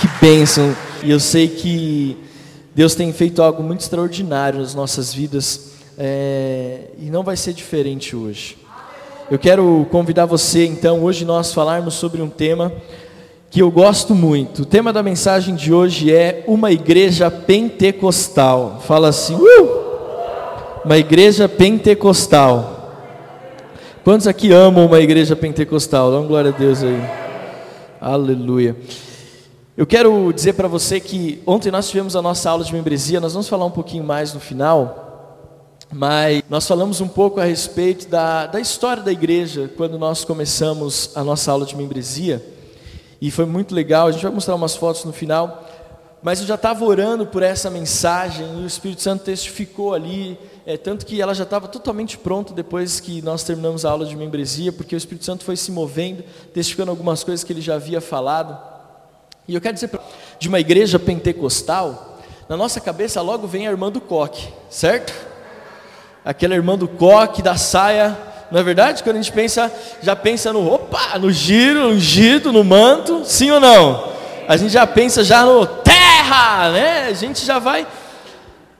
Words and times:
Que 0.00 0.08
bênção! 0.20 0.74
E 1.02 1.10
eu 1.10 1.20
sei 1.20 1.48
que 1.48 2.16
Deus 2.74 2.94
tem 2.94 3.12
feito 3.12 3.42
algo 3.42 3.62
muito 3.62 3.80
extraordinário 3.80 4.58
nas 4.58 4.74
nossas 4.74 5.14
vidas 5.14 5.72
é, 5.96 6.90
e 6.98 7.10
não 7.10 7.22
vai 7.22 7.36
ser 7.36 7.52
diferente 7.52 8.16
hoje. 8.16 8.56
Eu 9.30 9.38
quero 9.38 9.86
convidar 9.90 10.26
você, 10.26 10.66
então, 10.66 11.02
hoje 11.02 11.24
nós 11.24 11.54
falarmos 11.54 11.94
sobre 11.94 12.20
um 12.20 12.28
tema 12.28 12.72
que 13.50 13.62
eu 13.62 13.70
gosto 13.70 14.14
muito. 14.14 14.62
O 14.62 14.66
tema 14.66 14.92
da 14.92 15.02
mensagem 15.02 15.54
de 15.54 15.72
hoje 15.72 16.12
é 16.12 16.42
uma 16.46 16.72
igreja 16.72 17.30
pentecostal. 17.30 18.82
Fala 18.84 19.08
assim, 19.08 19.34
uh! 19.34 19.84
uma 20.84 20.98
igreja 20.98 21.48
pentecostal. 21.48 22.74
Quantos 24.02 24.26
aqui 24.26 24.52
amam 24.52 24.86
uma 24.86 25.00
igreja 25.00 25.34
pentecostal? 25.34 26.10
Dá 26.10 26.18
uma 26.18 26.26
glória 26.26 26.50
a 26.50 26.58
Deus 26.58 26.82
aí. 26.82 27.00
Aleluia. 28.00 28.76
Eu 29.76 29.88
quero 29.88 30.32
dizer 30.32 30.52
para 30.52 30.68
você 30.68 31.00
que 31.00 31.42
ontem 31.44 31.68
nós 31.68 31.88
tivemos 31.88 32.14
a 32.14 32.22
nossa 32.22 32.48
aula 32.48 32.62
de 32.62 32.72
membresia, 32.72 33.18
nós 33.18 33.32
vamos 33.32 33.48
falar 33.48 33.64
um 33.64 33.72
pouquinho 33.72 34.04
mais 34.04 34.32
no 34.32 34.38
final. 34.38 35.48
Mas 35.92 36.44
nós 36.48 36.64
falamos 36.68 37.00
um 37.00 37.08
pouco 37.08 37.40
a 37.40 37.44
respeito 37.44 38.06
da, 38.08 38.46
da 38.46 38.60
história 38.60 39.02
da 39.02 39.10
igreja 39.10 39.68
quando 39.76 39.98
nós 39.98 40.24
começamos 40.24 41.10
a 41.16 41.24
nossa 41.24 41.50
aula 41.50 41.66
de 41.66 41.76
membresia. 41.76 42.40
E 43.20 43.32
foi 43.32 43.46
muito 43.46 43.74
legal, 43.74 44.06
a 44.06 44.12
gente 44.12 44.22
vai 44.22 44.30
mostrar 44.30 44.54
umas 44.54 44.76
fotos 44.76 45.04
no 45.04 45.12
final. 45.12 45.68
Mas 46.22 46.38
eu 46.40 46.46
já 46.46 46.54
estava 46.54 46.84
orando 46.84 47.26
por 47.26 47.42
essa 47.42 47.68
mensagem 47.68 48.46
e 48.60 48.62
o 48.62 48.66
Espírito 48.66 49.02
Santo 49.02 49.24
testificou 49.24 49.92
ali, 49.92 50.38
é, 50.64 50.76
tanto 50.76 51.04
que 51.04 51.20
ela 51.20 51.34
já 51.34 51.42
estava 51.42 51.66
totalmente 51.66 52.16
pronta 52.16 52.54
depois 52.54 53.00
que 53.00 53.20
nós 53.22 53.42
terminamos 53.42 53.84
a 53.84 53.90
aula 53.90 54.06
de 54.06 54.14
membresia, 54.14 54.72
porque 54.72 54.94
o 54.94 54.96
Espírito 54.96 55.24
Santo 55.24 55.42
foi 55.42 55.56
se 55.56 55.72
movendo, 55.72 56.22
testificando 56.52 56.92
algumas 56.92 57.24
coisas 57.24 57.42
que 57.42 57.52
ele 57.52 57.60
já 57.60 57.74
havia 57.74 58.00
falado. 58.00 58.73
E 59.46 59.54
eu 59.54 59.60
quero 59.60 59.74
dizer, 59.74 59.90
de 60.38 60.48
uma 60.48 60.60
igreja 60.60 60.98
pentecostal, 60.98 62.18
na 62.48 62.56
nossa 62.56 62.80
cabeça 62.80 63.20
logo 63.20 63.46
vem 63.46 63.66
a 63.66 63.70
irmã 63.70 63.90
do 63.90 64.00
coque, 64.00 64.48
certo? 64.70 65.12
aquela 66.24 66.54
irmã 66.54 66.78
do 66.78 66.88
coque, 66.88 67.42
da 67.42 67.56
saia, 67.56 68.16
não 68.50 68.58
é 68.58 68.62
verdade? 68.62 69.02
Quando 69.02 69.16
a 69.16 69.22
gente 69.22 69.32
pensa, 69.32 69.70
já 70.02 70.16
pensa 70.16 70.52
no 70.52 70.72
opa, 70.72 71.18
no 71.18 71.30
giro, 71.30 71.88
ungido, 71.88 72.52
no 72.52 72.64
manto, 72.64 73.24
sim 73.24 73.50
ou 73.50 73.60
não? 73.60 74.12
A 74.48 74.56
gente 74.56 74.72
já 74.72 74.86
pensa 74.86 75.22
já 75.22 75.44
no 75.44 75.66
terra, 75.66 76.70
né? 76.70 77.06
A 77.08 77.12
gente 77.12 77.44
já 77.44 77.58
vai. 77.58 77.86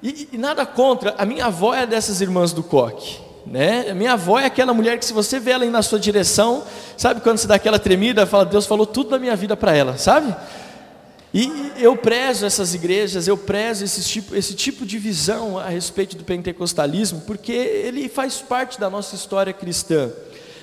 E, 0.03 0.29
e 0.33 0.39
nada 0.39 0.65
contra, 0.65 1.15
a 1.19 1.25
minha 1.25 1.47
avó 1.47 1.75
é 1.75 1.87
dessas 1.87 2.21
irmãs 2.21 2.53
do 2.53 2.63
coque. 2.63 3.21
Né? 3.47 3.93
Minha 3.93 4.13
avó 4.13 4.39
é 4.39 4.47
aquela 4.47 4.73
mulher 4.73 4.99
que 4.99 5.05
se 5.05 5.13
você 5.13 5.39
vê 5.39 5.51
ela 5.51 5.65
aí 5.65 5.71
na 5.71 5.83
sua 5.83 5.99
direção, 5.99 6.65
sabe 6.97 7.21
quando 7.21 7.39
você 7.39 7.47
dá 7.47 7.57
aquela 7.57 7.79
tremida, 7.79 8.27
fala, 8.27 8.45
Deus 8.47 8.67
falou 8.67 8.87
tudo 8.87 9.11
da 9.11 9.19
minha 9.19 9.37
vida 9.37 9.57
para 9.57 9.75
ela, 9.75 9.99
sabe? 9.99 10.35
E 11.33 11.73
eu 11.79 11.97
prezo 11.97 12.47
essas 12.47 12.75
igrejas, 12.75 13.27
eu 13.27 13.37
prezo 13.37 13.85
esse 13.85 14.03
tipo, 14.05 14.37
esse 14.37 14.55
tipo 14.55 14.87
de 14.87 14.99
visão 14.99 15.59
a 15.59 15.69
respeito 15.69 16.17
do 16.17 16.23
pentecostalismo, 16.23 17.23
porque 17.27 17.51
ele 17.53 18.09
faz 18.09 18.41
parte 18.41 18.79
da 18.79 18.89
nossa 18.89 19.17
história 19.17 19.53
cristã. 19.53 20.11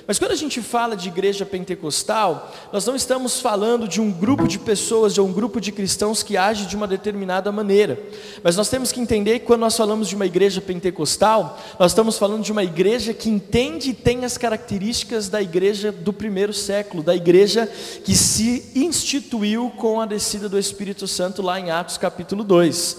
Mas 0.06 0.18
quando 0.18 0.32
a 0.32 0.36
gente 0.36 0.60
fala 0.60 0.96
de 0.96 1.08
igreja 1.08 1.46
pentecostal, 1.46 2.52
nós 2.72 2.84
não 2.84 2.96
estamos 2.96 3.40
falando 3.40 3.86
de 3.86 4.00
um 4.00 4.10
grupo 4.10 4.48
de 4.48 4.58
pessoas, 4.58 5.14
de 5.14 5.20
um 5.20 5.32
grupo 5.32 5.60
de 5.60 5.70
cristãos 5.70 6.22
que 6.22 6.36
age 6.36 6.66
de 6.66 6.74
uma 6.74 6.86
determinada 6.86 7.52
maneira. 7.52 7.98
Mas 8.42 8.56
nós 8.56 8.68
temos 8.68 8.90
que 8.90 9.00
entender 9.00 9.40
que 9.40 9.46
quando 9.46 9.60
nós 9.60 9.76
falamos 9.76 10.08
de 10.08 10.16
uma 10.16 10.26
igreja 10.26 10.60
pentecostal, 10.60 11.60
nós 11.78 11.92
estamos 11.92 12.18
falando 12.18 12.42
de 12.42 12.52
uma 12.52 12.64
igreja 12.64 13.14
que 13.14 13.28
entende 13.28 13.90
e 13.90 13.94
tem 13.94 14.24
as 14.24 14.36
características 14.36 15.28
da 15.28 15.40
igreja 15.40 15.92
do 15.92 16.12
primeiro 16.12 16.52
século, 16.52 17.02
da 17.02 17.14
igreja 17.14 17.66
que 18.04 18.14
se 18.14 18.70
instituiu 18.74 19.70
com 19.76 20.00
a 20.00 20.06
descida 20.06 20.48
do 20.48 20.58
Espírito 20.58 21.06
Santo 21.06 21.42
lá 21.42 21.60
em 21.60 21.70
Atos 21.70 21.96
capítulo 21.96 22.42
2. 22.42 22.96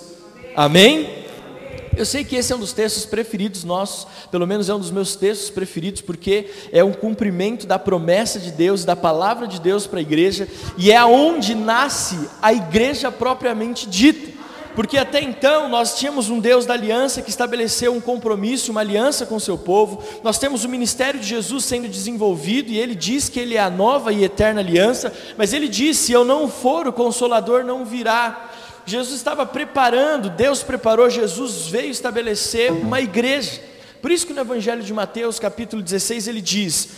Amém? 0.56 1.33
Eu 1.96 2.06
sei 2.06 2.24
que 2.24 2.36
esse 2.36 2.52
é 2.52 2.56
um 2.56 2.60
dos 2.60 2.74
textos 2.74 3.06
preferidos 3.06 3.64
nossos, 3.64 4.08
pelo 4.32 4.48
menos 4.48 4.68
é 4.68 4.74
um 4.74 4.80
dos 4.80 4.90
meus 4.90 5.16
textos 5.16 5.52
preferidos, 5.52 6.02
porque 6.02 6.50
é 6.72 6.84
um 6.84 6.92
cumprimento 6.92 7.68
da 7.68 7.78
promessa 7.78 8.40
de 8.40 8.52
Deus, 8.52 8.84
da 8.84 8.96
palavra 8.96 9.48
de 9.48 9.60
Deus 9.60 9.86
para 9.86 10.00
a 10.00 10.02
igreja, 10.02 10.48
e 10.76 10.92
é 10.92 10.98
aonde 10.98 11.54
nasce 11.54 12.18
a 12.42 12.52
igreja 12.52 13.12
propriamente 13.12 13.88
dita. 13.88 14.34
Porque 14.76 14.98
até 14.98 15.22
então 15.22 15.70
nós 15.70 16.00
tínhamos 16.00 16.32
um 16.32 16.40
Deus 16.40 16.66
da 16.66 16.74
aliança 16.74 17.22
que 17.22 17.30
estabeleceu 17.30 17.94
um 17.94 18.02
compromisso, 18.02 18.72
uma 18.72 18.82
aliança 18.82 19.24
com 19.24 19.40
seu 19.40 19.56
povo. 19.56 20.02
Nós 20.24 20.40
temos 20.40 20.66
o 20.66 20.70
ministério 20.70 21.20
de 21.20 21.28
Jesus 21.28 21.64
sendo 21.66 21.88
desenvolvido 21.88 22.72
e 22.72 22.80
ele 22.80 22.96
diz 22.96 23.30
que 23.30 23.40
ele 23.40 23.56
é 23.56 23.60
a 23.60 23.70
nova 23.70 24.12
e 24.12 24.24
eterna 24.24 24.62
aliança, 24.62 25.14
mas 25.38 25.54
ele 25.54 25.68
diz: 25.68 25.98
se 25.98 26.12
eu 26.12 26.26
não 26.26 26.48
for, 26.48 26.88
o 26.88 26.94
consolador 26.94 27.64
não 27.64 27.86
virá. 27.86 28.50
Jesus 28.86 29.16
estava 29.16 29.46
preparando, 29.46 30.30
Deus 30.30 30.62
preparou, 30.62 31.10
Jesus 31.10 31.68
veio 31.68 31.90
estabelecer 31.90 32.72
uma 32.72 33.00
igreja. 33.00 33.62
Por 34.02 34.12
isso 34.12 34.28
que 34.28 34.34
no 34.34 34.42
Evangelho 34.42 34.84
de 34.84 34.94
Mateus, 34.94 35.40
capítulo 35.40 35.82
16, 35.82 36.28
ele 36.28 36.42
diz: 36.42 36.90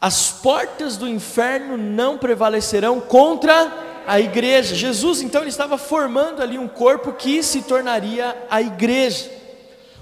As 0.00 0.30
portas 0.30 0.96
do 0.96 1.08
inferno 1.08 1.76
não 1.76 2.18
prevalecerão 2.18 3.00
contra 3.00 4.02
a 4.06 4.18
igreja. 4.18 4.74
Jesus 4.74 5.20
então 5.20 5.42
ele 5.42 5.50
estava 5.50 5.78
formando 5.78 6.42
ali 6.42 6.58
um 6.58 6.66
corpo 6.66 7.12
que 7.12 7.42
se 7.44 7.62
tornaria 7.62 8.36
a 8.50 8.60
igreja. 8.60 9.30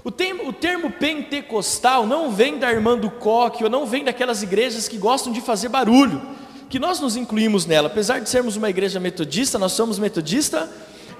O 0.03 0.09
termo, 0.09 0.47
o 0.47 0.53
termo, 0.53 0.89
pentecostal 0.89 2.07
não 2.07 2.31
vem 2.31 2.57
da 2.57 2.71
irmã 2.71 2.97
do 2.97 3.11
coque, 3.11 3.63
ou 3.63 3.69
não 3.69 3.85
vem 3.85 4.03
daquelas 4.03 4.41
igrejas 4.41 4.87
que 4.87 4.97
gostam 4.97 5.31
de 5.31 5.41
fazer 5.41 5.69
barulho, 5.69 6.19
que 6.67 6.79
nós 6.79 6.99
nos 6.99 7.15
incluímos 7.15 7.67
nela. 7.67 7.85
Apesar 7.85 8.17
de 8.17 8.27
sermos 8.27 8.55
uma 8.55 8.71
igreja 8.71 8.99
metodista, 8.99 9.59
nós 9.59 9.73
somos 9.73 9.99
metodista 9.99 10.67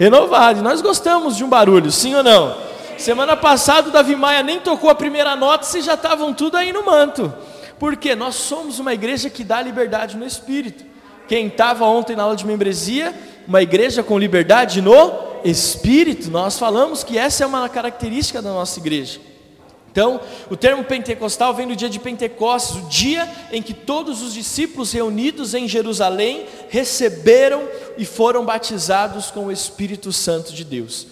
renovado. 0.02 0.64
Nós 0.64 0.82
gostamos 0.82 1.38
de 1.38 1.44
um 1.44 1.48
barulho, 1.48 1.92
sim 1.92 2.16
ou 2.16 2.24
não? 2.24 2.58
Semana 2.98 3.38
passada 3.38 3.90
o 3.90 3.92
Davi 3.92 4.16
Maia 4.16 4.42
nem 4.42 4.60
tocou 4.60 4.90
a 4.90 4.96
primeira 4.96 5.36
nota, 5.36 5.64
vocês 5.64 5.86
já 5.86 5.94
estavam 5.94 6.34
tudo 6.34 6.58
aí 6.58 6.74
no 6.74 6.84
manto. 6.84 7.32
Porque 7.78 8.16
nós 8.16 8.34
somos 8.34 8.80
uma 8.80 8.96
igreja 8.96 9.30
que 9.30 9.44
dá 9.44 9.62
liberdade 9.62 10.18
no 10.18 10.26
espírito. 10.26 10.84
Quem 11.28 11.46
estava 11.46 11.86
ontem 11.86 12.16
na 12.16 12.24
aula 12.24 12.36
de 12.36 12.48
membresia, 12.48 13.14
uma 13.48 13.62
igreja 13.62 14.02
com 14.02 14.18
liberdade 14.18 14.82
no 14.82 15.14
espírito, 15.44 16.32
nós 16.32 16.58
falamos 16.58 17.04
que 17.04 17.16
essa 17.16 17.44
é 17.44 17.48
uma 17.48 17.70
característica 17.70 18.42
da 18.42 18.50
nossa 18.50 18.80
igreja. 18.80 19.20
Então, 19.92 20.22
o 20.50 20.56
termo 20.56 20.86
pentecostal 20.86 21.54
vem 21.54 21.68
do 21.68 21.76
dia 21.76 21.90
de 21.90 22.00
Pentecostes, 22.00 22.78
o 22.78 22.88
dia 22.88 23.30
em 23.52 23.62
que 23.62 23.74
todos 23.74 24.22
os 24.22 24.34
discípulos 24.34 24.94
reunidos 24.94 25.54
em 25.54 25.68
Jerusalém 25.68 26.46
receberam 26.70 27.68
e 27.98 28.06
foram 28.06 28.46
batizados 28.46 29.30
com 29.32 29.48
o 29.48 29.52
Espírito 29.52 30.14
Santo 30.14 30.54
de 30.54 30.64
Deus. 30.64 31.08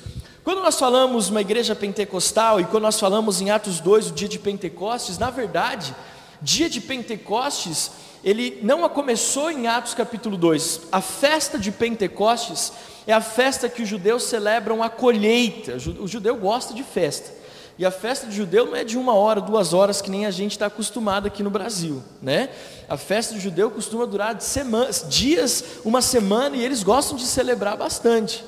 Quando 0.45 0.61
nós 0.61 0.79
falamos 0.79 1.29
uma 1.29 1.41
igreja 1.41 1.75
pentecostal 1.75 2.61
e 2.61 2.63
quando 2.63 2.83
nós 2.83 2.97
falamos 2.97 3.41
em 3.41 3.51
Atos 3.51 3.81
2, 3.81 4.07
o 4.07 4.13
dia 4.13 4.29
de 4.29 4.39
Pentecostes, 4.39 5.17
na 5.17 5.29
verdade, 5.29 5.93
dia 6.41 6.69
de 6.69 6.79
Pentecostes, 6.79 7.91
ele 8.23 8.59
não 8.63 8.87
começou 8.87 9.51
em 9.51 9.67
Atos 9.67 9.93
capítulo 9.93 10.37
2. 10.37 10.81
A 10.89 11.01
festa 11.01 11.59
de 11.59 11.69
Pentecostes 11.69 12.71
é 13.05 13.11
a 13.11 13.19
festa 13.19 13.67
que 13.67 13.83
os 13.83 13.89
judeus 13.89 14.23
celebram 14.23 14.81
a 14.81 14.89
colheita. 14.89 15.75
O 15.99 16.07
judeu 16.07 16.37
gosta 16.37 16.73
de 16.73 16.83
festa. 16.83 17.38
E 17.79 17.85
a 17.85 17.91
festa 17.91 18.27
de 18.27 18.35
judeu 18.35 18.65
não 18.65 18.75
é 18.75 18.83
de 18.83 18.97
uma 18.97 19.13
hora, 19.13 19.39
duas 19.39 19.73
horas, 19.73 20.01
que 20.01 20.11
nem 20.11 20.25
a 20.25 20.31
gente 20.31 20.51
está 20.51 20.65
acostumado 20.65 21.27
aqui 21.27 21.41
no 21.41 21.49
Brasil, 21.49 22.03
né? 22.21 22.49
A 22.89 22.97
festa 22.97 23.33
de 23.33 23.39
judeu 23.39 23.71
costuma 23.71 24.05
durar 24.05 24.35
de 24.35 24.43
semanas, 24.43 25.05
dias, 25.07 25.63
uma 25.85 26.01
semana, 26.01 26.57
e 26.57 26.65
eles 26.65 26.83
gostam 26.83 27.15
de 27.15 27.23
celebrar 27.23 27.77
bastante. 27.77 28.43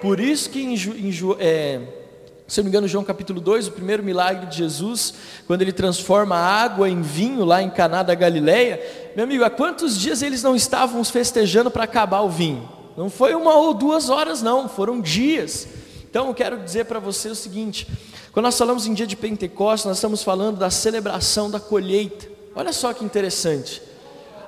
Por 0.00 0.18
isso 0.18 0.48
que 0.48 0.62
em, 0.62 0.74
em 0.74 1.12
é, 1.38 1.82
se 2.48 2.58
eu 2.58 2.62
não 2.62 2.64
me 2.64 2.70
engano, 2.70 2.88
João 2.88 3.04
capítulo 3.04 3.38
2, 3.38 3.68
o 3.68 3.72
primeiro 3.72 4.02
milagre 4.02 4.46
de 4.46 4.56
Jesus, 4.56 5.12
quando 5.46 5.60
ele 5.60 5.72
transforma 5.72 6.36
água 6.36 6.88
em 6.88 7.02
vinho 7.02 7.44
lá 7.44 7.62
em 7.62 7.68
Caná 7.68 8.02
da 8.02 8.14
Galileia, 8.14 8.80
meu 9.14 9.26
amigo, 9.26 9.44
há 9.44 9.50
quantos 9.50 9.98
dias 9.98 10.22
eles 10.22 10.42
não 10.42 10.56
estavam 10.56 11.04
festejando 11.04 11.70
para 11.70 11.84
acabar 11.84 12.22
o 12.22 12.30
vinho? 12.30 12.66
Não 12.96 13.10
foi 13.10 13.34
uma 13.34 13.54
ou 13.56 13.74
duas 13.74 14.08
horas, 14.08 14.40
não, 14.40 14.70
foram 14.70 15.02
dias. 15.02 15.68
Então 16.08 16.28
eu 16.28 16.34
quero 16.34 16.56
dizer 16.58 16.86
para 16.86 16.98
você 16.98 17.28
o 17.28 17.34
seguinte: 17.34 17.86
quando 18.32 18.44
nós 18.44 18.56
falamos 18.56 18.86
em 18.86 18.94
dia 18.94 19.06
de 19.06 19.16
Pentecostes, 19.16 19.86
nós 19.86 19.96
estamos 19.96 20.22
falando 20.22 20.56
da 20.56 20.70
celebração 20.70 21.50
da 21.50 21.58
colheita. 21.58 22.28
Olha 22.54 22.72
só 22.72 22.92
que 22.92 23.04
interessante. 23.04 23.82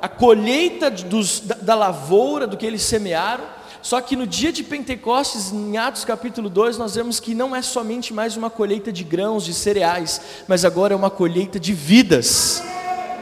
A 0.01 0.09
colheita 0.09 0.91
dos, 0.91 1.41
da, 1.41 1.57
da 1.57 1.75
lavoura, 1.75 2.47
do 2.47 2.57
que 2.57 2.67
eles 2.67 2.83
semearam, 2.83 3.45
só 3.83 4.01
que 4.01 4.15
no 4.15 4.27
dia 4.27 4.53
de 4.53 4.63
Pentecostes, 4.63 5.51
em 5.51 5.77
Atos 5.77 6.05
capítulo 6.05 6.49
2, 6.49 6.79
nós 6.79 6.95
vemos 6.95 7.19
que 7.19 7.35
não 7.35 7.55
é 7.55 7.61
somente 7.61 8.15
mais 8.15 8.37
uma 8.37 8.49
colheita 8.49 8.93
de 8.93 9.03
grãos, 9.03 9.45
de 9.45 9.53
cereais, 9.53 10.21
mas 10.47 10.65
agora 10.65 10.95
é 10.95 10.97
uma 10.97 11.11
colheita 11.11 11.59
de 11.59 11.73
vidas. 11.73 12.63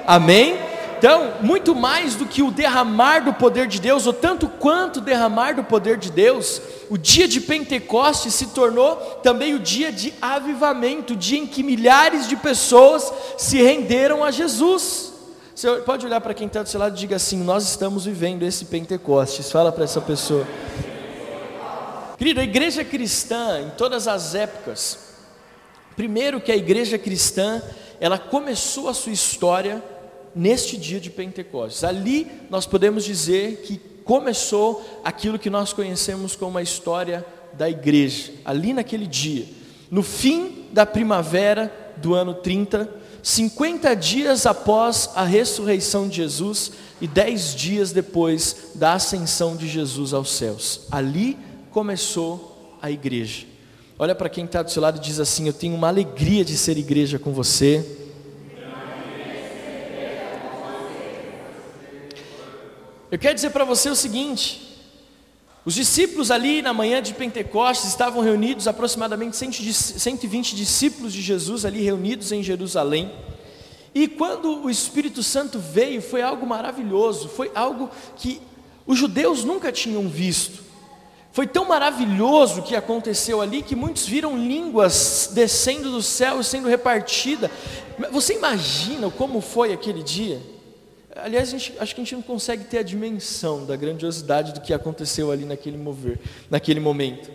Amém? 0.07 0.70
Então, 1.01 1.33
muito 1.41 1.75
mais 1.75 2.15
do 2.15 2.27
que 2.27 2.43
o 2.43 2.51
derramar 2.51 3.21
do 3.21 3.33
poder 3.33 3.67
de 3.67 3.81
Deus, 3.81 4.07
ou 4.07 4.13
tanto 4.13 4.47
quanto 4.47 5.01
derramar 5.01 5.55
do 5.55 5.65
poder 5.65 5.97
de 5.97 6.13
Deus, 6.13 6.61
o 6.91 6.99
dia 6.99 7.27
de 7.27 7.41
Pentecostes 7.41 8.35
se 8.35 8.49
tornou 8.49 8.97
também 9.23 9.55
o 9.55 9.59
dia 9.59 9.91
de 9.91 10.13
avivamento, 10.21 11.15
o 11.15 11.17
dia 11.17 11.39
em 11.39 11.47
que 11.47 11.63
milhares 11.63 12.29
de 12.29 12.37
pessoas 12.37 13.11
se 13.39 13.63
renderam 13.63 14.23
a 14.23 14.31
Jesus. 14.31 15.15
Você 15.55 15.77
pode 15.77 16.05
olhar 16.05 16.21
para 16.21 16.35
quem 16.35 16.47
está 16.47 16.63
do 16.63 16.69
seu 16.69 16.79
lado 16.79 16.95
e 16.95 17.01
diga 17.01 17.17
assim: 17.17 17.43
Nós 17.43 17.67
estamos 17.67 18.05
vivendo 18.05 18.43
esse 18.43 18.67
Pentecostes. 18.67 19.51
Fala 19.51 19.73
para 19.73 19.85
essa 19.85 20.03
pessoa. 20.03 20.47
Querido, 22.19 22.41
a 22.41 22.45
igreja 22.45 22.85
cristã, 22.85 23.63
em 23.63 23.71
todas 23.71 24.07
as 24.07 24.35
épocas, 24.35 24.99
primeiro 25.97 26.43
que 26.43 26.53
a 26.53 26.57
igreja 26.57 26.99
cristã, 26.99 27.63
ela 27.99 28.19
começou 28.19 28.87
a 28.87 28.93
sua 28.93 29.13
história 29.13 29.83
neste 30.35 30.77
dia 30.77 31.01
de 31.01 31.11
Pentecostes. 31.11 31.85
Ali 31.85 32.27
nós 32.49 32.67
podemos 32.67 33.05
dizer 33.05 33.63
que 33.63 33.81
começou 34.05 34.85
aquilo 35.05 35.39
que 35.39 35.51
nós 35.51 35.73
conhecemos 35.73 36.35
como 36.35 36.59
a 36.59 36.63
história 36.63 37.25
da 37.53 37.69
igreja. 37.69 38.33
Ali 38.45 38.73
naquele 38.73 39.07
dia, 39.07 39.47
no 39.91 40.03
fim 40.03 40.67
da 40.73 40.87
primavera 40.87 41.73
do 41.97 42.15
ano 42.15 42.35
30, 42.35 42.89
50 43.23 43.95
dias 43.95 44.47
após 44.47 45.11
a 45.15 45.25
ressurreição 45.25 46.09
de 46.09 46.17
Jesus 46.17 46.73
e 47.01 47.07
10 47.07 47.55
dias 47.55 47.93
depois 47.93 48.71
da 48.75 48.95
ascensão 48.95 49.57
de 49.57 49.69
Jesus 49.69 50.15
aos 50.15 50.31
céus. 50.31 50.87
Ali 50.91 51.37
começou 51.71 52.77
a 52.81 52.91
igreja. 52.91 53.47
Olha 53.99 54.15
para 54.15 54.31
quem 54.31 54.47
está 54.47 54.63
do 54.63 54.71
seu 54.71 54.81
lado 54.81 54.97
e 54.97 55.01
diz 55.01 55.21
assim: 55.21 55.47
Eu 55.47 55.53
tenho 55.53 55.75
uma 55.75 55.89
alegria 55.89 56.45
de 56.45 56.57
ser 56.57 56.79
igreja 56.79 57.19
com 57.19 57.33
você. 57.33 57.85
Eu 63.11 63.19
quero 63.19 63.35
dizer 63.35 63.51
para 63.51 63.65
você 63.65 63.91
o 63.91 63.97
seguinte: 63.97 64.79
os 65.65 65.75
discípulos 65.75 66.31
ali 66.31 66.63
na 66.63 66.73
manhã 66.73 67.03
de 67.03 67.13
Pentecostes 67.13 67.89
estavam 67.89 68.23
reunidos, 68.23 68.69
aproximadamente 68.69 69.37
120 69.37 70.55
discípulos 70.55 71.13
de 71.13 71.21
Jesus 71.21 71.65
ali 71.65 71.83
reunidos 71.83 72.31
em 72.31 72.43
Jerusalém. 72.43 73.11
E 73.93 74.07
quando 74.07 74.63
o 74.63 74.71
Espírito 74.71 75.23
Santo 75.25 75.59
veio, 75.59 76.01
foi 76.01 76.23
algo 76.23 76.47
maravilhoso, 76.47 77.29
foi 77.29 77.51
algo 77.53 77.91
que 78.17 78.41
os 78.87 78.97
judeus 78.97 79.43
nunca 79.43 79.73
tinham 79.73 80.09
visto. 80.09 80.63
Foi 81.33 81.49
tão 81.49 81.65
maravilhoso 81.65 82.61
o 82.61 82.63
que 82.63 82.77
aconteceu 82.77 83.41
ali 83.41 83.63
que 83.63 83.75
muitos 83.75 84.07
viram 84.07 84.37
línguas 84.37 85.31
descendo 85.33 85.91
do 85.91 86.03
céu 86.03 86.41
e 86.41 86.45
sendo 86.45 86.69
repartida. 86.69 87.51
Você 88.13 88.35
imagina 88.35 89.11
como 89.11 89.41
foi 89.41 89.73
aquele 89.73 90.03
dia? 90.03 90.41
Aliás, 91.23 91.51
gente, 91.51 91.75
acho 91.79 91.95
que 91.95 92.01
a 92.01 92.05
gente 92.05 92.15
não 92.15 92.23
consegue 92.23 92.65
ter 92.65 92.79
a 92.79 92.83
dimensão 92.83 93.65
da 93.65 93.77
grandiosidade 93.77 94.53
do 94.53 94.61
que 94.61 94.73
aconteceu 94.73 95.31
ali 95.31 95.45
naquele 95.45 95.77
mover, 95.77 96.19
naquele 96.51 96.81
momento. 96.81 97.31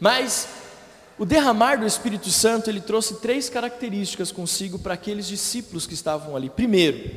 Mas 0.00 0.48
o 1.18 1.24
derramar 1.24 1.76
do 1.76 1.86
Espírito 1.86 2.28
Santo, 2.30 2.68
ele 2.68 2.80
trouxe 2.80 3.20
três 3.20 3.48
características 3.48 4.32
consigo 4.32 4.78
para 4.78 4.94
aqueles 4.94 5.26
discípulos 5.26 5.86
que 5.86 5.94
estavam 5.94 6.34
ali. 6.34 6.50
Primeiro, 6.50 7.10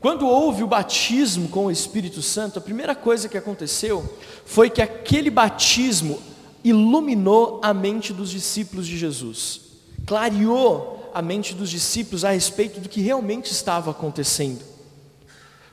quando 0.00 0.26
houve 0.26 0.62
o 0.62 0.66
batismo 0.66 1.48
com 1.48 1.66
o 1.66 1.70
Espírito 1.70 2.22
Santo, 2.22 2.58
a 2.58 2.62
primeira 2.62 2.94
coisa 2.94 3.28
que 3.28 3.38
aconteceu 3.38 4.08
foi 4.44 4.70
que 4.70 4.80
aquele 4.80 5.30
batismo 5.30 6.20
iluminou 6.62 7.60
a 7.62 7.72
mente 7.72 8.12
dos 8.12 8.30
discípulos 8.30 8.86
de 8.86 8.98
Jesus, 8.98 9.60
clareou 10.06 11.10
a 11.14 11.22
mente 11.22 11.54
dos 11.54 11.70
discípulos 11.70 12.24
a 12.24 12.30
respeito 12.30 12.80
do 12.80 12.88
que 12.88 13.00
realmente 13.00 13.50
estava 13.50 13.90
acontecendo. 13.90 14.69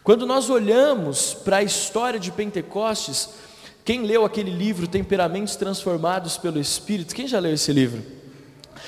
Quando 0.07 0.25
nós 0.25 0.49
olhamos 0.49 1.33
para 1.33 1.57
a 1.57 1.63
história 1.63 2.17
de 2.17 2.31
Pentecostes, 2.31 3.27
quem 3.83 4.03
leu 4.03 4.23
aquele 4.23 4.49
livro 4.49 4.87
Temperamentos 4.87 5.57
Transformados 5.57 6.37
pelo 6.37 6.61
Espírito, 6.61 7.13
quem 7.13 7.27
já 7.27 7.39
leu 7.39 7.53
esse 7.53 7.73
livro? 7.73 8.01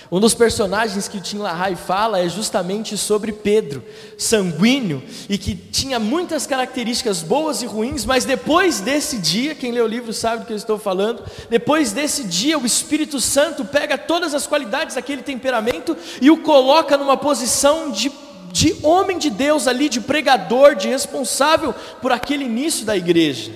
Um 0.10 0.22
dos 0.22 0.34
personagens 0.34 1.10
que 1.10 1.20
Tim 1.20 1.40
LaHaye 1.40 1.76
fala 1.76 2.22
é 2.22 2.30
justamente 2.30 2.98
sobre 2.98 3.34
Pedro, 3.34 3.84
sanguíneo, 4.18 5.04
e 5.28 5.38
que 5.38 5.56
tinha 5.56 6.00
muitas 6.00 6.48
características 6.48 7.22
boas 7.22 7.62
e 7.62 7.66
ruins, 7.66 8.06
mas 8.06 8.24
depois 8.24 8.80
desse 8.80 9.18
dia, 9.18 9.54
quem 9.54 9.74
lê 9.74 9.82
o 9.82 9.88
livro 9.88 10.14
sabe 10.14 10.44
do 10.44 10.46
que 10.46 10.54
eu 10.54 10.58
estou 10.58 10.80
falando, 10.80 11.22
depois 11.50 11.92
desse 11.92 12.24
dia 12.24 12.58
o 12.58 12.66
Espírito 12.66 13.20
Santo 13.20 13.66
pega 13.66 13.98
todas 13.98 14.34
as 14.34 14.48
qualidades 14.48 14.96
daquele 14.96 15.22
temperamento 15.22 15.98
e 16.22 16.32
o 16.32 16.38
coloca 16.38 16.96
numa 16.96 17.18
posição 17.18 17.92
de 17.92 18.10
de 18.52 18.76
homem 18.84 19.18
de 19.18 19.30
Deus 19.30 19.68
ali, 19.68 19.90
de 19.90 20.02
pregador, 20.02 20.76
de 20.76 20.88
responsável 20.88 21.74
por 22.02 22.12
aquele 22.12 22.46
início 22.46 22.86
da 22.86 22.96
igreja. 22.96 23.52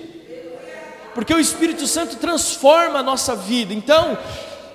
Porque 1.13 1.33
o 1.33 1.39
Espírito 1.39 1.85
Santo 1.85 2.15
transforma 2.15 2.99
a 2.99 3.03
nossa 3.03 3.35
vida. 3.35 3.73
Então, 3.73 4.17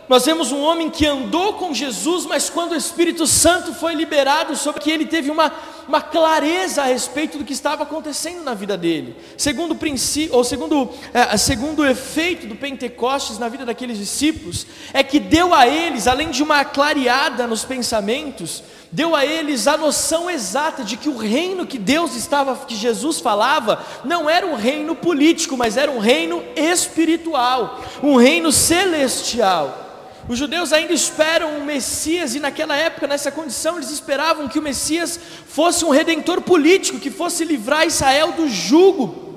nós 0.08 0.24
vemos 0.24 0.50
um 0.50 0.60
homem 0.62 0.88
que 0.88 1.04
andou 1.04 1.54
com 1.54 1.74
Jesus, 1.74 2.24
mas 2.24 2.48
quando 2.48 2.72
o 2.72 2.76
Espírito 2.76 3.26
Santo 3.26 3.74
foi 3.74 3.94
liberado 3.94 4.56
sobre 4.56 4.80
que 4.80 4.90
ele 4.90 5.04
teve 5.04 5.30
uma, 5.30 5.52
uma 5.86 6.00
clareza 6.00 6.80
a 6.80 6.86
respeito 6.86 7.36
do 7.36 7.44
que 7.44 7.52
estava 7.52 7.82
acontecendo 7.82 8.42
na 8.42 8.54
vida 8.54 8.74
dele. 8.74 9.14
Segundo 9.36 9.76
princípio, 9.76 10.34
ou 10.34 10.42
segundo, 10.42 10.88
é, 11.12 11.36
segundo 11.36 11.84
efeito 11.84 12.46
do 12.46 12.56
Pentecostes 12.56 13.38
na 13.38 13.50
vida 13.50 13.66
daqueles 13.66 13.98
discípulos, 13.98 14.66
é 14.94 15.02
que 15.02 15.20
deu 15.20 15.52
a 15.52 15.68
eles, 15.68 16.06
além 16.06 16.30
de 16.30 16.42
uma 16.42 16.64
clareada 16.64 17.46
nos 17.46 17.64
pensamentos, 17.64 18.62
deu 18.90 19.14
a 19.14 19.24
eles 19.24 19.66
a 19.66 19.76
noção 19.76 20.30
exata 20.30 20.82
de 20.82 20.96
que 20.96 21.08
o 21.08 21.16
reino 21.16 21.66
que 21.66 21.78
Deus 21.78 22.14
estava, 22.14 22.56
que 22.56 22.74
Jesus 22.74 23.20
falava, 23.20 23.84
não 24.04 24.28
era 24.28 24.46
um 24.46 24.54
reino 24.54 24.94
político, 24.96 25.56
mas 25.56 25.76
era 25.76 25.90
um 25.90 25.98
reino 25.98 26.42
espiritual, 26.56 27.82
um 28.02 28.16
reino 28.16 28.50
celestial. 28.50 29.86
Os 30.28 30.38
judeus 30.38 30.72
ainda 30.74 30.92
esperam 30.92 31.58
um 31.58 31.64
Messias, 31.64 32.34
e 32.34 32.40
naquela 32.40 32.76
época, 32.76 33.06
nessa 33.06 33.30
condição, 33.30 33.76
eles 33.76 33.90
esperavam 33.90 34.46
que 34.46 34.58
o 34.58 34.62
Messias 34.62 35.18
fosse 35.46 35.84
um 35.84 35.90
redentor 35.90 36.42
político, 36.42 36.98
que 36.98 37.10
fosse 37.10 37.44
livrar 37.44 37.86
Israel 37.86 38.32
do 38.32 38.46
jugo 38.46 39.28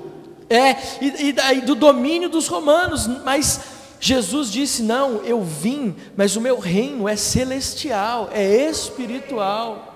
é, 0.50 0.76
e, 1.00 1.34
e, 1.54 1.60
do 1.62 1.74
domínio 1.74 2.28
dos 2.28 2.46
romanos, 2.46 3.06
mas 3.06 3.58
Jesus 4.04 4.50
disse: 4.50 4.82
Não, 4.82 5.22
eu 5.24 5.44
vim, 5.44 5.94
mas 6.16 6.34
o 6.34 6.40
meu 6.40 6.58
reino 6.58 7.08
é 7.08 7.14
celestial, 7.14 8.28
é 8.32 8.68
espiritual. 8.68 9.90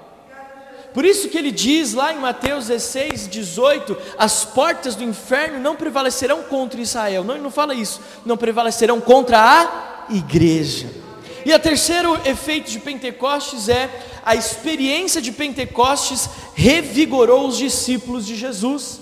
Por 0.94 1.04
isso 1.04 1.28
que 1.28 1.36
ele 1.36 1.50
diz 1.50 1.92
lá 1.92 2.12
em 2.12 2.20
Mateus 2.20 2.68
16, 2.68 3.26
18: 3.26 3.96
As 4.16 4.44
portas 4.44 4.94
do 4.94 5.02
inferno 5.02 5.58
não 5.58 5.74
prevalecerão 5.74 6.44
contra 6.44 6.80
Israel. 6.80 7.24
Não, 7.24 7.34
ele 7.34 7.42
não 7.42 7.50
fala 7.50 7.74
isso, 7.74 8.00
não 8.24 8.36
prevalecerão 8.36 9.00
contra 9.00 9.40
a 9.40 10.06
igreja. 10.08 10.88
E 11.44 11.52
o 11.52 11.58
terceiro 11.58 12.16
efeito 12.24 12.70
de 12.70 12.78
Pentecostes 12.78 13.68
é 13.68 13.90
a 14.24 14.36
experiência 14.36 15.20
de 15.20 15.32
Pentecostes 15.32 16.30
revigorou 16.54 17.48
os 17.48 17.56
discípulos 17.56 18.24
de 18.24 18.36
Jesus. 18.36 19.00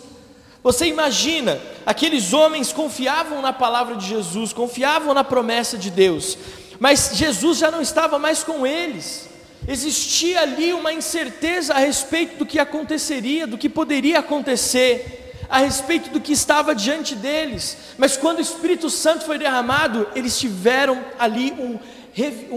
Você 0.64 0.87
imagina, 0.87 1.61
aqueles 1.84 2.32
homens 2.32 2.72
confiavam 2.72 3.43
na 3.43 3.52
palavra 3.52 3.96
de 3.96 4.08
Jesus, 4.08 4.50
confiavam 4.50 5.12
na 5.12 5.23
promessa 5.23 5.76
de 5.76 5.90
Deus, 5.90 6.38
mas 6.80 7.11
Jesus 7.12 7.59
já 7.59 7.71
não 7.71 7.83
estava 7.83 8.18
mais 8.18 8.42
com 8.42 8.66
eles. 8.66 9.28
Existia 9.68 10.40
ali 10.40 10.73
uma 10.73 10.90
incerteza 10.90 11.75
a 11.75 11.78
respeito 11.78 12.38
do 12.38 12.47
que 12.47 12.59
aconteceria, 12.59 13.47
do 13.47 13.59
que 13.59 13.68
poderia 13.68 14.21
acontecer, 14.21 15.35
a 15.50 15.59
respeito 15.59 16.09
do 16.09 16.18
que 16.18 16.33
estava 16.33 16.75
diante 16.75 17.14
deles. 17.14 17.76
Mas 17.99 18.16
quando 18.16 18.38
o 18.38 18.42
Espírito 18.42 18.88
Santo 18.88 19.26
foi 19.26 19.37
derramado, 19.37 20.09
eles 20.14 20.38
tiveram 20.38 20.99
ali 21.18 21.52
um, 21.52 21.78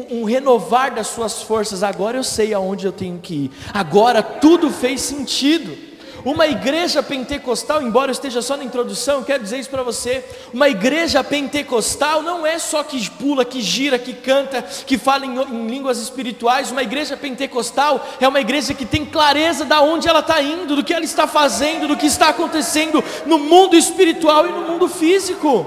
um 0.09 0.23
renovar 0.23 0.95
das 0.95 1.07
suas 1.07 1.41
forças. 1.41 1.83
Agora 1.83 2.15
eu 2.15 2.23
sei 2.23 2.53
aonde 2.53 2.85
eu 2.85 2.93
tenho 2.93 3.19
que 3.19 3.33
ir. 3.33 3.51
Agora 3.73 4.23
tudo 4.23 4.71
fez 4.71 5.01
sentido. 5.01 5.86
Uma 6.27 6.45
igreja 6.45 7.01
pentecostal, 7.01 7.81
embora 7.81 8.09
eu 8.09 8.11
esteja 8.11 8.41
só 8.41 8.57
na 8.57 8.65
introdução, 8.65 9.23
quero 9.23 9.41
dizer 9.41 9.59
isso 9.59 9.69
para 9.69 9.81
você. 9.81 10.25
Uma 10.53 10.67
igreja 10.67 11.23
pentecostal 11.23 12.21
não 12.21 12.45
é 12.45 12.59
só 12.59 12.83
que 12.83 13.09
pula, 13.11 13.45
que 13.45 13.61
gira, 13.61 13.97
que 13.97 14.11
canta, 14.11 14.61
que 14.61 14.97
fala 14.97 15.25
em, 15.25 15.39
em 15.39 15.67
línguas 15.67 15.99
espirituais. 15.99 16.69
Uma 16.69 16.83
igreja 16.83 17.15
pentecostal 17.15 18.05
é 18.19 18.27
uma 18.27 18.41
igreja 18.41 18.73
que 18.73 18.85
tem 18.85 19.05
clareza 19.05 19.63
de 19.63 19.73
onde 19.75 20.09
ela 20.09 20.19
está 20.19 20.41
indo, 20.41 20.75
do 20.75 20.83
que 20.83 20.93
ela 20.93 21.05
está 21.05 21.27
fazendo, 21.27 21.87
do 21.87 21.95
que 21.95 22.07
está 22.07 22.27
acontecendo 22.27 23.01
no 23.25 23.39
mundo 23.39 23.77
espiritual 23.77 24.45
e 24.45 24.51
no 24.51 24.63
mundo 24.63 24.89
físico. 24.89 25.65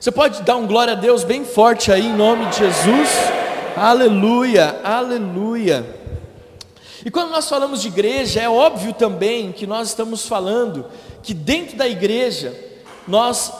Você 0.00 0.10
pode 0.10 0.44
dar 0.44 0.56
um 0.56 0.66
glória 0.66 0.94
a 0.94 0.96
Deus 0.96 1.24
bem 1.24 1.44
forte 1.44 1.92
aí 1.92 2.06
em 2.06 2.16
nome 2.16 2.46
de 2.46 2.56
Jesus? 2.56 3.10
Aleluia, 3.76 4.80
aleluia. 4.82 6.05
E 7.06 7.10
quando 7.10 7.30
nós 7.30 7.48
falamos 7.48 7.82
de 7.82 7.86
igreja, 7.86 8.40
é 8.40 8.48
óbvio 8.48 8.92
também 8.92 9.52
que 9.52 9.64
nós 9.64 9.90
estamos 9.90 10.26
falando 10.26 10.86
que 11.22 11.32
dentro 11.32 11.76
da 11.76 11.86
igreja, 11.86 12.52
nós 13.06 13.52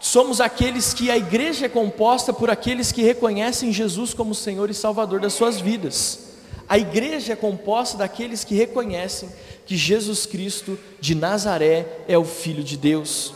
somos 0.00 0.40
aqueles 0.40 0.92
que 0.92 1.08
a 1.08 1.16
igreja 1.16 1.66
é 1.66 1.68
composta 1.68 2.32
por 2.32 2.50
aqueles 2.50 2.90
que 2.90 3.02
reconhecem 3.02 3.72
Jesus 3.72 4.12
como 4.12 4.34
Senhor 4.34 4.68
e 4.68 4.74
Salvador 4.74 5.20
das 5.20 5.34
suas 5.34 5.60
vidas. 5.60 6.30
A 6.68 6.76
igreja 6.76 7.34
é 7.34 7.36
composta 7.36 7.98
daqueles 7.98 8.42
que 8.42 8.56
reconhecem 8.56 9.28
que 9.64 9.76
Jesus 9.76 10.26
Cristo 10.26 10.76
de 11.00 11.14
Nazaré 11.14 11.86
é 12.08 12.18
o 12.18 12.24
Filho 12.24 12.64
de 12.64 12.76
Deus. 12.76 13.32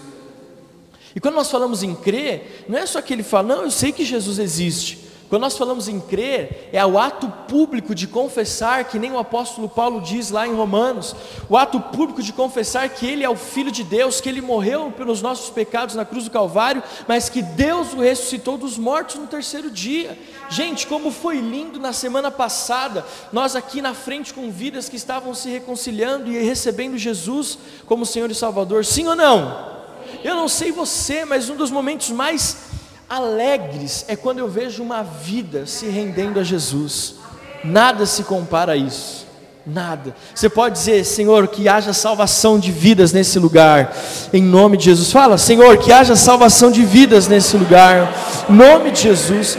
E 1.14 1.20
quando 1.20 1.36
nós 1.36 1.52
falamos 1.52 1.84
em 1.84 1.94
crer, 1.94 2.64
não 2.68 2.76
é 2.76 2.84
só 2.84 3.00
que 3.00 3.12
ele 3.12 3.22
fala, 3.22 3.54
não, 3.54 3.62
eu 3.62 3.70
sei 3.70 3.92
que 3.92 4.04
Jesus 4.04 4.40
existe, 4.40 4.98
Quando 5.30 5.42
nós 5.42 5.56
falamos 5.56 5.86
em 5.86 6.00
crer, 6.00 6.68
é 6.72 6.84
o 6.84 6.98
ato 6.98 7.28
público 7.46 7.94
de 7.94 8.08
confessar, 8.08 8.82
que 8.86 8.98
nem 8.98 9.12
o 9.12 9.18
apóstolo 9.18 9.68
Paulo 9.68 10.00
diz 10.00 10.32
lá 10.32 10.44
em 10.44 10.52
Romanos, 10.56 11.14
o 11.48 11.56
ato 11.56 11.80
público 11.80 12.20
de 12.20 12.32
confessar 12.32 12.88
que 12.88 13.06
Ele 13.06 13.22
é 13.22 13.30
o 13.30 13.36
Filho 13.36 13.70
de 13.70 13.84
Deus, 13.84 14.20
que 14.20 14.28
Ele 14.28 14.40
morreu 14.40 14.90
pelos 14.90 15.22
nossos 15.22 15.48
pecados 15.48 15.94
na 15.94 16.04
cruz 16.04 16.24
do 16.24 16.32
Calvário, 16.32 16.82
mas 17.06 17.28
que 17.28 17.42
Deus 17.42 17.92
o 17.92 18.00
ressuscitou 18.00 18.58
dos 18.58 18.76
mortos 18.76 19.14
no 19.20 19.28
terceiro 19.28 19.70
dia. 19.70 20.18
Gente, 20.48 20.88
como 20.88 21.12
foi 21.12 21.38
lindo 21.38 21.78
na 21.78 21.92
semana 21.92 22.32
passada, 22.32 23.06
nós 23.32 23.54
aqui 23.54 23.80
na 23.80 23.94
frente 23.94 24.34
com 24.34 24.50
vidas 24.50 24.88
que 24.88 24.96
estavam 24.96 25.32
se 25.32 25.48
reconciliando 25.48 26.28
e 26.28 26.42
recebendo 26.42 26.98
Jesus 26.98 27.56
como 27.86 28.04
Senhor 28.04 28.32
e 28.32 28.34
Salvador, 28.34 28.84
sim 28.84 29.06
ou 29.06 29.14
não? 29.14 29.78
Eu 30.24 30.34
não 30.34 30.48
sei 30.48 30.72
você, 30.72 31.24
mas 31.24 31.48
um 31.48 31.54
dos 31.54 31.70
momentos 31.70 32.10
mais 32.10 32.79
alegres 33.10 34.04
é 34.06 34.14
quando 34.14 34.38
eu 34.38 34.48
vejo 34.48 34.84
uma 34.84 35.02
vida 35.02 35.66
se 35.66 35.86
rendendo 35.86 36.38
a 36.38 36.44
Jesus. 36.44 37.16
Nada 37.64 38.06
se 38.06 38.22
compara 38.22 38.72
a 38.72 38.76
isso. 38.76 39.26
Nada. 39.66 40.14
Você 40.32 40.48
pode 40.48 40.76
dizer, 40.76 41.04
Senhor, 41.04 41.48
que 41.48 41.68
haja 41.68 41.92
salvação 41.92 42.58
de 42.58 42.70
vidas 42.70 43.12
nesse 43.12 43.38
lugar. 43.38 43.92
Em 44.32 44.42
nome 44.42 44.76
de 44.76 44.84
Jesus. 44.84 45.10
Fala, 45.10 45.36
Senhor, 45.36 45.76
que 45.78 45.92
haja 45.92 46.14
salvação 46.14 46.70
de 46.70 46.84
vidas 46.84 47.26
nesse 47.26 47.56
lugar. 47.56 48.14
Em 48.48 48.52
nome 48.54 48.92
de 48.92 49.02
Jesus. 49.02 49.58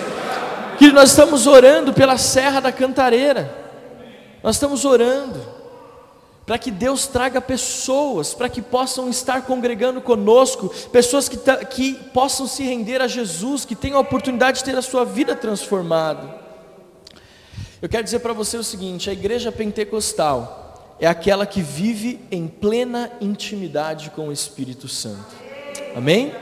Que 0.80 0.92
nós 0.92 1.10
estamos 1.10 1.46
orando 1.46 1.94
pela 1.94 2.18
Serra 2.18 2.62
da 2.62 2.72
Cantareira. 2.72 3.54
Nós 4.42 4.56
estamos 4.56 4.86
orando 4.86 5.61
para 6.46 6.58
que 6.58 6.72
Deus 6.72 7.08
traga 7.08 7.40
pessoas, 7.40 8.34
para 8.34 8.50
que 8.50 8.62
possam 8.62 9.10
estar 9.10 9.44
congregando 9.44 10.02
conosco, 10.02 10.70
pessoas 10.92 11.30
que, 11.30 11.38
que 11.66 11.94
possam 12.14 12.48
se 12.48 12.64
render 12.64 13.02
a 13.02 13.08
Jesus, 13.08 13.64
que 13.64 13.76
tenham 13.76 13.98
a 13.98 14.02
oportunidade 14.02 14.60
de 14.60 14.66
ter 14.66 14.76
a 14.76 14.82
sua 14.82 15.06
vida 15.06 15.36
transformada. 15.36 16.42
Eu 17.82 17.88
quero 17.88 18.04
dizer 18.04 18.20
para 18.20 18.34
você 18.34 18.58
o 18.58 18.64
seguinte: 18.64 19.10
a 19.10 19.14
igreja 19.14 19.52
pentecostal 19.52 20.96
é 21.00 21.08
aquela 21.08 21.46
que 21.46 21.62
vive 21.62 22.20
em 22.32 22.48
plena 22.48 23.12
intimidade 23.22 24.10
com 24.12 24.28
o 24.28 24.32
Espírito 24.32 24.88
Santo. 24.88 25.36
Amém? 25.96 26.34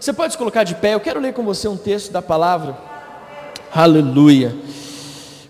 Você 0.00 0.12
pode 0.12 0.32
se 0.32 0.38
colocar 0.38 0.64
de 0.64 0.74
pé, 0.74 0.94
eu 0.94 1.00
quero 1.00 1.20
ler 1.20 1.32
com 1.32 1.44
você 1.44 1.68
um 1.68 1.76
texto 1.76 2.10
da 2.10 2.20
palavra. 2.20 2.76
Aleluia 3.72 4.54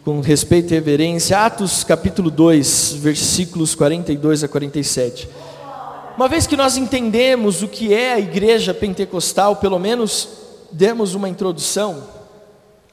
com 0.05 0.21
respeito 0.21 0.71
e 0.71 0.75
reverência, 0.75 1.39
Atos 1.39 1.83
capítulo 1.83 2.31
2, 2.31 2.93
versículos 2.99 3.75
42 3.75 4.45
a 4.45 4.49
47. 4.49 5.27
Uma 6.15 6.29
vez 6.29 6.47
que 6.47 6.59
nós 6.59 6.77
entendemos 6.77 7.63
o 7.63 7.69
que 7.69 7.95
é 7.95 8.13
a 8.13 8.21
igreja 8.21 8.75
pentecostal, 8.75 9.57
pelo 9.57 9.79
menos 9.79 10.29
demos 10.71 11.15
uma 11.15 11.27
introdução, 11.27 12.07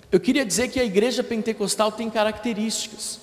eu 0.09 0.21
queria 0.21 0.45
dizer 0.45 0.69
que 0.69 0.79
a 0.79 0.85
igreja 0.85 1.21
pentecostal 1.21 1.91
tem 1.91 2.09
características. 2.09 3.19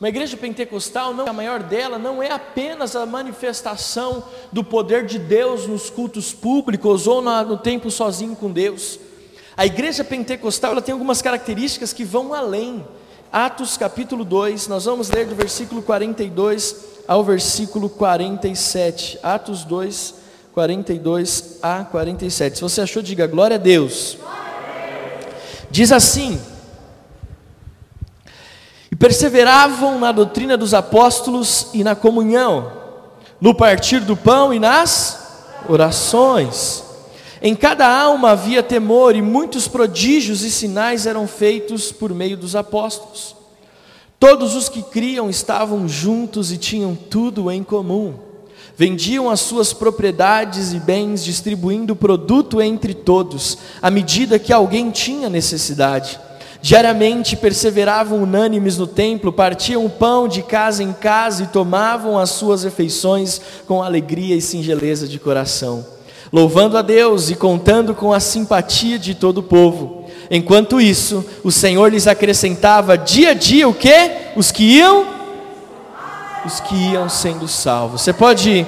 Uma 0.00 0.08
igreja 0.08 0.34
pentecostal, 0.34 1.12
não, 1.12 1.26
a 1.26 1.32
maior 1.32 1.62
dela, 1.62 1.98
não 1.98 2.22
é 2.22 2.32
apenas 2.32 2.96
a 2.96 3.04
manifestação 3.04 4.24
do 4.50 4.64
poder 4.64 5.04
de 5.04 5.18
Deus 5.18 5.66
nos 5.66 5.90
cultos 5.90 6.32
públicos 6.32 7.06
ou 7.06 7.20
no 7.20 7.58
tempo 7.58 7.90
sozinho 7.90 8.34
com 8.34 8.50
Deus. 8.50 8.98
A 9.54 9.66
igreja 9.66 10.02
pentecostal 10.02 10.72
ela 10.72 10.80
tem 10.80 10.94
algumas 10.94 11.20
características 11.20 11.92
que 11.92 12.02
vão 12.02 12.32
além 12.32 12.82
Atos 13.32 13.76
capítulo 13.76 14.24
2, 14.24 14.66
nós 14.66 14.86
vamos 14.86 15.08
ler 15.08 15.24
do 15.24 15.36
versículo 15.36 15.82
42 15.82 16.74
ao 17.06 17.22
versículo 17.22 17.88
47. 17.88 19.20
Atos 19.22 19.62
2, 19.62 20.14
42 20.52 21.58
a 21.62 21.84
47. 21.84 22.56
Se 22.56 22.62
você 22.62 22.80
achou, 22.80 23.00
diga 23.00 23.28
glória 23.28 23.54
a 23.54 23.58
Deus. 23.58 24.18
Diz 25.70 25.92
assim: 25.92 26.40
E 28.90 28.96
perseveravam 28.96 30.00
na 30.00 30.10
doutrina 30.10 30.56
dos 30.56 30.74
apóstolos 30.74 31.68
e 31.72 31.84
na 31.84 31.94
comunhão, 31.94 32.72
no 33.40 33.54
partir 33.54 34.00
do 34.00 34.16
pão 34.16 34.52
e 34.52 34.58
nas 34.58 35.44
orações. 35.68 36.89
Em 37.42 37.54
cada 37.54 37.88
alma 37.88 38.32
havia 38.32 38.62
temor, 38.62 39.16
e 39.16 39.22
muitos 39.22 39.66
prodígios 39.66 40.42
e 40.42 40.50
sinais 40.50 41.06
eram 41.06 41.26
feitos 41.26 41.90
por 41.90 42.12
meio 42.12 42.36
dos 42.36 42.54
apóstolos. 42.54 43.34
Todos 44.18 44.54
os 44.54 44.68
que 44.68 44.82
criam 44.82 45.30
estavam 45.30 45.88
juntos 45.88 46.52
e 46.52 46.58
tinham 46.58 46.94
tudo 46.94 47.50
em 47.50 47.62
comum. 47.64 48.12
Vendiam 48.76 49.30
as 49.30 49.40
suas 49.40 49.72
propriedades 49.72 50.74
e 50.74 50.78
bens, 50.78 51.24
distribuindo 51.24 51.94
o 51.94 51.96
produto 51.96 52.60
entre 52.60 52.92
todos, 52.92 53.56
à 53.80 53.90
medida 53.90 54.38
que 54.38 54.52
alguém 54.52 54.90
tinha 54.90 55.30
necessidade. 55.30 56.20
Diariamente 56.60 57.36
perseveravam 57.36 58.22
unânimes 58.22 58.76
no 58.76 58.86
templo, 58.86 59.32
partiam 59.32 59.86
o 59.86 59.88
pão 59.88 60.28
de 60.28 60.42
casa 60.42 60.82
em 60.82 60.92
casa 60.92 61.44
e 61.44 61.46
tomavam 61.46 62.18
as 62.18 62.28
suas 62.28 62.64
refeições 62.64 63.40
com 63.66 63.82
alegria 63.82 64.36
e 64.36 64.42
singeleza 64.42 65.08
de 65.08 65.18
coração 65.18 65.99
louvando 66.32 66.78
a 66.78 66.82
Deus 66.82 67.30
e 67.30 67.34
contando 67.34 67.94
com 67.94 68.12
a 68.12 68.20
simpatia 68.20 68.98
de 68.98 69.14
todo 69.14 69.38
o 69.38 69.42
povo. 69.42 70.04
Enquanto 70.30 70.80
isso, 70.80 71.24
o 71.42 71.50
Senhor 71.50 71.90
lhes 71.90 72.06
acrescentava 72.06 72.96
dia 72.96 73.30
a 73.30 73.34
dia 73.34 73.68
o 73.68 73.74
que? 73.74 74.10
Os 74.36 74.52
que 74.52 74.62
iam, 74.62 75.04
os 76.44 76.60
que 76.60 76.74
iam 76.92 77.08
sendo 77.08 77.48
salvos. 77.48 78.02
Você 78.02 78.12
pode 78.12 78.64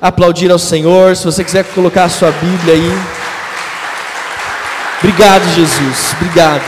aplaudir 0.00 0.50
ao 0.50 0.58
Senhor, 0.58 1.14
se 1.14 1.24
você 1.24 1.44
quiser 1.44 1.64
colocar 1.66 2.04
a 2.04 2.08
sua 2.08 2.32
Bíblia 2.32 2.74
aí. 2.74 2.98
Obrigado, 4.98 5.44
Jesus. 5.54 6.14
Obrigado. 6.20 6.64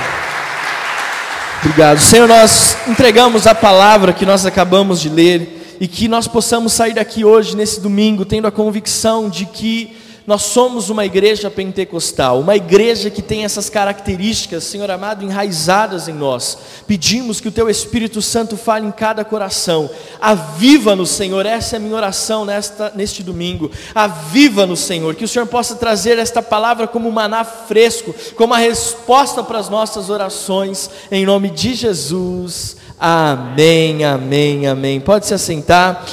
Obrigado. 1.60 1.98
Senhor, 1.98 2.28
nós 2.28 2.76
entregamos 2.86 3.46
a 3.46 3.54
palavra 3.54 4.12
que 4.12 4.24
nós 4.24 4.46
acabamos 4.46 5.00
de 5.00 5.08
ler 5.08 5.76
e 5.80 5.88
que 5.88 6.06
nós 6.06 6.28
possamos 6.28 6.72
sair 6.72 6.94
daqui 6.94 7.24
hoje, 7.24 7.56
nesse 7.56 7.80
domingo, 7.80 8.24
tendo 8.24 8.46
a 8.46 8.52
convicção 8.52 9.28
de 9.28 9.44
que 9.44 9.96
nós 10.26 10.42
somos 10.42 10.90
uma 10.90 11.04
igreja 11.04 11.48
pentecostal, 11.48 12.40
uma 12.40 12.56
igreja 12.56 13.08
que 13.08 13.22
tem 13.22 13.44
essas 13.44 13.70
características, 13.70 14.64
Senhor 14.64 14.90
amado, 14.90 15.24
enraizadas 15.24 16.08
em 16.08 16.12
nós. 16.12 16.58
Pedimos 16.84 17.40
que 17.40 17.46
o 17.46 17.52
Teu 17.52 17.70
Espírito 17.70 18.20
Santo 18.20 18.56
fale 18.56 18.86
em 18.86 18.90
cada 18.90 19.24
coração. 19.24 19.88
Aviva-nos, 20.20 21.10
Senhor, 21.10 21.46
essa 21.46 21.76
é 21.76 21.78
a 21.78 21.80
minha 21.80 21.94
oração 21.94 22.44
nesta, 22.44 22.90
neste 22.96 23.22
domingo. 23.22 23.70
Aviva-nos, 23.94 24.80
Senhor, 24.80 25.14
que 25.14 25.24
o 25.24 25.28
Senhor 25.28 25.46
possa 25.46 25.76
trazer 25.76 26.18
esta 26.18 26.42
palavra 26.42 26.88
como 26.88 27.08
um 27.08 27.12
maná 27.12 27.44
fresco, 27.44 28.12
como 28.34 28.52
a 28.52 28.58
resposta 28.58 29.44
para 29.44 29.60
as 29.60 29.68
nossas 29.68 30.10
orações, 30.10 30.90
em 31.08 31.24
nome 31.24 31.50
de 31.50 31.72
Jesus. 31.74 32.76
Amém, 32.98 34.04
amém, 34.04 34.66
amém. 34.66 34.98
Pode 34.98 35.26
se 35.26 35.34
assentar, 35.34 36.04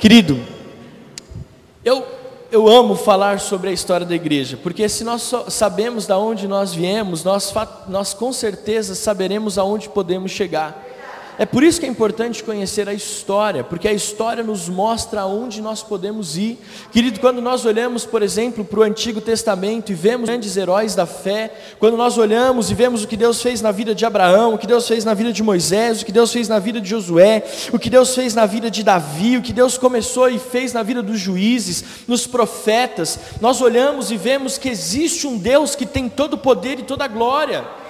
querido. 0.00 0.40
Eu 1.84 2.21
eu 2.52 2.68
amo 2.68 2.94
falar 2.94 3.40
sobre 3.40 3.70
a 3.70 3.72
história 3.72 4.04
da 4.04 4.14
igreja, 4.14 4.58
porque 4.62 4.86
se 4.86 5.02
nós 5.02 5.32
sabemos 5.48 6.06
de 6.06 6.12
onde 6.12 6.46
nós 6.46 6.74
viemos, 6.74 7.24
nós, 7.24 7.52
nós 7.88 8.12
com 8.12 8.30
certeza 8.30 8.94
saberemos 8.94 9.56
aonde 9.56 9.88
podemos 9.88 10.30
chegar. 10.30 10.91
É 11.38 11.46
por 11.46 11.62
isso 11.62 11.80
que 11.80 11.86
é 11.86 11.88
importante 11.88 12.44
conhecer 12.44 12.88
a 12.88 12.92
história, 12.92 13.64
porque 13.64 13.88
a 13.88 13.92
história 13.92 14.44
nos 14.44 14.68
mostra 14.68 15.22
aonde 15.22 15.62
nós 15.62 15.82
podemos 15.82 16.36
ir. 16.36 16.58
Querido, 16.92 17.20
quando 17.20 17.40
nós 17.40 17.64
olhamos, 17.64 18.04
por 18.04 18.22
exemplo, 18.22 18.64
para 18.64 18.80
o 18.80 18.82
Antigo 18.82 19.18
Testamento 19.18 19.90
e 19.90 19.94
vemos 19.94 20.28
grandes 20.28 20.56
heróis 20.58 20.94
da 20.94 21.06
fé, 21.06 21.50
quando 21.78 21.96
nós 21.96 22.18
olhamos 22.18 22.70
e 22.70 22.74
vemos 22.74 23.02
o 23.02 23.08
que 23.08 23.16
Deus 23.16 23.40
fez 23.40 23.62
na 23.62 23.72
vida 23.72 23.94
de 23.94 24.04
Abraão, 24.04 24.54
o 24.54 24.58
que 24.58 24.66
Deus 24.66 24.86
fez 24.86 25.06
na 25.06 25.14
vida 25.14 25.32
de 25.32 25.42
Moisés, 25.42 26.02
o 26.02 26.04
que 26.04 26.12
Deus 26.12 26.30
fez 26.30 26.48
na 26.48 26.58
vida 26.58 26.80
de 26.80 26.90
Josué, 26.90 27.42
o 27.72 27.78
que 27.78 27.88
Deus 27.88 28.14
fez 28.14 28.34
na 28.34 28.44
vida 28.44 28.70
de 28.70 28.82
Davi, 28.82 29.38
o 29.38 29.42
que 29.42 29.54
Deus 29.54 29.78
começou 29.78 30.28
e 30.28 30.38
fez 30.38 30.74
na 30.74 30.82
vida 30.82 31.02
dos 31.02 31.18
juízes, 31.18 31.82
nos 32.06 32.26
profetas, 32.26 33.18
nós 33.40 33.62
olhamos 33.62 34.10
e 34.10 34.18
vemos 34.18 34.58
que 34.58 34.68
existe 34.68 35.26
um 35.26 35.38
Deus 35.38 35.74
que 35.74 35.86
tem 35.86 36.10
todo 36.10 36.34
o 36.34 36.38
poder 36.38 36.78
e 36.78 36.82
toda 36.82 37.04
a 37.04 37.08
glória. 37.08 37.81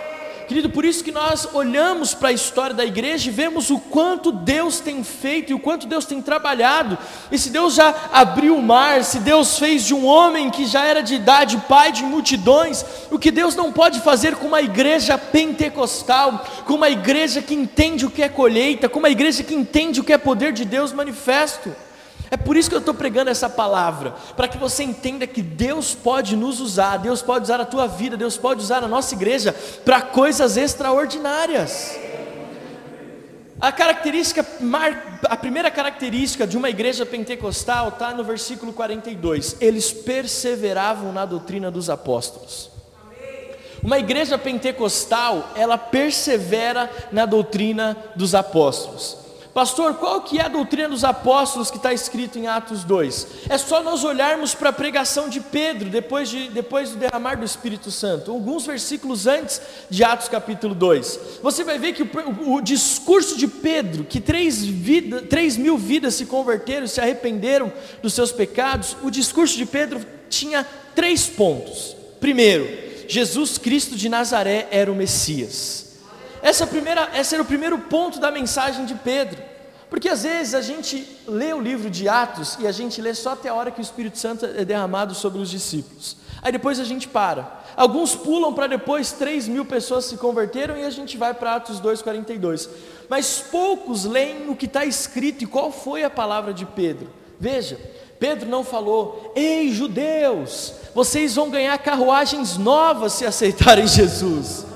Querido, 0.52 0.68
por 0.68 0.85
isso 0.85 1.02
que 1.02 1.11
nós 1.11 1.49
olhamos 1.54 2.12
para 2.12 2.28
a 2.28 2.32
história 2.32 2.76
da 2.76 2.85
igreja 2.85 3.26
e 3.26 3.32
vemos 3.32 3.71
o 3.71 3.78
quanto 3.78 4.30
Deus 4.30 4.80
tem 4.80 5.02
feito 5.02 5.50
e 5.50 5.54
o 5.54 5.59
quanto 5.59 5.87
Deus 5.87 6.04
tem 6.04 6.21
trabalhado. 6.21 6.99
E 7.30 7.38
se 7.38 7.49
Deus 7.49 7.73
já 7.73 8.11
abriu 8.12 8.59
o 8.59 8.62
mar, 8.62 9.02
se 9.02 9.21
Deus 9.21 9.59
fez 9.59 9.87
de 9.87 9.94
um 9.94 10.04
homem 10.04 10.50
que 10.50 10.66
já 10.66 10.85
era 10.85 11.02
de 11.02 11.14
idade 11.14 11.56
pai 11.66 11.90
de 11.90 12.02
multidões, 12.02 12.85
o 13.11 13.18
que 13.18 13.30
Deus 13.30 13.56
não 13.56 13.73
pode 13.73 14.00
fazer 14.00 14.37
com 14.37 14.47
uma 14.47 14.61
igreja 14.61 15.16
pentecostal, 15.16 16.44
com 16.66 16.75
uma 16.75 16.90
igreja 16.90 17.40
que 17.40 17.54
entende 17.54 18.04
o 18.04 18.11
que 18.11 18.23
é 18.23 18.28
colheita, 18.28 18.90
com 18.90 18.99
uma 18.99 19.09
igreja 19.09 19.42
que 19.42 19.54
entende 19.54 20.02
o 20.02 20.04
que 20.04 20.12
é 20.12 20.18
poder 20.18 20.52
de 20.52 20.66
Deus 20.66 20.92
manifesto. 20.92 21.75
É 22.33 22.37
por 22.39 22.57
isso 22.57 22.71
que 22.71 22.75
eu 22.75 22.79
estou 22.81 22.95
pregando 22.95 23.29
essa 23.29 23.47
palavra, 23.47 24.15
para 24.35 24.49
que 24.49 24.57
você 24.57 24.83
entenda 24.83 25.27
que 25.27 25.43
Deus 25.43 25.95
pode 25.95 26.35
nos 26.35 26.61
usar, 26.61 26.97
Deus 26.97 27.21
pode 27.21 27.45
usar 27.45 27.61
a 27.61 27.67
tua 27.67 27.87
vida, 27.87 28.17
Deus 28.17 28.39
pode 28.39 28.62
usar 28.62 28.83
a 28.83 28.89
nossa 28.89 29.15
igreja 29.15 29.55
para 29.85 30.01
coisas 30.01 30.57
extraordinárias. 30.57 31.95
A 33.61 33.71
característica, 33.71 34.47
a 35.25 35.37
primeira 35.37 35.71
característica 35.71 36.47
de 36.47 36.57
uma 36.57 36.71
igreja 36.71 37.05
pentecostal 37.05 37.89
está 37.89 38.15
no 38.15 38.25
versículo 38.25 38.73
42. 38.73 39.59
Eles 39.61 39.93
perseveravam 39.93 41.12
na 41.12 41.27
doutrina 41.27 41.71
dos 41.71 41.91
apóstolos. 41.91 42.71
Uma 43.83 43.99
igreja 43.99 44.39
pentecostal, 44.39 45.51
ela 45.55 45.77
persevera 45.77 46.91
na 47.12 47.27
doutrina 47.27 47.95
dos 48.17 48.35
apóstolos. 48.35 49.22
Pastor, 49.54 49.94
qual 49.97 50.23
que 50.23 50.38
é 50.38 50.47
a 50.47 50.49
doutrina 50.49 50.88
dos 50.88 51.04
apóstolos 51.04 51.71
que 51.71 51.76
está 51.76 51.92
escrito 51.92 52.38
em 52.38 52.47
Atos 52.47 52.85
2? 52.85 53.26
É 53.50 53.59
só 53.59 53.82
nós 53.82 54.02
olharmos 54.02 54.54
para 54.54 54.71
a 54.71 54.73
pregação 54.73 55.28
de 55.28 55.40
Pedro, 55.40 55.90
depois, 55.90 56.30
de, 56.30 56.49
depois 56.49 56.90
do 56.90 56.97
derramar 56.97 57.35
do 57.35 57.44
Espírito 57.44 57.90
Santo, 57.90 58.30
alguns 58.30 58.64
versículos 58.64 59.26
antes 59.26 59.61
de 59.90 60.02
Atos 60.02 60.28
capítulo 60.28 60.75
2. 60.75 61.21
Você 61.42 61.64
vai 61.64 61.78
ver 61.78 61.92
que 61.92 62.02
o, 62.02 62.54
o, 62.54 62.62
discurso 62.62 63.37
de 63.37 63.47
Pedro, 63.47 64.04
que 64.04 64.23
três, 64.23 64.64
vida, 64.64 65.21
três 65.21 65.59
mil 65.59 65.76
vidas 65.76 66.14
se 66.14 66.25
converteram, 66.25 66.87
se 66.87 67.02
arrependeram 67.02 67.71
dos 68.02 68.14
seus 68.14 68.32
pecados, 68.32 68.97
o 69.02 69.11
discurso 69.11 69.59
de 69.59 69.66
Pedro 69.66 70.00
tinha 70.30 70.66
três 70.94 71.26
pontos. 71.26 71.94
Primeiro, 72.18 72.66
Jesus 73.06 73.59
Cristo 73.59 73.97
de 73.97 74.09
Nazaré 74.09 74.66
era 74.71 74.90
o 74.90 74.94
Messias. 74.94 75.82
Essa, 76.43 76.67
primeira, 76.67 77.09
esse 77.15 77.35
era 77.35 77.43
o 77.43 77.47
primeiro 77.47 77.79
ponto 77.79 78.19
da 78.19 78.31
mensagem 78.31 78.85
de 78.85 78.95
Pedro. 78.97 79.41
Porque 79.89 80.09
às 80.09 80.23
vezes 80.25 80.55
a 80.55 80.63
gente 80.63 81.07
lê 81.27 81.53
o 81.53 81.61
livro 81.61 81.89
de 81.89 82.09
Atos 82.09 82.57
e 82.59 82.67
a 82.67 82.73
gente 82.73 83.01
lê 83.01 83.15
só 83.15 83.33
até 83.33 83.51
a 83.51 83.55
hora 83.55 83.71
que 83.71 83.79
o 83.79 83.83
Espírito 83.83 84.19
Santo 84.19 84.45
é 84.45 84.65
derramado 84.65 85.15
sobre 85.15 85.41
os 85.41 85.51
discípulos. 85.51 86.17
Aí 86.43 86.51
depois 86.51 86.81
a 86.81 86.85
gente 86.85 87.07
para. 87.07 87.63
Alguns 87.77 88.15
pulam 88.15 88.53
para 88.53 88.67
depois 88.67 89.13
3 89.13 89.47
mil 89.49 89.65
pessoas 89.65 90.07
se 90.07 90.17
converteram 90.17 90.77
e 90.77 90.85
a 90.85 90.91
gente 90.91 91.17
vai 91.17 91.33
para 91.33 91.57
Atos 91.57 91.81
2,42. 91.81 92.69
Mas 93.09 93.45
poucos 93.51 94.05
leem 94.05 94.49
o 94.49 94.57
que 94.57 94.67
está 94.67 94.85
escrito 94.85 95.45
e 95.45 95.47
qual 95.47 95.71
foi 95.71 96.03
a 96.03 96.11
palavra 96.11 96.53
de 96.53 96.67
Pedro. 96.67 97.09
Veja, 97.39 97.79
Pedro 98.19 98.49
não 98.49 98.65
falou, 98.65 99.33
ei 99.37 99.71
judeus, 99.73 100.73
vocês 100.95 101.35
vão 101.35 101.51
ganhar 101.51 101.77
carruagens 101.79 102.57
novas 102.57 103.13
se 103.13 103.27
aceitarem 103.27 103.87
Jesus. 103.87 104.72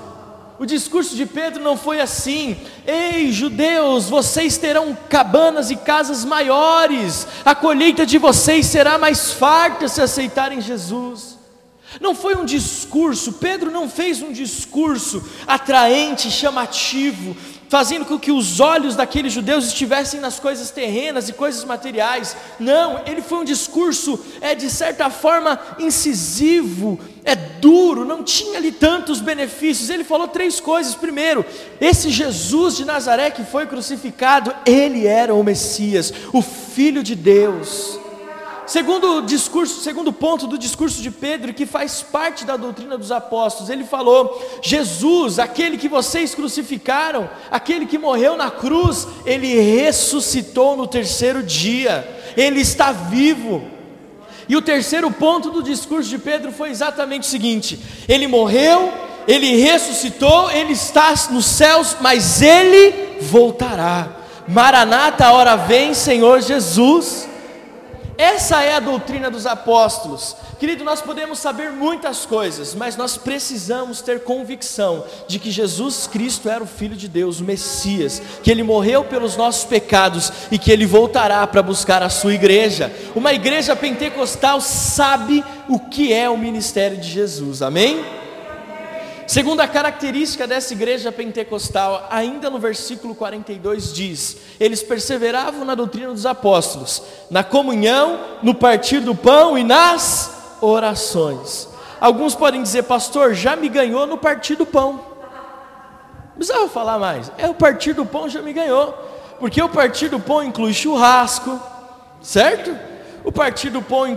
O 0.58 0.64
discurso 0.64 1.14
de 1.14 1.26
Pedro 1.26 1.62
não 1.62 1.76
foi 1.76 2.00
assim: 2.00 2.56
Ei, 2.86 3.30
judeus, 3.30 4.08
vocês 4.08 4.56
terão 4.56 4.96
cabanas 5.08 5.70
e 5.70 5.76
casas 5.76 6.24
maiores, 6.24 7.26
a 7.44 7.54
colheita 7.54 8.06
de 8.06 8.16
vocês 8.16 8.66
será 8.66 8.96
mais 8.96 9.32
farta 9.32 9.86
se 9.88 10.00
aceitarem 10.00 10.60
Jesus. 10.60 11.36
Não 12.00 12.14
foi 12.14 12.34
um 12.34 12.44
discurso, 12.44 13.34
Pedro 13.34 13.70
não 13.70 13.88
fez 13.88 14.20
um 14.20 14.32
discurso 14.32 15.22
atraente, 15.46 16.30
chamativo, 16.30 17.36
fazendo 17.68 18.04
com 18.04 18.18
que 18.18 18.30
os 18.30 18.60
olhos 18.60 18.96
daqueles 18.96 19.32
judeus 19.32 19.66
estivessem 19.66 20.20
nas 20.20 20.38
coisas 20.38 20.70
terrenas 20.70 21.28
e 21.28 21.32
coisas 21.32 21.64
materiais. 21.64 22.36
Não, 22.58 23.02
ele 23.06 23.22
foi 23.22 23.38
um 23.38 23.44
discurso, 23.44 24.18
é 24.40 24.54
de 24.54 24.70
certa 24.70 25.10
forma 25.10 25.58
incisivo, 25.78 26.98
é 27.24 27.34
duro, 27.34 28.04
não 28.04 28.22
tinha 28.22 28.58
ali 28.58 28.70
tantos 28.70 29.20
benefícios. 29.20 29.90
Ele 29.90 30.04
falou 30.04 30.28
três 30.28 30.60
coisas. 30.60 30.94
Primeiro, 30.94 31.44
esse 31.80 32.10
Jesus 32.10 32.76
de 32.76 32.84
Nazaré 32.84 33.30
que 33.30 33.44
foi 33.44 33.66
crucificado, 33.66 34.54
ele 34.64 35.06
era 35.06 35.34
o 35.34 35.42
Messias, 35.42 36.12
o 36.32 36.40
Filho 36.40 37.02
de 37.02 37.14
Deus. 37.14 38.05
Segundo 38.66 39.20
discurso, 39.20 39.80
segundo 39.80 40.12
ponto 40.12 40.48
do 40.48 40.58
discurso 40.58 41.00
de 41.00 41.08
Pedro, 41.08 41.54
que 41.54 41.64
faz 41.64 42.02
parte 42.02 42.44
da 42.44 42.56
doutrina 42.56 42.98
dos 42.98 43.12
apóstolos, 43.12 43.70
ele 43.70 43.84
falou: 43.84 44.60
Jesus, 44.60 45.38
aquele 45.38 45.78
que 45.78 45.88
vocês 45.88 46.34
crucificaram, 46.34 47.30
aquele 47.48 47.86
que 47.86 47.96
morreu 47.96 48.36
na 48.36 48.50
cruz, 48.50 49.06
ele 49.24 49.54
ressuscitou 49.54 50.76
no 50.76 50.86
terceiro 50.86 51.44
dia, 51.44 52.06
ele 52.36 52.60
está 52.60 52.90
vivo. 52.90 53.62
E 54.48 54.56
o 54.56 54.62
terceiro 54.62 55.12
ponto 55.12 55.50
do 55.50 55.62
discurso 55.62 56.10
de 56.10 56.18
Pedro 56.18 56.50
foi 56.50 56.70
exatamente 56.70 57.22
o 57.22 57.30
seguinte: 57.30 57.78
ele 58.08 58.26
morreu, 58.26 58.92
ele 59.28 59.56
ressuscitou, 59.62 60.50
ele 60.50 60.72
está 60.72 61.14
nos 61.30 61.46
céus, 61.46 61.96
mas 62.00 62.42
ele 62.42 63.20
voltará. 63.20 64.08
Maranata, 64.48 65.30
hora 65.30 65.54
vem, 65.54 65.94
Senhor 65.94 66.40
Jesus. 66.40 67.28
Essa 68.18 68.62
é 68.62 68.74
a 68.74 68.80
doutrina 68.80 69.30
dos 69.30 69.46
apóstolos. 69.46 70.36
Querido, 70.58 70.82
nós 70.82 71.02
podemos 71.02 71.38
saber 71.38 71.70
muitas 71.70 72.24
coisas, 72.24 72.74
mas 72.74 72.96
nós 72.96 73.18
precisamos 73.18 74.00
ter 74.00 74.24
convicção 74.24 75.04
de 75.28 75.38
que 75.38 75.50
Jesus 75.50 76.06
Cristo 76.06 76.48
era 76.48 76.64
o 76.64 76.66
Filho 76.66 76.96
de 76.96 77.08
Deus, 77.08 77.40
o 77.40 77.44
Messias, 77.44 78.22
que 78.42 78.50
ele 78.50 78.62
morreu 78.62 79.04
pelos 79.04 79.36
nossos 79.36 79.64
pecados 79.64 80.32
e 80.50 80.58
que 80.58 80.72
ele 80.72 80.86
voltará 80.86 81.46
para 81.46 81.62
buscar 81.62 82.02
a 82.02 82.08
sua 82.08 82.32
igreja. 82.32 82.90
Uma 83.14 83.34
igreja 83.34 83.76
pentecostal 83.76 84.60
sabe 84.62 85.44
o 85.68 85.78
que 85.78 86.12
é 86.12 86.30
o 86.30 86.38
ministério 86.38 86.96
de 86.96 87.10
Jesus, 87.10 87.60
amém? 87.60 88.25
Segunda 89.26 89.66
característica 89.66 90.46
dessa 90.46 90.72
igreja 90.72 91.10
pentecostal, 91.10 92.06
ainda 92.10 92.48
no 92.48 92.60
versículo 92.60 93.12
42 93.12 93.92
diz: 93.92 94.36
eles 94.60 94.82
perseveravam 94.84 95.64
na 95.64 95.74
doutrina 95.74 96.12
dos 96.12 96.24
apóstolos, 96.24 97.02
na 97.28 97.42
comunhão, 97.42 98.20
no 98.42 98.54
partir 98.54 99.00
do 99.00 99.16
pão 99.16 99.58
e 99.58 99.64
nas 99.64 100.58
orações. 100.60 101.68
Alguns 102.00 102.36
podem 102.36 102.62
dizer, 102.62 102.84
pastor, 102.84 103.34
já 103.34 103.56
me 103.56 103.68
ganhou 103.68 104.06
no 104.06 104.16
partir 104.16 104.54
do 104.54 104.64
pão. 104.64 104.92
Não 104.92 106.36
precisava 106.36 106.68
falar 106.68 106.98
mais, 106.98 107.32
é 107.36 107.48
o 107.48 107.54
partir 107.54 107.94
do 107.94 108.06
pão 108.06 108.28
já 108.28 108.40
me 108.40 108.52
ganhou, 108.52 108.92
porque 109.40 109.60
o 109.60 109.68
partir 109.68 110.08
do 110.08 110.20
pão 110.20 110.42
inclui 110.44 110.72
churrasco, 110.72 111.58
certo? 112.22 112.76
O 113.24 113.32
partir 113.32 113.70
do 113.70 113.82
pão, 113.82 114.16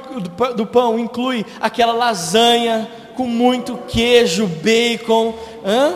do 0.55 0.67
pão 0.67 0.99
inclui 0.99 1.43
aquela 1.59 1.93
lasanha, 1.93 2.87
com 3.19 3.27
muito 3.27 3.75
queijo, 3.85 4.47
bacon. 4.47 5.35
Hã? 5.65 5.93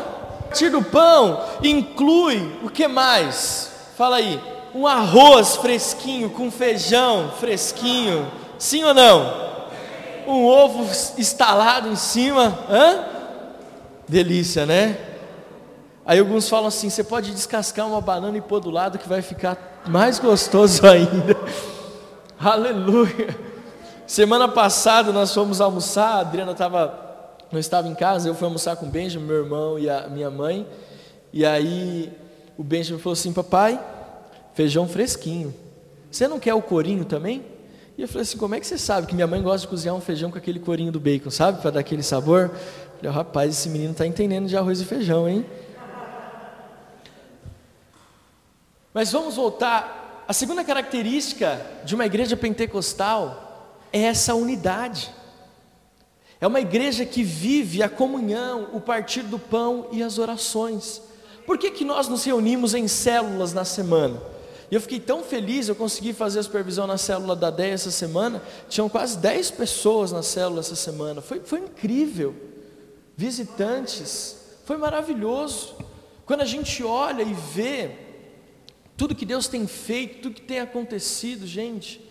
Partir 0.49 0.69
do 0.69 0.81
pão 0.81 1.41
inclui 1.63 2.59
o 2.61 2.69
que 2.69 2.85
mais? 2.85 3.71
Fala 3.97 4.17
aí. 4.17 4.41
Um 4.75 4.85
arroz 4.85 5.55
fresquinho 5.55 6.29
com 6.31 6.51
feijão 6.51 7.31
fresquinho. 7.39 8.29
Sim 8.59 8.83
ou 8.83 8.93
não? 8.93 9.53
Um 10.27 10.45
ovo 10.45 10.85
estalado 11.17 11.87
em 11.87 11.95
cima. 11.95 12.59
Hã? 12.69 13.05
Delícia, 14.05 14.65
né? 14.65 14.97
Aí 16.05 16.19
alguns 16.19 16.49
falam 16.49 16.67
assim: 16.67 16.89
você 16.89 17.05
pode 17.05 17.31
descascar 17.31 17.87
uma 17.87 18.01
banana 18.01 18.37
e 18.37 18.41
pôr 18.41 18.59
do 18.59 18.69
lado 18.69 18.99
que 18.99 19.07
vai 19.07 19.21
ficar 19.21 19.81
mais 19.87 20.19
gostoso 20.19 20.83
ainda. 20.85 21.37
Aleluia. 22.37 23.33
Semana 24.05 24.49
passada 24.49 25.13
nós 25.13 25.33
fomos 25.33 25.61
almoçar, 25.61 26.15
a 26.15 26.19
Adriana 26.19 26.51
estava 26.51 27.02
não 27.53 27.59
estava 27.59 27.87
em 27.87 27.93
casa, 27.93 28.27
eu 28.27 28.33
fui 28.33 28.45
almoçar 28.45 28.75
com 28.75 28.87
o 28.87 28.89
Benjamin, 28.89 29.25
meu 29.25 29.43
irmão 29.43 29.79
e 29.79 29.89
a 29.89 30.07
minha 30.07 30.29
mãe. 30.31 30.67
E 31.31 31.45
aí 31.45 32.11
o 32.57 32.63
Benjamin 32.63 32.99
falou 32.99 33.13
assim: 33.13 33.31
Papai, 33.31 33.79
feijão 34.55 34.87
fresquinho. 34.87 35.53
Você 36.11 36.27
não 36.27 36.39
quer 36.39 36.55
o 36.55 36.61
corinho 36.61 37.05
também? 37.05 37.45
E 37.95 38.01
eu 38.01 38.07
falei 38.07 38.23
assim: 38.23 38.37
Como 38.37 38.55
é 38.55 38.59
que 38.59 38.65
você 38.65 38.77
sabe 38.77 39.05
que 39.05 39.13
minha 39.13 39.27
mãe 39.27 39.41
gosta 39.41 39.59
de 39.59 39.67
cozinhar 39.67 39.95
um 39.95 40.01
feijão 40.01 40.31
com 40.31 40.37
aquele 40.37 40.59
corinho 40.59 40.91
do 40.91 40.99
bacon, 40.99 41.29
sabe? 41.29 41.61
Para 41.61 41.71
dar 41.71 41.79
aquele 41.79 42.01
sabor? 42.01 42.51
Eu 42.51 42.97
falei: 42.97 43.11
Rapaz, 43.11 43.51
esse 43.51 43.69
menino 43.69 43.91
está 43.91 44.05
entendendo 44.05 44.47
de 44.47 44.57
arroz 44.57 44.81
e 44.81 44.85
feijão, 44.85 45.29
hein? 45.29 45.45
Mas 48.93 49.11
vamos 49.11 49.35
voltar. 49.35 50.25
A 50.27 50.33
segunda 50.33 50.63
característica 50.63 51.61
de 51.83 51.93
uma 51.93 52.05
igreja 52.05 52.35
pentecostal 52.35 53.77
é 53.91 54.01
essa 54.01 54.33
unidade. 54.33 55.11
É 56.43 56.47
uma 56.47 56.59
igreja 56.59 57.05
que 57.05 57.23
vive 57.23 57.81
a 57.81 57.87
comunhão, 57.87 58.67
o 58.73 58.81
partir 58.81 59.21
do 59.23 59.39
pão 59.39 59.87
e 59.93 60.03
as 60.03 60.17
orações. 60.17 61.01
Por 61.45 61.57
que, 61.57 61.71
que 61.71 61.85
nós 61.85 62.09
nos 62.09 62.25
reunimos 62.25 62.73
em 62.73 62.85
células 62.85 63.53
na 63.53 63.63
semana? 63.63 64.21
E 64.69 64.75
eu 64.75 64.81
fiquei 64.81 64.99
tão 64.99 65.23
feliz, 65.23 65.69
eu 65.69 65.75
consegui 65.75 66.11
fazer 66.11 66.39
a 66.39 66.43
supervisão 66.43 66.85
na 66.85 66.97
célula 66.97 67.33
da 67.33 67.49
DEA 67.49 67.69
essa 67.69 67.91
semana. 67.91 68.43
Tinham 68.67 68.89
quase 68.89 69.19
10 69.19 69.51
pessoas 69.51 70.11
na 70.11 70.21
célula 70.21 70.59
essa 70.59 70.75
semana. 70.75 71.21
Foi, 71.21 71.39
foi 71.39 71.59
incrível. 71.59 72.35
Visitantes. 73.15 74.35
Foi 74.65 74.75
maravilhoso. 74.75 75.73
Quando 76.25 76.41
a 76.41 76.45
gente 76.45 76.83
olha 76.83 77.23
e 77.23 77.33
vê 77.33 77.91
tudo 78.97 79.15
que 79.15 79.25
Deus 79.25 79.47
tem 79.47 79.65
feito, 79.65 80.23
tudo 80.23 80.35
que 80.35 80.41
tem 80.41 80.59
acontecido, 80.59 81.47
gente, 81.47 82.01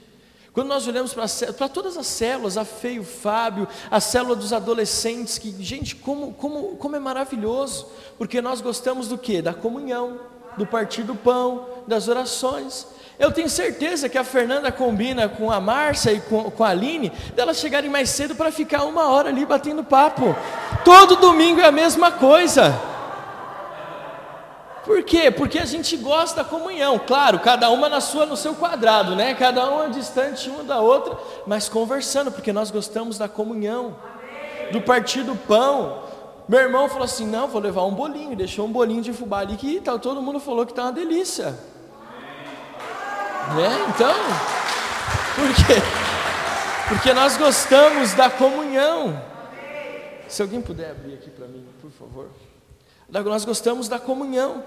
quando 0.52 0.68
nós 0.68 0.86
olhamos 0.86 1.14
para 1.14 1.68
todas 1.68 1.96
as 1.96 2.06
células, 2.06 2.58
a 2.58 2.64
Feio, 2.64 3.02
Fábio, 3.02 3.66
a 3.90 4.00
célula 4.00 4.36
dos 4.36 4.52
adolescentes, 4.52 5.38
que, 5.38 5.54
gente, 5.62 5.96
como, 5.96 6.34
como, 6.34 6.76
como 6.76 6.94
é 6.94 6.98
maravilhoso, 6.98 7.86
porque 8.18 8.42
nós 8.42 8.60
gostamos 8.60 9.08
do 9.08 9.16
que? 9.16 9.40
Da 9.40 9.54
comunhão, 9.54 10.20
do 10.58 10.66
partir 10.66 11.04
do 11.04 11.14
pão, 11.14 11.66
das 11.86 12.06
orações. 12.06 12.86
Eu 13.18 13.32
tenho 13.32 13.48
certeza 13.48 14.10
que 14.10 14.18
a 14.18 14.24
Fernanda 14.24 14.70
combina 14.70 15.26
com 15.26 15.50
a 15.50 15.58
Márcia 15.58 16.12
e 16.12 16.20
com, 16.20 16.50
com 16.50 16.64
a 16.64 16.68
Aline, 16.68 17.10
delas 17.34 17.56
chegarem 17.56 17.88
mais 17.88 18.10
cedo 18.10 18.34
para 18.34 18.52
ficar 18.52 18.84
uma 18.84 19.08
hora 19.08 19.30
ali 19.30 19.46
batendo 19.46 19.82
papo. 19.82 20.36
Todo 20.84 21.16
domingo 21.16 21.60
é 21.60 21.66
a 21.66 21.72
mesma 21.72 22.10
coisa. 22.10 22.91
Por 24.92 25.02
quê? 25.04 25.30
Porque 25.30 25.58
a 25.58 25.64
gente 25.64 25.96
gosta 25.96 26.42
da 26.42 26.44
comunhão, 26.46 26.98
claro, 26.98 27.38
cada 27.38 27.70
uma 27.70 27.88
na 27.88 27.98
sua, 27.98 28.26
no 28.26 28.36
seu 28.36 28.54
quadrado, 28.54 29.16
né? 29.16 29.32
Cada 29.32 29.66
uma 29.66 29.88
distante 29.88 30.50
uma 30.50 30.62
da 30.62 30.80
outra, 30.80 31.16
mas 31.46 31.66
conversando, 31.66 32.30
porque 32.30 32.52
nós 32.52 32.70
gostamos 32.70 33.16
da 33.16 33.26
comunhão, 33.26 33.96
do 34.70 34.82
partir 34.82 35.22
do 35.22 35.34
pão. 35.34 36.02
Meu 36.46 36.60
irmão 36.60 36.90
falou 36.90 37.04
assim: 37.04 37.26
não, 37.26 37.48
vou 37.48 37.58
levar 37.58 37.84
um 37.84 37.94
bolinho, 37.94 38.36
deixou 38.36 38.66
um 38.66 38.70
bolinho 38.70 39.00
de 39.00 39.14
fubá 39.14 39.38
ali 39.38 39.56
que 39.56 39.80
tal, 39.80 39.98
todo 39.98 40.20
mundo 40.20 40.38
falou 40.38 40.66
que 40.66 40.74
tá 40.74 40.82
uma 40.82 40.92
delícia. 40.92 41.58
Né? 43.56 43.86
Então, 43.88 44.14
por 45.34 45.54
quê? 45.54 45.80
Porque 46.90 47.14
nós 47.14 47.38
gostamos 47.38 48.12
da 48.12 48.28
comunhão. 48.28 49.18
Se 50.28 50.42
alguém 50.42 50.60
puder 50.60 50.90
abrir 50.90 51.14
aqui 51.14 51.30
para 51.30 51.46
mim, 51.46 51.66
por 51.80 51.90
favor. 51.90 52.28
Nós 53.08 53.46
gostamos 53.46 53.88
da 53.88 53.98
comunhão, 53.98 54.62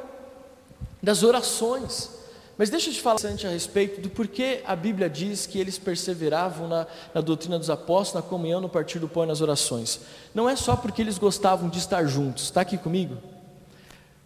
das 1.06 1.22
orações. 1.22 2.10
Mas 2.58 2.70
deixa 2.70 2.90
eu 2.90 2.94
te 2.94 3.02
falar 3.02 3.16
bastante 3.16 3.46
a 3.46 3.50
respeito 3.52 4.02
do 4.02 4.10
porquê 4.10 4.62
a 4.66 4.76
Bíblia 4.76 5.10
diz 5.10 5.46
que 5.46 5.60
eles 5.60 5.78
perseveravam 5.78 6.68
na, 6.68 6.88
na, 7.14 7.22
doutrina 7.22 7.60
dos 7.60 7.70
apóstolos, 7.70 8.24
na 8.26 8.30
comunhão, 8.30 8.60
no 8.60 8.68
partir 8.68 8.98
do 8.98 9.08
pão 9.08 9.24
e 9.24 9.28
nas 9.28 9.40
orações. 9.40 10.00
Não 10.34 10.50
é 10.50 10.56
só 10.56 10.76
porque 10.76 11.02
eles 11.02 11.20
gostavam 11.20 11.70
de 11.70 11.78
estar 11.78 12.06
juntos, 12.06 12.46
está 12.46 12.62
aqui 12.62 12.78
comigo? 12.78 13.18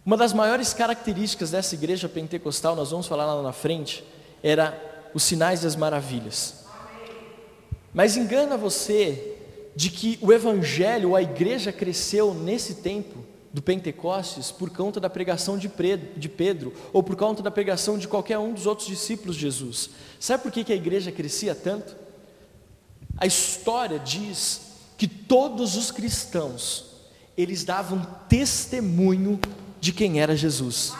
Uma 0.06 0.16
das 0.16 0.32
maiores 0.32 0.74
características 0.74 1.52
dessa 1.52 1.76
igreja 1.76 2.08
pentecostal, 2.08 2.76
nós 2.76 2.92
vamos 2.92 3.08
falar 3.08 3.26
lá 3.26 3.42
na 3.42 3.52
frente, 3.52 4.04
era 4.42 4.80
os 5.14 5.24
sinais 5.24 5.64
e 5.64 5.68
as 5.68 5.76
maravilhas. 5.76 6.64
Mas 7.94 8.16
engana 8.16 8.56
você 8.56 9.36
de 9.76 9.90
que 9.90 10.18
o 10.22 10.32
evangelho, 10.32 11.16
a 11.16 11.22
igreja 11.22 11.74
cresceu 11.74 12.34
nesse 12.34 12.76
tempo 12.76 13.29
do 13.52 13.62
Pentecostes 13.62 14.52
por 14.52 14.70
conta 14.70 15.00
da 15.00 15.10
pregação 15.10 15.58
de 15.58 15.70
Pedro, 16.30 16.74
ou 16.94 17.02
por 17.02 17.16
conta 17.16 17.42
da 17.42 17.50
pregação 17.50 17.98
de 17.98 18.08
qualquer 18.08 18.38
um 18.38 18.54
dos 18.54 18.66
outros 18.66 18.88
discípulos 18.88 19.36
de 19.36 19.42
Jesus. 19.42 19.90
Sabe 20.20 20.44
por 20.44 20.52
que 20.52 20.72
a 20.72 20.76
igreja 20.76 21.12
crescia 21.12 21.56
tanto? 21.56 21.96
A 23.18 23.26
história 23.26 24.00
diz 24.00 24.62
que 24.98 25.08
todos 25.08 25.76
os 25.76 25.92
cristãos, 25.92 26.86
eles 27.38 27.64
davam 27.64 28.06
testemunho 28.28 29.40
de 29.80 29.94
quem 29.94 30.22
era 30.22 30.36
Jesus. 30.36 30.94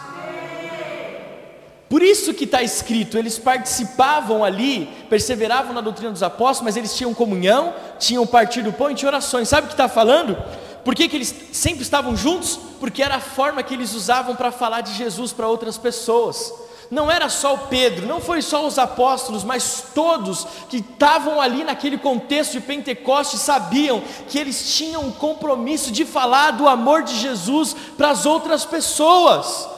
Por 1.88 2.04
isso 2.04 2.36
que 2.36 2.44
está 2.44 2.62
escrito, 2.62 3.18
eles 3.18 3.40
participavam 3.40 4.44
ali, 4.44 4.88
perseveravam 5.10 5.74
na 5.74 5.82
doutrina 5.82 6.12
dos 6.12 6.22
apóstolos, 6.22 6.62
mas 6.62 6.78
eles 6.78 6.96
tinham 6.96 7.14
comunhão, 7.16 7.74
tinham 7.98 8.26
partido 8.28 8.72
do 8.72 8.78
pão 8.78 8.92
e 8.92 8.96
tinham 8.96 9.10
orações. 9.10 9.50
Sabe 9.50 9.66
o 9.66 9.68
que 9.68 9.74
está 9.74 9.90
falando? 9.90 10.38
Por 10.84 10.96
que, 10.96 11.08
que 11.08 11.18
eles 11.18 11.34
sempre 11.52 11.82
estavam 11.82 12.16
juntos? 12.16 12.60
Porque 12.80 13.04
era 13.04 13.16
a 13.16 13.20
forma 13.20 13.64
que 13.64 13.74
eles 13.74 13.94
usavam 13.94 14.36
para 14.36 14.52
falar 14.52 14.82
de 14.82 14.94
Jesus 14.94 15.32
para 15.34 15.48
outras 15.48 15.78
pessoas. 15.78 16.54
Não 16.92 17.10
era 17.12 17.30
só 17.30 17.54
o 17.54 17.68
Pedro, 17.68 18.08
não 18.08 18.20
foi 18.20 18.42
só 18.42 18.66
os 18.66 18.80
apóstolos, 18.80 19.44
mas 19.44 19.86
todos 19.94 20.48
que 20.70 20.78
estavam 20.78 21.40
ali 21.40 21.64
naquele 21.64 22.00
contexto 22.00 22.54
de 22.54 22.62
Pentecostes 22.62 23.42
sabiam 23.42 24.02
que 24.28 24.40
eles 24.40 24.76
tinham 24.76 25.04
um 25.04 25.12
compromisso 25.12 25.92
de 25.92 26.04
falar 26.04 26.52
do 26.52 26.68
amor 26.68 27.04
de 27.04 27.16
Jesus 27.20 27.76
para 27.96 28.10
as 28.10 28.26
outras 28.26 28.66
pessoas. 28.66 29.70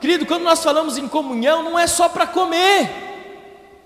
Querido, 0.00 0.26
quando 0.26 0.42
nós 0.42 0.62
falamos 0.62 0.98
em 0.98 1.06
comunhão, 1.06 1.62
não 1.62 1.78
é 1.78 1.86
só 1.86 2.08
para 2.08 2.26
comer, 2.26 2.90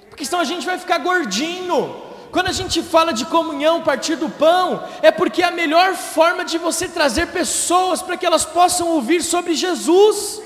porque 0.09 0.25
senão 0.25 0.41
a 0.41 0.45
gente 0.45 0.65
vai 0.65 0.79
ficar 0.79 0.99
gordinho. 0.99 2.10
Quando 2.31 2.47
a 2.47 2.53
gente 2.53 2.81
fala 2.83 3.13
de 3.13 3.25
comunhão, 3.25 3.83
partir 3.83 4.17
do 4.17 4.29
pão, 4.29 4.85
é 5.03 5.11
porque 5.11 5.43
é 5.43 5.47
a 5.47 5.51
melhor 5.51 5.95
forma 5.95 6.45
de 6.45 6.59
você 6.59 6.87
trazer 6.87 7.27
pessoas 7.29 8.01
para 8.03 8.17
que 8.17 8.25
elas 8.25 8.45
possam 8.45 8.89
ouvir 8.89 9.23
sobre 9.23 9.55
Jesus. 9.55 10.41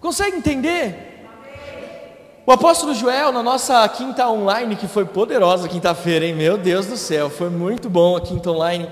Consegue 0.00 0.36
entender? 0.36 1.26
O 2.44 2.50
apóstolo 2.50 2.94
Joel, 2.94 3.30
na 3.32 3.42
nossa 3.42 3.88
quinta 3.88 4.28
online, 4.28 4.74
que 4.76 4.88
foi 4.88 5.04
poderosa 5.04 5.68
quinta-feira, 5.68 6.26
hein? 6.26 6.34
Meu 6.34 6.58
Deus 6.58 6.86
do 6.86 6.96
céu, 6.96 7.30
foi 7.30 7.48
muito 7.48 7.88
bom 7.88 8.16
a 8.16 8.20
quinta 8.20 8.50
online, 8.50 8.88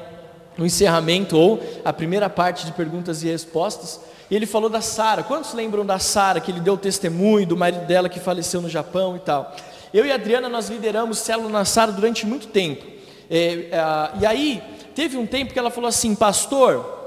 no 0.56 0.64
encerramento 0.64 1.36
ou 1.36 1.60
a 1.84 1.92
primeira 1.92 2.30
parte 2.30 2.64
de 2.64 2.72
perguntas 2.72 3.22
e 3.22 3.28
respostas. 3.28 4.00
E 4.30 4.36
ele 4.36 4.46
falou 4.46 4.70
da 4.70 4.80
Sara. 4.80 5.24
Quantos 5.24 5.52
lembram 5.52 5.84
da 5.84 5.98
Sara, 5.98 6.38
que 6.38 6.52
ele 6.52 6.60
deu 6.60 6.76
testemunho 6.76 7.44
do 7.44 7.56
marido 7.56 7.84
dela 7.86 8.08
que 8.08 8.20
faleceu 8.20 8.60
no 8.60 8.68
Japão 8.68 9.16
e 9.16 9.18
tal? 9.18 9.52
Eu 9.92 10.06
e 10.06 10.12
a 10.12 10.14
Adriana, 10.14 10.48
nós 10.48 10.68
lideramos 10.68 11.18
célula 11.18 11.50
na 11.50 11.64
Sara 11.64 11.90
durante 11.90 12.26
muito 12.26 12.46
tempo. 12.46 12.84
É, 13.28 13.68
é, 13.70 14.18
e 14.20 14.26
aí, 14.26 14.62
teve 14.94 15.16
um 15.16 15.26
tempo 15.26 15.52
que 15.52 15.58
ela 15.58 15.70
falou 15.70 15.88
assim, 15.88 16.14
pastor, 16.14 16.98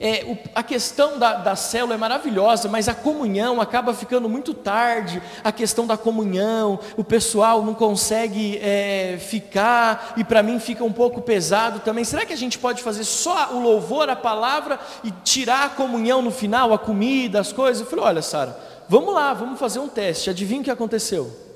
é, 0.00 0.24
o, 0.24 0.36
a 0.52 0.64
questão 0.64 1.16
da, 1.16 1.34
da 1.34 1.54
célula 1.54 1.94
é 1.94 1.96
maravilhosa, 1.96 2.68
mas 2.68 2.88
a 2.88 2.94
comunhão 2.94 3.60
acaba 3.60 3.94
ficando 3.94 4.28
muito 4.28 4.52
tarde. 4.52 5.22
A 5.44 5.52
questão 5.52 5.86
da 5.86 5.96
comunhão, 5.96 6.80
o 6.96 7.04
pessoal 7.04 7.62
não 7.62 7.72
consegue 7.72 8.58
é, 8.58 9.16
ficar, 9.20 10.14
e 10.16 10.24
para 10.24 10.42
mim 10.42 10.58
fica 10.58 10.82
um 10.82 10.92
pouco 10.92 11.22
pesado 11.22 11.78
também. 11.78 12.02
Será 12.02 12.26
que 12.26 12.32
a 12.32 12.36
gente 12.36 12.58
pode 12.58 12.82
fazer 12.82 13.04
só 13.04 13.52
o 13.52 13.60
louvor, 13.60 14.10
a 14.10 14.16
palavra, 14.16 14.80
e 15.04 15.12
tirar 15.22 15.66
a 15.66 15.70
comunhão 15.70 16.20
no 16.20 16.32
final, 16.32 16.74
a 16.74 16.78
comida, 16.78 17.38
as 17.38 17.52
coisas? 17.52 17.80
Eu 17.80 17.86
falei: 17.86 18.04
olha, 18.06 18.22
Sara, 18.22 18.58
vamos 18.88 19.14
lá, 19.14 19.32
vamos 19.32 19.60
fazer 19.60 19.78
um 19.78 19.88
teste. 19.88 20.30
Adivinha 20.30 20.62
o 20.62 20.64
que 20.64 20.70
aconteceu? 20.72 21.51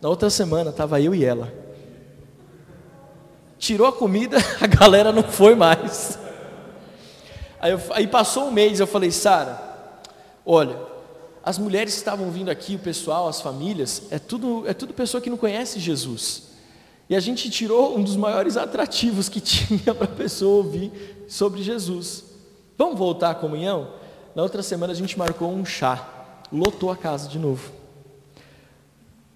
Na 0.00 0.08
outra 0.08 0.30
semana 0.30 0.70
estava 0.70 1.00
eu 1.00 1.14
e 1.14 1.24
ela. 1.24 1.52
Tirou 3.58 3.86
a 3.86 3.92
comida, 3.92 4.36
a 4.60 4.66
galera 4.66 5.12
não 5.12 5.24
foi 5.24 5.54
mais. 5.54 6.18
Aí, 7.60 7.72
eu, 7.72 7.80
aí 7.90 8.06
passou 8.06 8.44
um 8.44 8.52
mês, 8.52 8.78
eu 8.78 8.86
falei, 8.86 9.10
Sara, 9.10 9.60
olha, 10.46 10.78
as 11.42 11.58
mulheres 11.58 11.94
que 11.94 11.98
estavam 11.98 12.30
vindo 12.30 12.50
aqui, 12.50 12.76
o 12.76 12.78
pessoal, 12.78 13.26
as 13.26 13.40
famílias, 13.40 14.04
é 14.10 14.18
tudo, 14.18 14.64
é 14.68 14.72
tudo 14.72 14.94
pessoa 14.94 15.20
que 15.20 15.30
não 15.30 15.36
conhece 15.36 15.80
Jesus. 15.80 16.48
E 17.08 17.16
a 17.16 17.20
gente 17.20 17.50
tirou 17.50 17.96
um 17.96 18.02
dos 18.02 18.16
maiores 18.16 18.56
atrativos 18.56 19.28
que 19.28 19.40
tinha 19.42 19.94
para 19.94 20.04
a 20.04 20.16
pessoa 20.16 20.58
ouvir 20.58 21.26
sobre 21.26 21.62
Jesus. 21.62 22.24
Vamos 22.76 22.98
voltar 22.98 23.30
à 23.30 23.34
comunhão? 23.34 23.94
Na 24.36 24.42
outra 24.42 24.62
semana 24.62 24.92
a 24.92 24.96
gente 24.96 25.18
marcou 25.18 25.50
um 25.50 25.64
chá, 25.64 26.06
lotou 26.52 26.92
a 26.92 26.96
casa 26.96 27.28
de 27.28 27.38
novo. 27.38 27.72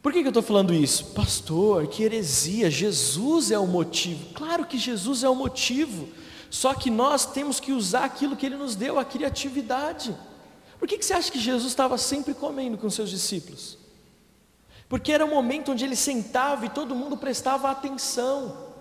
Por 0.03 0.13
que, 0.13 0.21
que 0.21 0.27
eu 0.27 0.31
estou 0.31 0.43
falando 0.43 0.75
isso? 0.75 1.07
Pastor, 1.15 1.87
que 1.87 2.03
heresia, 2.03 2.69
Jesus 2.69 3.53
é 3.53 3.59
o 3.59 3.67
motivo. 3.67 4.35
Claro 4.35 4.67
que 4.67 4.77
Jesus 4.77 5.23
é 5.23 5.29
o 5.29 5.35
motivo, 5.35 6.09
só 6.51 6.75
que 6.75 6.91
nós 6.91 7.25
temos 7.25 7.61
que 7.61 7.73
usar 7.73 8.05
aquilo 8.05 8.37
que 8.37 8.45
Ele 8.45 8.57
nos 8.57 8.75
deu, 8.75 8.99
a 8.99 9.05
criatividade. 9.05 10.15
Por 10.77 10.89
que, 10.89 10.99
que 10.99 11.05
você 11.05 11.15
acha 11.15 11.31
que 11.31 11.39
Jesus 11.39 11.71
estava 11.71 11.97
sempre 11.97 12.35
comendo 12.35 12.77
com 12.77 12.91
seus 12.91 13.09
discípulos? 13.09 13.79
Porque 14.89 15.13
era 15.13 15.25
um 15.25 15.31
momento 15.31 15.71
onde 15.71 15.85
ele 15.85 15.97
sentava 15.97 16.67
e 16.67 16.69
todo 16.69 16.95
mundo 16.95 17.17
prestava 17.17 17.71
atenção. 17.71 18.73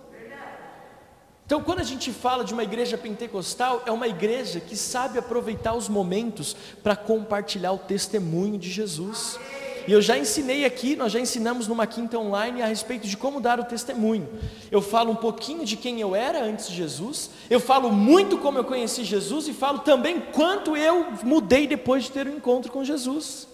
Então, 1.46 1.62
quando 1.62 1.80
a 1.80 1.84
gente 1.84 2.12
fala 2.12 2.44
de 2.44 2.54
uma 2.54 2.64
igreja 2.64 2.98
pentecostal, 2.98 3.84
é 3.86 3.92
uma 3.92 4.08
igreja 4.08 4.60
que 4.60 4.76
sabe 4.76 5.20
aproveitar 5.20 5.74
os 5.74 5.88
momentos 5.88 6.56
para 6.82 6.96
compartilhar 6.96 7.74
o 7.74 7.78
testemunho 7.78 8.58
de 8.58 8.72
Jesus. 8.72 9.38
E 9.88 9.92
eu 9.92 10.02
já 10.02 10.18
ensinei 10.18 10.64
aqui, 10.64 10.96
nós 10.96 11.12
já 11.12 11.20
ensinamos 11.20 11.68
numa 11.68 11.88
quinta 11.88 12.18
online 12.18 12.62
a 12.62 12.68
respeito 12.68 13.08
de 13.08 13.18
como 13.18 13.40
dar 13.40 13.60
o 13.60 13.64
testemunho. 13.64 14.28
Eu 14.72 14.82
falo 14.82 15.12
um 15.12 15.16
pouquinho 15.16 15.66
de 15.66 15.76
quem 15.76 16.00
eu 16.00 16.16
era 16.16 16.44
antes 16.44 16.68
de 16.68 16.76
Jesus, 16.76 17.32
eu 17.50 17.60
falo 17.60 17.92
muito 17.92 18.38
como 18.38 18.58
eu 18.58 18.64
conheci 18.64 19.04
Jesus 19.04 19.48
e 19.48 19.54
falo 19.54 19.80
também 19.80 20.22
quanto 20.32 20.78
eu 20.78 21.08
mudei 21.24 21.68
depois 21.68 22.04
de 22.04 22.12
ter 22.12 22.28
um 22.28 22.38
encontro 22.38 22.72
com 22.72 22.84
Jesus. 22.84 23.48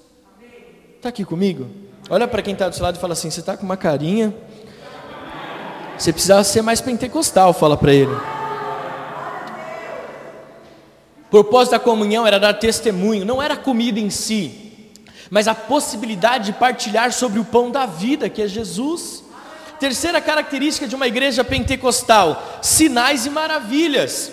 Está 0.97 1.09
aqui 1.09 1.23
comigo? 1.23 1.67
Olha 2.09 2.27
para 2.27 2.41
quem 2.41 2.53
está 2.53 2.67
do 2.67 2.75
seu 2.75 2.83
lado 2.83 2.97
e 2.97 2.99
fala 2.99 3.13
assim: 3.13 3.29
você 3.29 3.39
está 3.39 3.55
com 3.55 3.63
uma 3.63 3.77
carinha. 3.77 4.35
Você 5.97 6.11
precisava 6.13 6.43
ser 6.43 6.61
mais 6.61 6.79
pentecostal, 6.79 7.53
fala 7.53 7.75
para 7.75 7.93
ele. 7.93 8.13
O 11.27 11.29
propósito 11.29 11.71
da 11.71 11.79
comunhão 11.79 12.25
era 12.25 12.39
dar 12.39 12.53
testemunho, 12.53 13.25
não 13.25 13.41
era 13.41 13.57
comida 13.57 13.99
em 13.99 14.09
si 14.09 14.66
mas 15.29 15.47
a 15.47 15.55
possibilidade 15.55 16.47
de 16.47 16.53
partilhar 16.53 17.11
sobre 17.11 17.39
o 17.39 17.45
pão 17.45 17.69
da 17.69 17.85
vida, 17.85 18.29
que 18.29 18.41
é 18.41 18.47
Jesus. 18.47 19.23
Terceira 19.79 20.19
característica 20.19 20.87
de 20.87 20.95
uma 20.95 21.07
igreja 21.07 21.43
pentecostal: 21.43 22.59
sinais 22.61 23.25
e 23.25 23.29
maravilhas. 23.29 24.31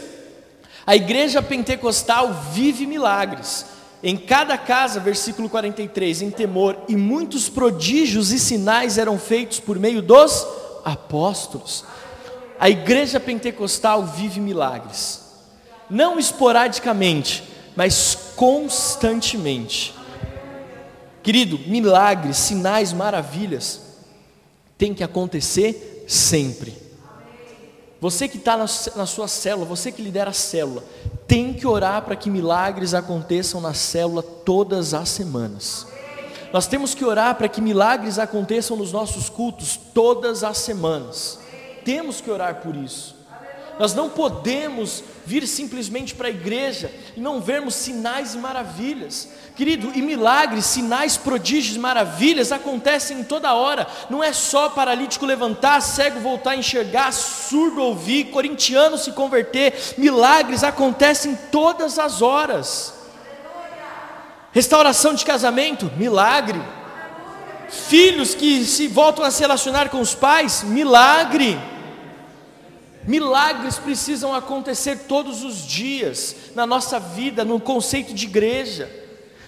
A 0.87 0.95
igreja 0.95 1.43
pentecostal 1.43 2.33
vive 2.53 2.87
milagres. 2.87 3.67
Em 4.03 4.19
cada 4.19 4.59
casa, 4.59 5.01
versículo 5.01 5.49
43, 5.49 6.21
em 6.23 6.31
temor, 6.31 6.77
e 6.89 6.95
muitos 6.95 7.49
prodígios 7.49 8.33
e 8.33 8.39
sinais 8.39 8.99
eram 8.99 9.19
feitos 9.19 9.61
por 9.61 9.79
meio 9.79 10.03
dos 10.03 10.47
apóstolos. 10.85 11.87
A 12.61 12.69
igreja 12.69 13.19
pentecostal 13.19 14.05
vive 14.05 14.41
milagres, 14.41 15.23
não 15.89 16.19
esporadicamente, 16.19 17.43
mas 17.75 18.15
constantemente. 18.37 19.95
Querido, 21.25 21.59
milagres, 21.67 22.37
sinais, 22.37 22.93
maravilhas 22.93 23.81
tem 24.77 24.93
que 24.93 25.03
acontecer 25.03 26.05
sempre. 26.07 26.77
Você 27.99 28.29
que 28.29 28.37
está 28.37 28.59
na, 28.59 28.67
na 28.95 29.07
sua 29.07 29.27
célula, 29.27 29.65
você 29.65 29.91
que 29.91 30.03
lidera 30.03 30.29
a 30.29 30.35
célula, 30.35 30.85
tem 31.27 31.55
que 31.55 31.67
orar 31.67 32.03
para 32.03 32.15
que 32.15 32.29
milagres 32.29 32.93
aconteçam 32.93 33.59
na 33.59 33.73
célula 33.73 34.23
todas 34.23 34.93
as 34.93 35.09
semanas. 35.09 35.87
Nós 36.53 36.67
temos 36.67 36.95
que 36.95 37.07
orar 37.07 37.35
para 37.37 37.49
que 37.49 37.63
milagres 37.63 38.19
aconteçam 38.19 38.77
nos 38.77 38.93
nossos 38.93 39.31
cultos 39.31 39.81
todas 39.95 40.45
as 40.45 40.59
semanas. 40.59 41.39
Temos 41.87 42.21
que 42.21 42.31
orar 42.31 42.57
por 42.57 42.77
isso. 42.77 43.17
Nós 43.79 43.93
não 43.93 44.09
podemos 44.09 45.03
vir 45.27 45.47
simplesmente 45.49 46.15
para 46.15 46.29
a 46.29 46.31
igreja 46.31 46.93
e 47.17 47.21
não 47.21 47.41
vermos 47.41 47.75
sinais 47.75 48.35
e 48.35 48.39
maravilhas. 48.39 49.29
Querido, 49.57 49.91
e 49.95 50.03
milagres, 50.03 50.67
sinais, 50.67 51.17
prodígios, 51.17 51.77
maravilhas 51.77 52.53
acontecem 52.53 53.21
em 53.21 53.25
toda 53.25 53.55
hora. 53.55 53.87
Não 54.09 54.23
é 54.23 54.33
só 54.33 54.69
paralítico 54.69 55.27
levantar, 55.27 55.81
cego 55.81 56.21
voltar 56.21 56.53
a 56.53 56.57
enxergar, 56.57 57.13
surdo 57.13 57.83
ouvir, 57.83 58.27
corintiano 58.27 58.97
se 58.97 59.13
converter. 59.13 59.75
Milagres 59.99 60.63
acontecem 60.63 61.37
todas 61.51 61.99
as 61.99 62.23
horas. 62.23 62.95
Restauração 64.53 65.15
de 65.15 65.25
casamento, 65.25 65.91
milagre. 65.97 66.61
Filhos 67.69 68.37
que 68.37 68.65
se 68.65 68.87
voltam 68.87 69.25
a 69.25 69.33
se 69.33 69.41
relacionar 69.41 69.89
com 69.89 70.01
os 70.01 70.15
pais, 70.15 70.63
milagre 70.63 71.59
Milagres 73.07 73.79
precisam 73.79 74.35
acontecer 74.35 75.01
todos 75.07 75.45
os 75.45 75.67
dias 75.67 76.35
na 76.55 76.67
nossa 76.67 76.99
vida, 76.99 77.45
no 77.45 77.61
conceito 77.61 78.15
de 78.15 78.25
igreja. 78.25 78.91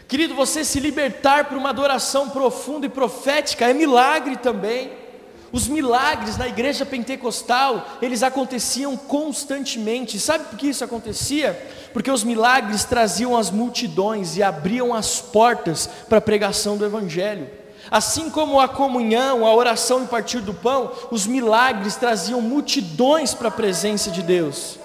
Querido, 0.07 0.35
você 0.35 0.64
se 0.64 0.79
libertar 0.79 1.47
para 1.47 1.59
uma 1.59 1.71
adoração 1.71 2.29
profunda 2.29 2.87
e 2.87 2.90
profética 2.90 3.69
é 3.69 3.73
milagre 3.73 4.37
também. 4.37 4.90
Os 5.51 5.69
milagres 5.69 6.37
na 6.37 6.47
igreja 6.47 6.85
pentecostal, 6.85 7.99
eles 8.03 8.23
aconteciam 8.23 8.97
constantemente. 8.97 10.21
Sabe 10.21 10.45
por 10.45 10.59
que 10.59 10.69
isso 10.69 10.85
acontecia? 10.85 11.55
Porque 11.92 12.11
os 12.11 12.23
milagres 12.23 12.85
traziam 12.85 13.37
as 13.37 13.51
multidões 13.51 14.37
e 14.37 14.42
abriam 14.42 14.92
as 14.92 15.21
portas 15.21 15.88
para 16.09 16.19
a 16.19 16.21
pregação 16.21 16.77
do 16.77 16.85
evangelho. 16.85 17.49
Assim 17.90 18.31
como 18.31 18.61
a 18.61 18.68
comunhão, 18.68 19.46
a 19.46 19.55
oração 19.55 20.03
e 20.03 20.07
partir 20.07 20.40
do 20.40 20.53
pão, 20.53 20.92
os 21.11 21.27
milagres 21.27 21.96
traziam 21.96 22.40
multidões 22.40 23.35
para 23.35 23.49
a 23.49 23.53
presença 23.53 24.11
de 24.11 24.22
Deus, 24.22 24.79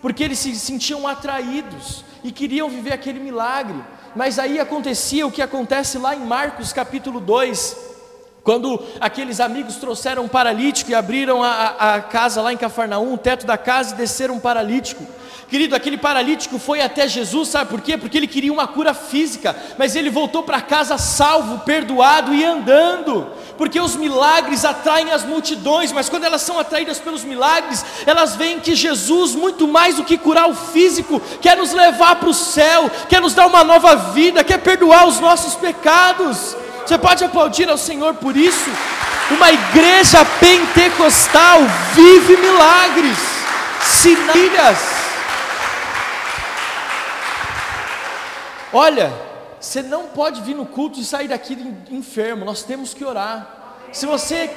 porque 0.00 0.22
eles 0.22 0.38
se 0.38 0.54
sentiam 0.56 1.06
atraídos 1.06 2.04
e 2.22 2.30
queriam 2.30 2.68
viver 2.68 2.92
aquele 2.92 3.18
milagre. 3.18 3.82
Mas 4.14 4.38
aí 4.38 4.58
acontecia 4.58 5.26
o 5.26 5.32
que 5.32 5.42
acontece 5.42 5.98
lá 5.98 6.14
em 6.14 6.24
Marcos 6.24 6.72
capítulo 6.72 7.20
2, 7.20 7.76
quando 8.46 8.80
aqueles 9.00 9.40
amigos 9.40 9.74
trouxeram 9.74 10.22
um 10.22 10.28
paralítico 10.28 10.92
e 10.92 10.94
abriram 10.94 11.42
a, 11.42 11.94
a 11.96 12.00
casa 12.00 12.40
lá 12.40 12.52
em 12.52 12.56
Cafarnaum, 12.56 13.14
o 13.14 13.18
teto 13.18 13.44
da 13.44 13.58
casa 13.58 13.92
e 13.92 13.96
desceram 13.96 14.36
um 14.36 14.38
paralítico. 14.38 15.04
Querido, 15.48 15.74
aquele 15.74 15.98
paralítico 15.98 16.56
foi 16.56 16.80
até 16.80 17.08
Jesus, 17.08 17.48
sabe 17.48 17.70
por 17.70 17.80
quê? 17.80 17.98
Porque 17.98 18.16
ele 18.16 18.28
queria 18.28 18.52
uma 18.52 18.68
cura 18.68 18.94
física, 18.94 19.56
mas 19.76 19.96
ele 19.96 20.10
voltou 20.10 20.44
para 20.44 20.60
casa 20.60 20.96
salvo, 20.96 21.64
perdoado 21.64 22.32
e 22.32 22.44
andando, 22.44 23.26
porque 23.58 23.80
os 23.80 23.96
milagres 23.96 24.64
atraem 24.64 25.10
as 25.10 25.24
multidões, 25.24 25.90
mas 25.90 26.08
quando 26.08 26.22
elas 26.22 26.42
são 26.42 26.56
atraídas 26.56 27.00
pelos 27.00 27.24
milagres, 27.24 27.84
elas 28.06 28.36
veem 28.36 28.60
que 28.60 28.76
Jesus, 28.76 29.34
muito 29.34 29.66
mais 29.66 29.96
do 29.96 30.04
que 30.04 30.16
curar 30.16 30.48
o 30.48 30.54
físico, 30.54 31.20
quer 31.40 31.56
nos 31.56 31.72
levar 31.72 32.14
para 32.14 32.28
o 32.28 32.34
céu, 32.34 32.88
quer 33.08 33.20
nos 33.20 33.34
dar 33.34 33.48
uma 33.48 33.64
nova 33.64 33.96
vida, 33.96 34.44
quer 34.44 34.58
perdoar 34.58 35.08
os 35.08 35.18
nossos 35.18 35.56
pecados. 35.56 36.56
Você 36.86 36.96
pode 36.96 37.24
aplaudir 37.24 37.68
ao 37.68 37.76
Senhor 37.76 38.14
por 38.14 38.36
isso? 38.36 38.70
Uma 39.32 39.50
igreja 39.50 40.24
pentecostal 40.38 41.58
vive 41.94 42.36
milagres, 42.36 43.18
sinais. 43.82 44.78
Olha, 48.72 49.12
você 49.58 49.82
não 49.82 50.06
pode 50.06 50.42
vir 50.42 50.54
no 50.54 50.64
culto 50.64 51.00
e 51.00 51.04
sair 51.04 51.26
daqui 51.26 51.58
enfermo, 51.90 52.44
nós 52.44 52.62
temos 52.62 52.94
que 52.94 53.04
orar. 53.04 53.88
Se 53.92 54.06
você, 54.06 54.48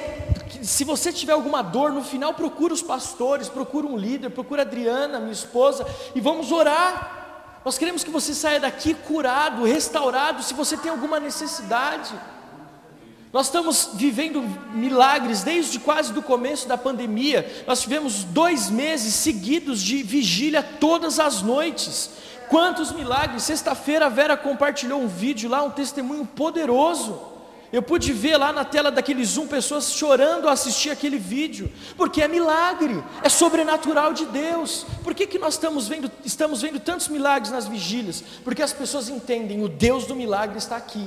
se 0.62 0.84
você 0.84 1.12
tiver 1.12 1.32
alguma 1.32 1.62
dor, 1.62 1.90
no 1.90 2.04
final 2.04 2.32
procura 2.34 2.72
os 2.72 2.82
pastores, 2.82 3.48
procura 3.48 3.88
um 3.88 3.96
líder, 3.96 4.30
procura 4.30 4.62
a 4.62 4.64
Adriana, 4.64 5.18
minha 5.18 5.32
esposa, 5.32 5.84
e 6.14 6.20
vamos 6.20 6.52
orar. 6.52 7.19
Nós 7.64 7.76
queremos 7.76 8.02
que 8.02 8.10
você 8.10 8.34
saia 8.34 8.58
daqui 8.58 8.94
curado, 8.94 9.64
restaurado, 9.64 10.42
se 10.42 10.54
você 10.54 10.76
tem 10.76 10.90
alguma 10.90 11.20
necessidade. 11.20 12.14
Nós 13.32 13.46
estamos 13.46 13.90
vivendo 13.94 14.42
milagres 14.72 15.42
desde 15.42 15.78
quase 15.78 16.12
do 16.12 16.22
começo 16.22 16.66
da 16.66 16.76
pandemia. 16.76 17.64
Nós 17.66 17.82
tivemos 17.82 18.24
dois 18.24 18.68
meses 18.70 19.14
seguidos 19.14 19.80
de 19.80 20.02
vigília 20.02 20.62
todas 20.62 21.20
as 21.20 21.42
noites. 21.42 22.10
Quantos 22.48 22.90
milagres! 22.90 23.44
Sexta-feira 23.44 24.06
a 24.06 24.08
Vera 24.08 24.36
compartilhou 24.36 25.00
um 25.00 25.06
vídeo 25.06 25.48
lá, 25.48 25.62
um 25.62 25.70
testemunho 25.70 26.26
poderoso. 26.26 27.29
Eu 27.72 27.82
pude 27.82 28.12
ver 28.12 28.36
lá 28.36 28.52
na 28.52 28.64
tela 28.64 28.90
daquele 28.90 29.24
Zoom 29.24 29.46
pessoas 29.46 29.92
chorando 29.92 30.48
a 30.48 30.52
assistir 30.52 30.90
aquele 30.90 31.18
vídeo, 31.18 31.70
porque 31.96 32.20
é 32.20 32.26
milagre, 32.26 33.02
é 33.22 33.28
sobrenatural 33.28 34.12
de 34.12 34.26
Deus. 34.26 34.84
Por 35.04 35.14
que, 35.14 35.24
que 35.24 35.38
nós 35.38 35.54
estamos 35.54 35.86
vendo, 35.86 36.10
estamos 36.24 36.62
vendo 36.62 36.80
tantos 36.80 37.06
milagres 37.06 37.52
nas 37.52 37.68
vigílias? 37.68 38.24
Porque 38.42 38.60
as 38.60 38.72
pessoas 38.72 39.08
entendem, 39.08 39.62
o 39.62 39.68
Deus 39.68 40.04
do 40.04 40.16
milagre 40.16 40.58
está 40.58 40.76
aqui. 40.76 41.06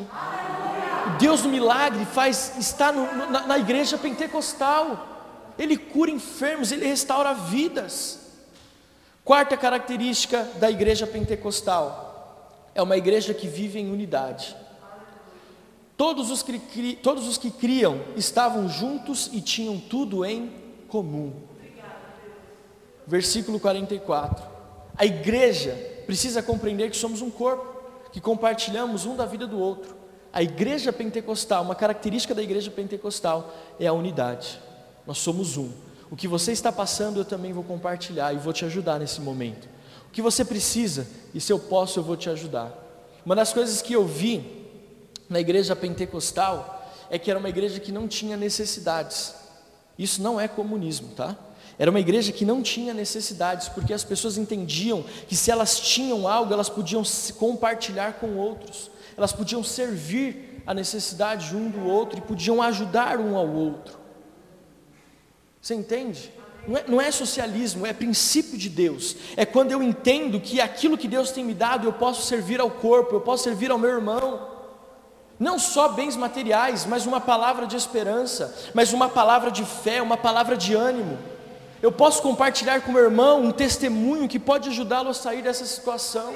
O 1.07 1.17
Deus 1.17 1.41
do 1.41 1.49
milagre 1.49 2.05
faz, 2.05 2.53
está 2.57 2.93
no, 2.93 3.29
na, 3.29 3.45
na 3.45 3.57
igreja 3.57 3.97
pentecostal. 3.97 5.53
Ele 5.59 5.75
cura 5.75 6.09
enfermos, 6.09 6.71
ele 6.71 6.85
restaura 6.85 7.33
vidas. 7.33 8.19
Quarta 9.25 9.57
característica 9.57 10.47
da 10.59 10.71
igreja 10.71 11.05
pentecostal 11.05 12.11
é 12.73 12.81
uma 12.81 12.95
igreja 12.95 13.33
que 13.33 13.47
vive 13.47 13.79
em 13.79 13.91
unidade. 13.91 14.55
Todos 15.95 16.31
os, 16.31 16.41
que, 16.41 16.97
todos 17.01 17.27
os 17.27 17.37
que 17.37 17.51
criam 17.51 18.01
estavam 18.15 18.67
juntos 18.67 19.29
e 19.31 19.39
tinham 19.41 19.79
tudo 19.79 20.25
em 20.25 20.51
comum. 20.87 21.33
Versículo 23.05 23.59
44. 23.59 24.43
A 24.95 25.05
igreja 25.05 25.73
precisa 26.05 26.41
compreender 26.41 26.89
que 26.89 26.97
somos 26.97 27.21
um 27.21 27.29
corpo, 27.29 27.81
que 28.11 28.19
compartilhamos 28.21 29.05
um 29.05 29.15
da 29.15 29.25
vida 29.25 29.45
do 29.45 29.59
outro. 29.59 29.95
A 30.31 30.41
igreja 30.41 30.91
pentecostal, 30.91 31.63
uma 31.63 31.75
característica 31.75 32.33
da 32.33 32.41
igreja 32.41 32.71
pentecostal 32.71 33.53
é 33.79 33.85
a 33.85 33.93
unidade. 33.93 34.59
Nós 35.05 35.19
somos 35.19 35.57
um. 35.57 35.69
O 36.09 36.15
que 36.15 36.27
você 36.27 36.51
está 36.51 36.71
passando, 36.71 37.19
eu 37.19 37.25
também 37.25 37.53
vou 37.53 37.63
compartilhar 37.63 38.33
e 38.33 38.37
vou 38.37 38.53
te 38.53 38.65
ajudar 38.65 38.99
nesse 38.99 39.21
momento. 39.21 39.67
O 40.07 40.11
que 40.11 40.21
você 40.21 40.43
precisa, 40.43 41.07
e 41.33 41.41
se 41.41 41.51
eu 41.51 41.59
posso, 41.59 41.99
eu 41.99 42.03
vou 42.03 42.17
te 42.17 42.29
ajudar. 42.29 42.71
Uma 43.25 43.35
das 43.35 43.53
coisas 43.53 43.81
que 43.81 43.93
eu 43.93 44.05
vi 44.05 44.62
na 45.33 45.39
igreja 45.39 45.75
pentecostal 45.75 46.87
é 47.09 47.17
que 47.17 47.29
era 47.29 47.39
uma 47.39 47.49
igreja 47.49 47.79
que 47.79 47.91
não 47.91 48.07
tinha 48.07 48.37
necessidades. 48.37 49.33
Isso 49.97 50.21
não 50.21 50.39
é 50.39 50.47
comunismo, 50.47 51.09
tá? 51.15 51.35
Era 51.77 51.89
uma 51.89 51.99
igreja 51.99 52.31
que 52.31 52.45
não 52.45 52.61
tinha 52.61 52.93
necessidades, 52.93 53.67
porque 53.67 53.93
as 53.93 54.03
pessoas 54.03 54.37
entendiam 54.37 55.03
que 55.27 55.35
se 55.35 55.49
elas 55.49 55.79
tinham 55.79 56.27
algo, 56.27 56.53
elas 56.53 56.69
podiam 56.69 57.01
compartilhar 57.39 58.13
com 58.13 58.37
outros, 58.37 58.91
elas 59.17 59.33
podiam 59.33 59.63
servir 59.63 60.61
a 60.67 60.73
necessidade 60.73 61.49
de 61.49 61.55
um 61.55 61.67
do 61.67 61.83
outro 61.83 62.19
e 62.19 62.21
podiam 62.21 62.61
ajudar 62.61 63.19
um 63.19 63.35
ao 63.35 63.49
outro. 63.49 63.97
Você 65.59 65.73
entende? 65.73 66.31
Não 66.67 66.77
é, 66.77 66.83
não 66.87 67.01
é, 67.01 67.09
socialismo, 67.09 67.87
é 67.87 67.91
princípio 67.91 68.57
de 68.57 68.69
Deus. 68.69 69.15
É 69.35 69.45
quando 69.47 69.71
eu 69.71 69.81
entendo 69.81 70.39
que 70.39 70.61
aquilo 70.61 70.97
que 70.97 71.07
Deus 71.07 71.31
tem 71.31 71.43
me 71.43 71.55
dado, 71.55 71.87
eu 71.87 71.93
posso 71.93 72.21
servir 72.21 72.61
ao 72.61 72.69
corpo, 72.69 73.15
eu 73.15 73.21
posso 73.21 73.43
servir 73.43 73.71
ao 73.71 73.79
meu 73.79 73.89
irmão. 73.89 74.52
Não 75.43 75.59
só 75.59 75.89
bens 75.89 76.15
materiais, 76.15 76.85
mas 76.85 77.05
uma 77.05 77.19
palavra 77.19 77.67
de 77.67 77.75
esperança, 77.75 78.55
mas 78.73 78.93
uma 78.93 79.09
palavra 79.09 79.51
de 79.51 79.65
fé, 79.65 80.01
uma 80.01 80.15
palavra 80.15 80.55
de 80.55 80.73
ânimo. 80.73 81.19
Eu 81.81 81.91
posso 81.91 82.21
compartilhar 82.21 82.79
com 82.79 82.93
meu 82.93 83.03
irmão 83.03 83.43
um 83.43 83.51
testemunho 83.51 84.29
que 84.29 84.39
pode 84.39 84.69
ajudá-lo 84.69 85.09
a 85.09 85.13
sair 85.13 85.41
dessa 85.41 85.65
situação. 85.65 86.33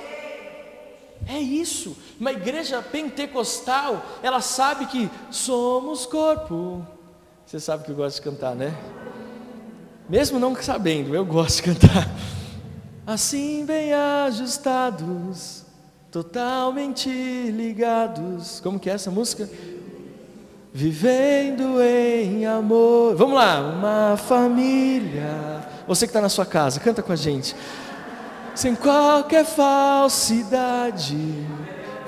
É 1.26 1.40
isso. 1.40 1.96
Uma 2.20 2.34
igreja 2.34 2.82
pentecostal, 2.82 4.04
ela 4.22 4.42
sabe 4.42 4.88
que 4.88 5.10
somos 5.32 6.06
corpo. 6.06 6.86
Você 7.46 7.62
sabe 7.62 7.86
que 7.86 7.92
eu 7.92 7.96
gosto 7.96 8.18
de 8.18 8.24
cantar, 8.24 8.56
né? 8.56 8.76
Mesmo 10.10 10.38
não 10.38 10.54
sabendo, 10.62 11.16
eu 11.16 11.24
gosto 11.24 11.64
de 11.64 11.72
cantar. 11.72 12.10
Assim 13.06 13.66
bem 13.66 13.94
ajustados, 13.94 15.64
totalmente 16.12 17.10
ligados. 17.10 18.60
Como 18.62 18.80
que 18.80 18.90
é 18.90 18.94
essa 18.94 19.12
música? 19.12 19.50
Vivendo 20.74 21.82
em 21.82 22.46
amor. 22.46 23.16
Vamos 23.16 23.36
lá, 23.36 23.60
uma 23.60 24.18
família. 24.18 25.66
Você 25.88 26.06
que 26.06 26.12
está 26.12 26.22
na 26.22 26.30
sua 26.30 26.46
casa, 26.46 26.80
canta 26.80 27.02
com 27.02 27.12
a 27.12 27.16
gente. 27.16 27.56
Sem 28.54 28.76
qualquer 28.76 29.46
falsidade, 29.46 31.18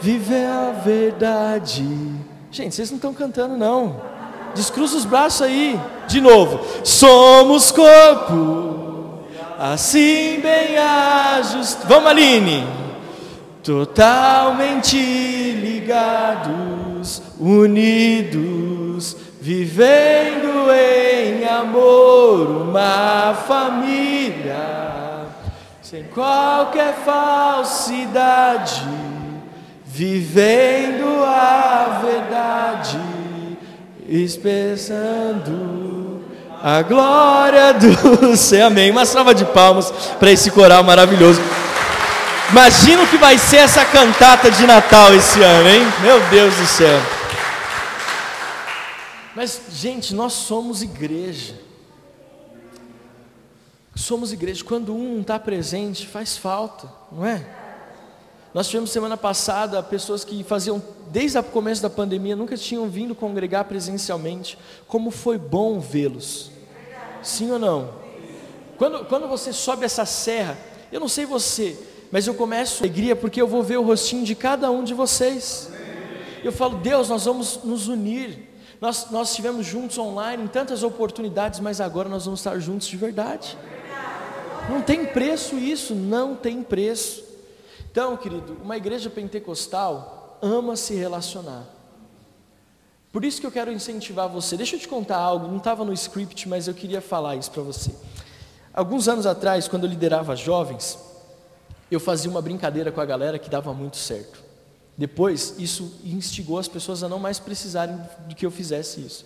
viver 0.01 0.47
a 0.47 0.71
verdade. 0.71 1.85
Gente, 2.51 2.75
vocês 2.75 2.89
não 2.89 2.97
estão 2.97 3.13
cantando 3.13 3.55
não. 3.55 4.01
Descruza 4.55 4.97
os 4.97 5.05
braços 5.05 5.43
aí. 5.43 5.79
De 6.07 6.19
novo. 6.19 6.59
Somos 6.83 7.71
corpo, 7.71 9.23
assim 9.59 10.39
bem 10.41 10.77
ajustados. 10.77 11.88
Vamos, 11.88 12.09
Aline. 12.09 12.88
Totalmente 13.63 14.95
ligados, 15.52 17.22
unidos, 17.38 19.17
vivendo 19.41 20.72
em 20.72 21.45
amor 21.45 22.69
uma 22.69 23.34
família, 23.48 25.26
sem 25.82 26.04
qualquer 26.04 26.93
falsidade, 27.04 28.84
vivendo 29.86 31.24
a 31.26 32.00
verdade, 32.02 33.00
expressando 34.08 35.80
a 36.63 36.82
glória 36.82 37.74
do 37.74 38.36
céu. 38.38 38.67
Amém. 38.67 38.89
Uma 38.91 39.06
salva 39.06 39.36
de 39.36 39.43
palmas 39.45 39.91
para 40.19 40.32
esse 40.32 40.50
coral 40.52 40.84
maravilhoso. 40.84 41.41
Imagina 42.51 43.03
o 43.03 43.07
que 43.07 43.17
vai 43.17 43.38
ser 43.38 43.57
essa 43.57 43.85
cantata 43.85 44.49
de 44.49 44.65
Natal 44.65 45.13
esse 45.13 45.39
ano, 45.43 45.69
hein? 45.69 45.81
Meu 46.01 46.19
Deus 46.29 46.55
do 46.55 46.65
céu. 46.65 46.99
Mas, 49.35 49.62
gente, 49.71 50.15
nós 50.15 50.33
somos 50.33 50.81
igreja. 50.81 51.53
Somos 53.95 54.33
igreja. 54.33 54.63
Quando 54.63 54.95
um 54.95 55.13
não 55.13 55.21
está 55.21 55.38
presente, 55.38 56.07
faz 56.07 56.38
falta, 56.38 56.91
não 57.12 57.23
é? 57.23 57.45
Nós 58.51 58.67
tivemos 58.67 58.89
semana 58.89 59.15
passada 59.15 59.83
pessoas 59.83 60.23
que 60.23 60.43
faziam, 60.43 60.81
desde 61.12 61.38
o 61.38 61.43
começo 61.43 61.83
da 61.83 61.89
pandemia, 61.89 62.35
nunca 62.35 62.57
tinham 62.57 62.89
vindo 62.89 63.13
congregar 63.13 63.65
presencialmente. 63.65 64.57
Como 64.88 65.12
foi 65.12 65.38
bom 65.38 65.79
vê-los. 65.79 66.49
Sim 67.21 67.51
ou 67.51 67.59
não? 67.59 67.93
Quando, 68.75 69.05
quando 69.05 69.27
você 69.27 69.53
sobe 69.53 69.85
essa 69.85 70.03
serra, 70.03 70.57
eu 70.91 70.99
não 70.99 71.07
sei 71.07 71.27
você, 71.27 71.77
mas 72.12 72.26
eu 72.26 72.34
começo 72.34 72.84
alegria 72.84 73.15
porque 73.15 73.41
eu 73.41 73.48
vou 73.48 73.62
ver 73.62 73.78
o 73.78 73.84
rostinho 73.84 74.26
de 74.26 74.36
cada 74.36 74.72
um 74.72 74.84
de 74.84 74.93
vocês. 74.93 75.69
Eu 76.43 76.52
falo, 76.52 76.78
Deus, 76.78 77.10
nós 77.10 77.26
vamos 77.26 77.60
nos 77.63 77.88
unir. 77.88 78.50
Nós, 78.82 79.12
nós 79.12 79.30
estivemos 79.30 79.65
juntos 79.65 79.98
online 79.98 80.43
em 80.43 80.48
tantas 80.48 80.84
oportunidades, 80.84 81.60
mas 81.60 81.82
agora 81.82 82.08
nós 82.08 82.26
vamos 82.26 82.39
estar 82.39 82.58
juntos 82.60 82.88
de 82.88 82.95
verdade. 82.95 83.58
Não 84.69 84.82
tem 84.82 85.06
preço 85.06 85.58
isso, 85.58 85.93
não 85.93 86.36
tem 86.36 86.63
preço. 86.63 87.24
Então, 87.91 88.15
querido, 88.15 88.58
uma 88.63 88.78
igreja 88.78 89.10
pentecostal 89.10 90.38
ama 90.41 90.76
se 90.76 90.93
relacionar. 90.93 91.65
Por 93.12 93.26
isso 93.26 93.41
que 93.41 93.48
eu 93.48 93.52
quero 93.52 93.72
incentivar 93.72 94.30
você. 94.30 94.56
Deixa 94.56 94.76
eu 94.76 94.80
te 94.80 94.88
contar 94.88 95.17
algo, 95.17 95.48
não 95.48 95.58
estava 95.58 95.84
no 95.84 95.91
script, 95.93 96.48
mas 96.48 96.67
eu 96.67 96.74
queria 96.74 97.02
falar 97.02 97.36
isso 97.36 97.52
para 97.52 97.63
você. 97.63 97.91
Alguns 98.72 99.08
anos 99.08 99.26
atrás, 99.26 99.67
quando 99.67 99.86
eu 99.86 99.89
liderava 99.89 100.36
jovens, 100.36 100.98
eu 101.89 101.99
fazia 101.99 102.30
uma 102.30 102.41
brincadeira 102.41 102.91
com 102.91 103.02
a 103.02 103.06
galera 103.06 103.39
que 103.39 103.49
dava 103.49 103.73
muito 103.73 103.97
certo. 103.97 104.43
Depois, 104.97 105.56
isso 105.58 105.99
instigou 106.04 106.60
as 106.60 106.67
pessoas 106.67 107.04
a 107.04 107.10
não 107.10 107.19
mais 107.19 107.39
precisarem 107.39 107.97
de 108.28 108.36
que 108.36 108.45
eu 108.45 108.52
fizesse 108.52 108.99
isso. 108.99 109.25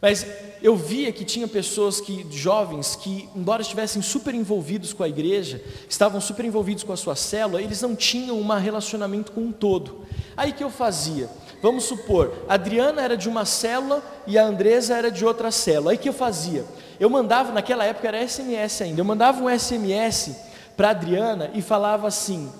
Mas 0.00 0.26
eu 0.62 0.76
via 0.76 1.10
que 1.10 1.24
tinha 1.24 1.48
pessoas 1.48 2.00
que, 2.00 2.26
jovens, 2.30 2.96
que, 2.96 3.28
embora 3.34 3.62
estivessem 3.62 4.02
super 4.02 4.34
envolvidos 4.34 4.92
com 4.92 5.02
a 5.02 5.08
igreja, 5.08 5.62
estavam 5.88 6.20
super 6.20 6.44
envolvidos 6.44 6.84
com 6.84 6.92
a 6.92 6.96
sua 6.96 7.16
célula, 7.16 7.62
eles 7.62 7.80
não 7.80 7.96
tinham 7.96 8.38
um 8.38 8.46
relacionamento 8.46 9.32
com 9.32 9.40
um 9.40 9.52
todo. 9.52 10.04
Aí 10.36 10.52
que 10.52 10.62
eu 10.62 10.70
fazia? 10.70 11.30
Vamos 11.62 11.84
supor, 11.84 12.44
a 12.46 12.54
Adriana 12.54 13.00
era 13.00 13.16
de 13.16 13.28
uma 13.28 13.46
célula 13.46 14.04
e 14.26 14.36
a 14.36 14.44
Andresa 14.44 14.94
era 14.94 15.10
de 15.10 15.24
outra 15.24 15.50
célula. 15.50 15.92
Aí 15.92 15.98
que 15.98 16.08
eu 16.08 16.12
fazia? 16.12 16.64
Eu 17.00 17.08
mandava, 17.08 17.50
naquela 17.52 17.84
época 17.84 18.06
era 18.06 18.28
SMS 18.28 18.82
ainda, 18.82 19.00
eu 19.00 19.04
mandava 19.04 19.42
um 19.42 19.58
SMS 19.58 20.36
para 20.76 20.90
Adriana 20.90 21.50
e 21.54 21.62
falava 21.62 22.06
assim: 22.06 22.52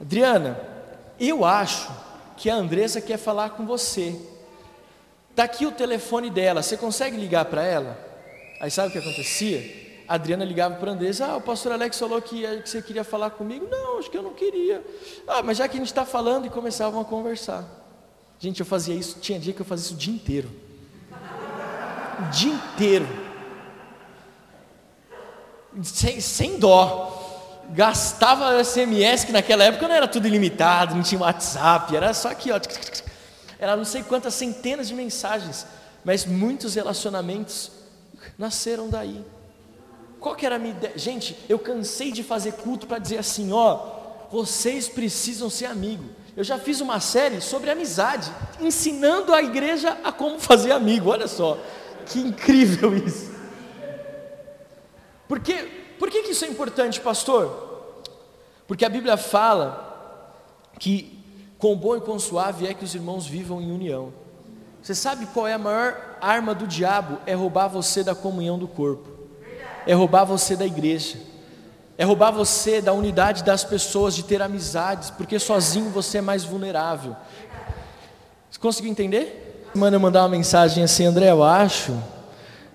Adriana, 0.00 0.58
eu 1.18 1.44
acho 1.44 1.90
que 2.36 2.48
a 2.48 2.54
Andresa 2.54 3.00
quer 3.00 3.18
falar 3.18 3.50
com 3.50 3.66
você. 3.66 4.18
Está 5.30 5.44
aqui 5.44 5.66
o 5.66 5.72
telefone 5.72 6.30
dela, 6.30 6.62
você 6.62 6.76
consegue 6.76 7.16
ligar 7.16 7.44
para 7.44 7.62
ela? 7.62 7.98
Aí 8.60 8.70
sabe 8.70 8.88
o 8.88 8.92
que 8.92 8.98
acontecia? 8.98 9.78
A 10.08 10.14
Adriana 10.14 10.44
ligava 10.44 10.74
para 10.76 10.90
a 10.90 10.94
Andresa, 10.94 11.26
ah, 11.26 11.36
o 11.36 11.40
pastor 11.40 11.72
Alex 11.72 11.98
falou 11.98 12.20
que, 12.20 12.42
que 12.62 12.68
você 12.68 12.82
queria 12.82 13.04
falar 13.04 13.30
comigo. 13.30 13.68
Não, 13.70 13.98
acho 13.98 14.10
que 14.10 14.18
eu 14.18 14.22
não 14.22 14.34
queria. 14.34 14.84
Ah, 15.28 15.42
mas 15.42 15.58
já 15.58 15.68
que 15.68 15.76
a 15.76 15.78
gente 15.78 15.86
está 15.86 16.04
falando 16.04 16.46
e 16.46 16.50
começavam 16.50 17.00
a 17.00 17.04
conversar. 17.04 17.64
Gente, 18.38 18.58
eu 18.60 18.66
fazia 18.66 18.94
isso, 18.94 19.18
tinha 19.20 19.38
dia 19.38 19.52
que 19.52 19.60
eu 19.60 19.66
fazia 19.66 19.84
isso 19.84 19.94
o 19.94 19.98
dia 19.98 20.14
inteiro. 20.14 20.50
O 22.18 22.30
dia 22.30 22.52
inteiro. 22.52 23.06
Sem, 25.82 26.20
sem 26.20 26.58
dó 26.58 27.19
gastava 27.72 28.62
SMS, 28.62 29.24
que 29.24 29.32
naquela 29.32 29.64
época 29.64 29.86
não 29.86 29.94
era 29.94 30.08
tudo 30.08 30.26
ilimitado, 30.26 30.94
não 30.94 31.02
tinha 31.02 31.20
WhatsApp, 31.20 31.94
era 31.94 32.12
só 32.12 32.30
aqui, 32.30 32.50
ó. 32.50 32.60
Era 33.58 33.76
não 33.76 33.84
sei 33.84 34.02
quantas 34.02 34.34
centenas 34.34 34.88
de 34.88 34.94
mensagens, 34.94 35.66
mas 36.04 36.24
muitos 36.24 36.74
relacionamentos 36.74 37.70
nasceram 38.38 38.88
daí. 38.88 39.24
Qual 40.18 40.34
que 40.34 40.44
era 40.44 40.56
a 40.56 40.58
minha 40.58 40.72
ideia? 40.72 40.98
Gente, 40.98 41.36
eu 41.48 41.58
cansei 41.58 42.12
de 42.12 42.22
fazer 42.22 42.52
culto 42.52 42.86
para 42.86 42.98
dizer 42.98 43.18
assim, 43.18 43.52
ó, 43.52 43.78
vocês 44.30 44.88
precisam 44.88 45.48
ser 45.48 45.66
amigos. 45.66 46.06
Eu 46.36 46.44
já 46.44 46.58
fiz 46.58 46.80
uma 46.80 47.00
série 47.00 47.40
sobre 47.40 47.70
amizade, 47.70 48.30
ensinando 48.60 49.34
a 49.34 49.42
igreja 49.42 49.98
a 50.04 50.12
como 50.12 50.38
fazer 50.38 50.72
amigo. 50.72 51.10
Olha 51.10 51.26
só, 51.26 51.58
que 52.06 52.18
incrível 52.20 52.94
isso. 52.96 53.30
Porque, 55.26 55.89
por 56.00 56.10
que, 56.10 56.22
que 56.22 56.30
isso 56.30 56.46
é 56.46 56.48
importante, 56.48 56.98
pastor? 56.98 57.68
Porque 58.66 58.86
a 58.86 58.88
Bíblia 58.88 59.18
fala 59.18 60.32
que 60.78 61.22
com 61.58 61.76
bom 61.76 61.94
e 61.94 62.00
com 62.00 62.18
suave 62.18 62.66
é 62.66 62.72
que 62.72 62.82
os 62.82 62.94
irmãos 62.94 63.26
vivam 63.26 63.60
em 63.60 63.70
união. 63.70 64.10
Você 64.82 64.94
sabe 64.94 65.26
qual 65.26 65.46
é 65.46 65.52
a 65.52 65.58
maior 65.58 66.16
arma 66.18 66.54
do 66.54 66.66
diabo? 66.66 67.18
É 67.26 67.34
roubar 67.34 67.68
você 67.68 68.02
da 68.02 68.14
comunhão 68.14 68.58
do 68.58 68.66
corpo, 68.66 69.10
é 69.86 69.92
roubar 69.92 70.24
você 70.24 70.56
da 70.56 70.64
igreja, 70.64 71.18
é 71.98 72.04
roubar 72.04 72.30
você 72.30 72.80
da 72.80 72.94
unidade 72.94 73.44
das 73.44 73.62
pessoas, 73.62 74.14
de 74.14 74.22
ter 74.22 74.40
amizades, 74.40 75.10
porque 75.10 75.38
sozinho 75.38 75.90
você 75.90 76.16
é 76.16 76.22
mais 76.22 76.44
vulnerável. 76.44 77.14
Você 78.50 78.58
conseguiu 78.58 78.90
entender? 78.90 79.68
Manda 79.74 79.96
eu 79.96 80.00
mandar 80.00 80.22
uma 80.22 80.30
mensagem 80.30 80.82
assim, 80.82 81.04
André, 81.04 81.30
eu 81.30 81.44
acho 81.44 81.94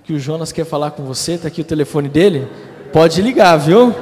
que 0.03 0.13
o 0.13 0.19
Jonas 0.19 0.51
quer 0.51 0.65
falar 0.65 0.91
com 0.91 1.03
você, 1.03 1.31
está 1.31 1.47
aqui 1.47 1.61
o 1.61 1.65
telefone 1.65 2.07
dele. 2.07 2.47
Pode 2.95 3.21
ligar, 3.21 3.57
viu? 3.57 3.93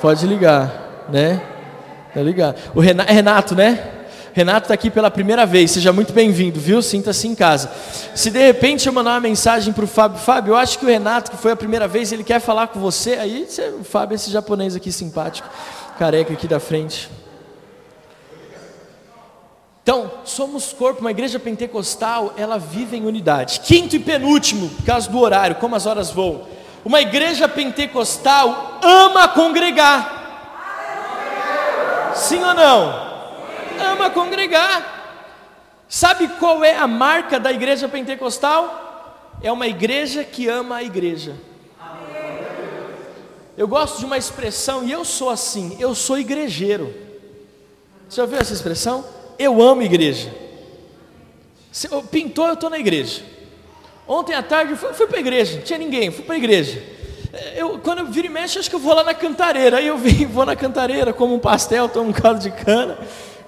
Pode 0.00 0.26
ligar, 0.26 1.04
né? 1.10 1.42
Pode 2.14 2.24
ligar. 2.24 2.56
O 2.74 2.80
Renato, 2.80 3.10
é 3.10 3.12
Renato 3.12 3.54
né? 3.54 3.90
Renato 4.32 4.64
está 4.64 4.72
aqui 4.72 4.88
pela 4.88 5.10
primeira 5.10 5.44
vez, 5.44 5.72
seja 5.72 5.92
muito 5.92 6.10
bem-vindo, 6.14 6.58
viu? 6.58 6.80
Sinta-se 6.80 7.28
em 7.28 7.34
casa. 7.34 7.70
Se 8.14 8.30
de 8.30 8.38
repente 8.38 8.86
eu 8.86 8.94
mandar 8.94 9.10
uma 9.10 9.20
mensagem 9.20 9.74
para 9.74 9.84
o 9.84 9.86
Fábio, 9.86 10.18
Fábio, 10.18 10.52
eu 10.52 10.56
acho 10.56 10.78
que 10.78 10.86
o 10.86 10.88
Renato, 10.88 11.30
que 11.30 11.36
foi 11.36 11.52
a 11.52 11.56
primeira 11.56 11.86
vez, 11.86 12.10
ele 12.12 12.24
quer 12.24 12.40
falar 12.40 12.68
com 12.68 12.80
você, 12.80 13.12
aí 13.16 13.44
você, 13.46 13.68
o 13.78 13.84
Fábio 13.84 14.14
esse 14.14 14.30
japonês 14.30 14.74
aqui 14.74 14.90
simpático, 14.90 15.46
careca 15.98 16.32
aqui 16.32 16.48
da 16.48 16.58
frente. 16.58 17.10
Então, 19.82 20.12
somos 20.24 20.72
corpo, 20.72 21.02
uma 21.02 21.10
igreja 21.10 21.38
pentecostal, 21.38 22.32
ela 22.38 22.56
vive 22.56 22.96
em 22.96 23.04
unidade. 23.04 23.60
Quinto 23.60 23.96
e 23.96 23.98
penúltimo, 23.98 24.70
por 24.70 24.86
causa 24.86 25.10
do 25.10 25.20
horário, 25.20 25.56
como 25.56 25.76
as 25.76 25.84
horas 25.84 26.10
voam. 26.10 26.55
Uma 26.86 27.00
igreja 27.00 27.48
pentecostal 27.48 28.78
ama 28.80 29.26
congregar. 29.26 30.14
Sim 32.14 32.44
ou 32.44 32.54
não? 32.54 32.94
Ama 33.92 34.08
congregar. 34.10 34.94
Sabe 35.88 36.28
qual 36.38 36.62
é 36.62 36.76
a 36.76 36.86
marca 36.86 37.40
da 37.40 37.50
igreja 37.52 37.88
pentecostal? 37.88 39.34
É 39.42 39.50
uma 39.50 39.66
igreja 39.66 40.22
que 40.22 40.46
ama 40.46 40.76
a 40.76 40.84
igreja. 40.84 41.34
Eu 43.56 43.66
gosto 43.66 43.98
de 43.98 44.04
uma 44.04 44.16
expressão, 44.16 44.84
e 44.84 44.92
eu 44.92 45.04
sou 45.04 45.28
assim, 45.28 45.76
eu 45.80 45.92
sou 45.92 46.16
igrejeiro. 46.16 46.94
Você 48.08 48.18
já 48.18 48.22
ouviu 48.22 48.38
essa 48.38 48.52
expressão? 48.52 49.04
eu 49.36 49.60
amo 49.60 49.82
igreja. 49.82 50.32
Pintou, 52.12 52.46
eu 52.46 52.54
estou 52.54 52.70
na 52.70 52.78
igreja. 52.78 53.24
Ontem 54.08 54.34
à 54.34 54.42
tarde 54.42 54.72
eu 54.72 54.76
fui, 54.76 54.92
fui 54.92 55.06
para 55.06 55.16
a 55.16 55.20
igreja, 55.20 55.56
não 55.56 55.62
tinha 55.62 55.78
ninguém, 55.78 56.10
fui 56.10 56.24
para 56.24 56.34
a 56.34 56.38
igreja. 56.38 56.82
Eu, 57.54 57.78
quando 57.78 57.98
eu 57.98 58.06
viro 58.06 58.26
e 58.26 58.30
mexo, 58.30 58.58
acho 58.58 58.70
que 58.70 58.76
eu 58.76 58.80
vou 58.80 58.94
lá 58.94 59.02
na 59.02 59.14
cantareira. 59.14 59.78
Aí 59.78 59.86
eu 59.86 59.98
vim, 59.98 60.24
vou 60.26 60.46
na 60.46 60.56
cantareira, 60.56 61.12
como 61.12 61.34
um 61.34 61.38
pastel, 61.38 61.88
tomo 61.88 62.10
um 62.10 62.12
caldo 62.12 62.40
de 62.40 62.50
cana, 62.50 62.98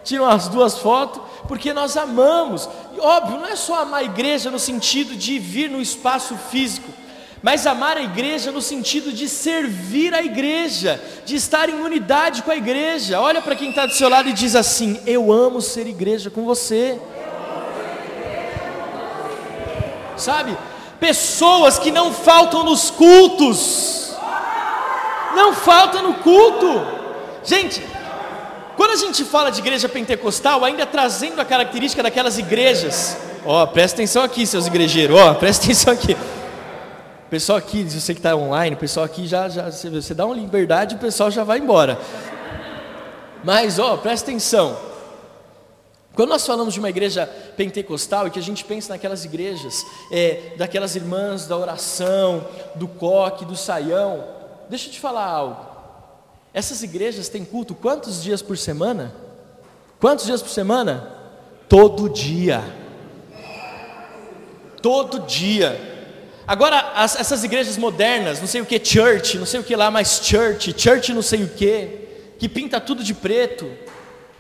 tiro 0.05 0.25
as 0.25 0.49
duas 0.49 0.79
fotos, 0.79 1.23
porque 1.47 1.73
nós 1.73 1.97
amamos. 1.97 2.69
E 2.97 3.01
óbvio, 3.01 3.39
não 3.39 3.47
é 3.47 3.57
só 3.57 3.83
amar 3.83 4.01
a 4.01 4.05
igreja 4.05 4.51
no 4.51 4.59
sentido 4.59 5.15
de 5.15 5.39
vir 5.39 5.71
no 5.71 5.81
espaço 5.81 6.37
físico, 6.51 6.93
mas 7.41 7.67
amar 7.67 7.97
a 7.97 8.03
igreja 8.03 8.51
no 8.51 8.61
sentido 8.61 9.13
de 9.13 9.29
servir 9.29 10.13
a 10.13 10.23
igreja, 10.23 11.01
de 11.25 11.37
estar 11.37 11.69
em 11.69 11.81
unidade 11.81 12.43
com 12.43 12.51
a 12.51 12.57
igreja. 12.57 13.21
Olha 13.21 13.41
para 13.41 13.55
quem 13.55 13.71
está 13.71 13.87
do 13.87 13.93
seu 13.93 14.09
lado 14.09 14.29
e 14.29 14.33
diz 14.33 14.57
assim: 14.57 15.01
Eu 15.07 15.33
amo 15.33 15.63
ser 15.63 15.87
igreja 15.87 16.31
com 16.31 16.45
você. 16.45 16.99
Sabe? 20.19 20.57
Pessoas 21.01 21.79
que 21.79 21.91
não 21.91 22.13
faltam 22.13 22.65
nos 22.65 22.91
cultos, 22.91 24.13
não 25.35 25.55
faltam 25.55 26.03
no 26.03 26.15
culto. 26.15 26.87
Gente, 27.45 27.83
quando 28.77 28.91
a 28.91 28.97
gente 28.97 29.25
fala 29.25 29.51
de 29.51 29.61
igreja 29.61 29.89
pentecostal, 29.89 30.65
ainda 30.65 30.85
trazendo 30.85 31.41
a 31.41 31.45
característica 31.45 32.03
daquelas 32.03 32.37
igrejas, 32.37 33.17
Ó, 33.51 33.65
presta 33.65 33.97
atenção 33.97 34.23
aqui, 34.23 34.47
seus 34.47 34.67
igrejeiros. 34.67 35.19
Ó, 35.19 35.33
presta 35.35 35.65
atenção 35.65 35.93
aqui. 35.93 36.17
Pessoal 37.31 37.59
aqui, 37.59 37.83
você 37.83 38.15
que 38.15 38.21
está 38.21 38.35
online, 38.37 38.75
o 38.75 38.79
pessoal 38.79 39.05
aqui 39.05 39.27
já, 39.27 39.49
já 39.49 39.71
você 39.71 40.15
dá 40.15 40.25
uma 40.25 40.35
liberdade, 40.35 40.95
o 40.95 40.99
pessoal 40.99 41.31
já 41.31 41.45
vai 41.45 41.59
embora. 41.59 41.99
Mas, 43.45 43.79
ó, 43.79 43.97
presta 43.97 44.31
atenção. 44.31 44.77
Quando 46.19 46.31
nós 46.31 46.45
falamos 46.45 46.75
de 46.75 46.81
uma 46.81 46.91
igreja 46.91 47.29
pentecostal 47.57 48.27
e 48.27 48.31
que 48.33 48.41
a 48.41 48.43
gente 48.43 48.65
pensa 48.65 48.93
naquelas 48.93 49.25
igrejas, 49.25 49.87
é, 50.11 50.55
daquelas 50.57 50.97
irmãs 50.97 51.47
da 51.47 51.57
oração, 51.57 52.45
do 52.75 52.89
coque, 52.89 53.45
do 53.45 53.55
saião, 53.55 54.25
deixa 54.69 54.89
eu 54.89 54.93
te 54.93 54.99
falar 54.99 55.25
algo. 55.25 55.65
Essas 56.53 56.83
igrejas 56.83 57.29
têm 57.29 57.45
culto 57.45 57.73
quantos 57.73 58.21
dias 58.21 58.43
por 58.43 58.59
semana? 58.59 59.15
Quantos 60.01 60.27
dias 60.27 60.43
por 60.43 60.51
semana? 60.51 61.09
Todo 61.69 62.09
dia. 62.09 62.65
Todo 64.83 65.21
dia. 65.21 65.81
Agora, 66.49 66.95
as, 66.97 67.15
essas 67.15 67.45
igrejas 67.45 67.77
modernas, 67.77 68.41
não 68.41 68.49
sei 68.49 68.61
o 68.61 68.67
que, 68.67 68.85
church, 68.85 69.39
não 69.39 69.47
sei 69.47 69.61
o 69.61 69.63
que 69.63 69.77
lá, 69.77 69.89
mais 69.89 70.21
church, 70.21 70.75
church 70.77 71.13
não 71.15 71.23
sei 71.23 71.45
o 71.45 71.49
que, 71.49 72.35
que 72.41 72.49
pinta 72.49 72.81
tudo 72.81 73.05
de 73.05 73.15
preto, 73.15 73.71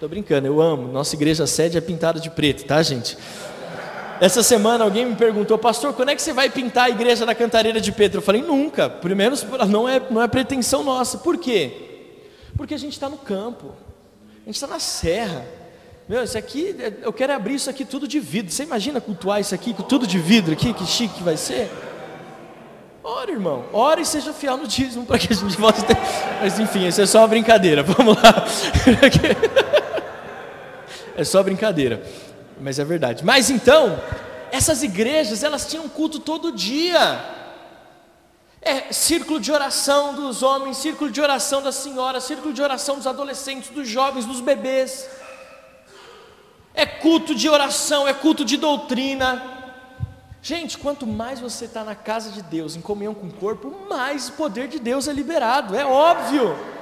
Tô 0.01 0.07
brincando, 0.07 0.47
eu 0.47 0.61
amo. 0.61 0.93
Nossa 0.93 1.17
igreja 1.17 1.45
sede 1.45 1.77
é 1.77 1.81
pintada 1.81 2.21
de 2.21 2.31
preto, 2.31 2.65
tá, 2.65 2.81
gente? 2.83 3.19
Essa 4.21 4.45
semana 4.45 4.85
alguém 4.85 5.05
me 5.05 5.17
perguntou, 5.17 5.59
pastor, 5.59 5.93
quando 5.93 6.11
é 6.11 6.15
que 6.15 6.23
você 6.23 6.33
vai 6.33 6.49
pintar 6.49 6.85
a 6.85 6.91
igreja 6.91 7.27
da 7.27 7.35
Cantareira 7.35 7.81
de 7.81 7.91
Pedro? 7.91 8.19
Eu 8.19 8.23
falei, 8.23 8.41
nunca. 8.41 8.89
Primeiro, 8.89 9.35
não 9.69 9.89
é, 9.89 10.01
não 10.09 10.23
é 10.23 10.29
pretensão 10.29 10.85
nossa. 10.85 11.19
Por 11.19 11.37
quê? 11.37 11.73
Porque 12.57 12.75
a 12.75 12.79
gente 12.79 12.93
está 12.93 13.09
no 13.09 13.17
campo, 13.17 13.75
a 14.43 14.47
gente 14.47 14.55
está 14.55 14.69
na 14.69 14.79
serra. 14.79 15.45
Meu, 16.09 16.23
isso 16.23 16.39
aqui, 16.39 16.77
eu 17.03 17.13
quero 17.13 17.33
abrir 17.33 17.57
isso 17.57 17.69
aqui 17.69 17.85
tudo 17.85 18.07
de 18.07 18.21
vidro. 18.21 18.53
Você 18.53 18.63
imagina 18.63 19.01
cultuar 19.01 19.41
isso 19.41 19.55
aqui 19.55 19.75
com 19.75 19.83
tudo 19.83 20.07
de 20.07 20.19
vidro 20.19 20.53
aqui? 20.53 20.73
Que 20.73 20.87
chique 20.87 21.15
que 21.15 21.23
vai 21.25 21.37
ser? 21.37 21.69
Ora, 23.03 23.31
irmão, 23.33 23.65
ora 23.73 24.01
e 24.01 24.05
seja 24.05 24.33
fiel 24.33 24.57
no 24.57 24.67
dízimo 24.67 25.07
para 25.07 25.19
que 25.19 25.33
a 25.33 25.37
gente 25.37 25.57
possa 25.57 25.83
ter. 25.83 25.97
Mas 26.41 26.59
enfim, 26.61 26.87
isso 26.87 27.01
é 27.01 27.07
só 27.07 27.21
uma 27.21 27.29
brincadeira. 27.29 27.83
Vamos 27.85 28.17
lá. 28.23 28.45
É 31.19 31.25
só 31.25 31.43
brincadeira, 31.43 32.01
mas 32.61 32.79
é 32.79 32.85
verdade. 32.85 33.25
Mas 33.25 33.51
então, 33.51 34.01
essas 34.53 34.85
igrejas, 34.85 35.43
elas 35.43 35.67
tinham 35.67 35.89
culto 35.89 36.21
todo 36.21 36.53
dia. 36.53 37.21
É 38.63 38.93
círculo 38.93 39.41
de 39.41 39.51
oração 39.51 40.15
dos 40.15 40.45
homens, 40.45 40.77
círculo 40.77 41.11
de 41.11 41.21
oração 41.21 41.61
das 41.61 41.75
senhoras, 41.75 42.23
círculo 42.23 42.55
de 42.55 42.63
oração 42.63 42.99
dos 42.99 43.07
adolescentes, 43.09 43.69
dos 43.71 43.89
jovens, 43.89 44.27
dos 44.27 44.41
bebês. 44.41 45.11
É 46.73 46.87
culto 46.87 47.35
de 47.35 47.49
oração, 47.49 48.07
é 48.07 48.15
culto 48.15 48.45
de 48.45 48.57
doutrina. 48.57 49.43
Gente, 50.41 50.79
quanto 50.79 51.05
mais 51.05 51.41
você 51.41 51.65
está 51.65 51.83
na 51.83 51.97
casa 51.97 52.31
de 52.31 52.43
Deus, 52.43 52.77
em 52.77 52.81
comunhão 52.81 53.13
com 53.13 53.27
o 53.27 53.33
corpo, 53.33 53.75
mais 53.91 54.29
o 54.29 54.35
poder 54.35 54.69
de 54.69 54.79
Deus 54.79 55.09
é 55.09 55.13
liberado, 55.13 55.75
é 55.75 55.85
óbvio. 55.85 56.78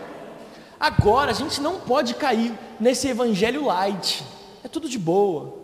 Agora, 0.78 1.30
a 1.30 1.34
gente 1.34 1.60
não 1.60 1.80
pode 1.80 2.14
cair 2.14 2.56
nesse 2.78 3.08
evangelho 3.08 3.64
light. 3.64 4.24
É 4.62 4.68
tudo 4.68 4.88
de 4.88 4.98
boa. 4.98 5.54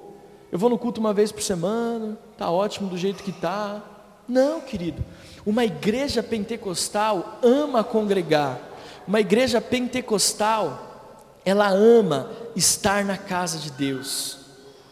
Eu 0.51 0.59
vou 0.59 0.71
no 0.71 0.79
culto 0.79 1.01
uma 1.01 1.15
vez 1.15 1.33
por 1.33 1.43
semana, 1.43 2.19
tá 2.37 2.51
ótimo 2.51 2.89
do 2.89 2.99
jeito 2.99 3.23
que 3.23 3.33
tá. 3.33 3.83
Não, 4.29 4.61
querido. 4.61 5.03
Uma 5.45 5.65
igreja 5.65 6.23
pentecostal 6.23 7.39
ama 7.43 7.83
congregar. 7.83 8.59
Uma 9.07 9.21
igreja 9.21 9.61
pentecostal, 9.61 11.39
ela 11.45 11.69
ama 11.69 12.31
estar 12.55 13.05
na 13.05 13.17
casa 13.19 13.59
de 13.59 13.71
Deus. 13.71 14.39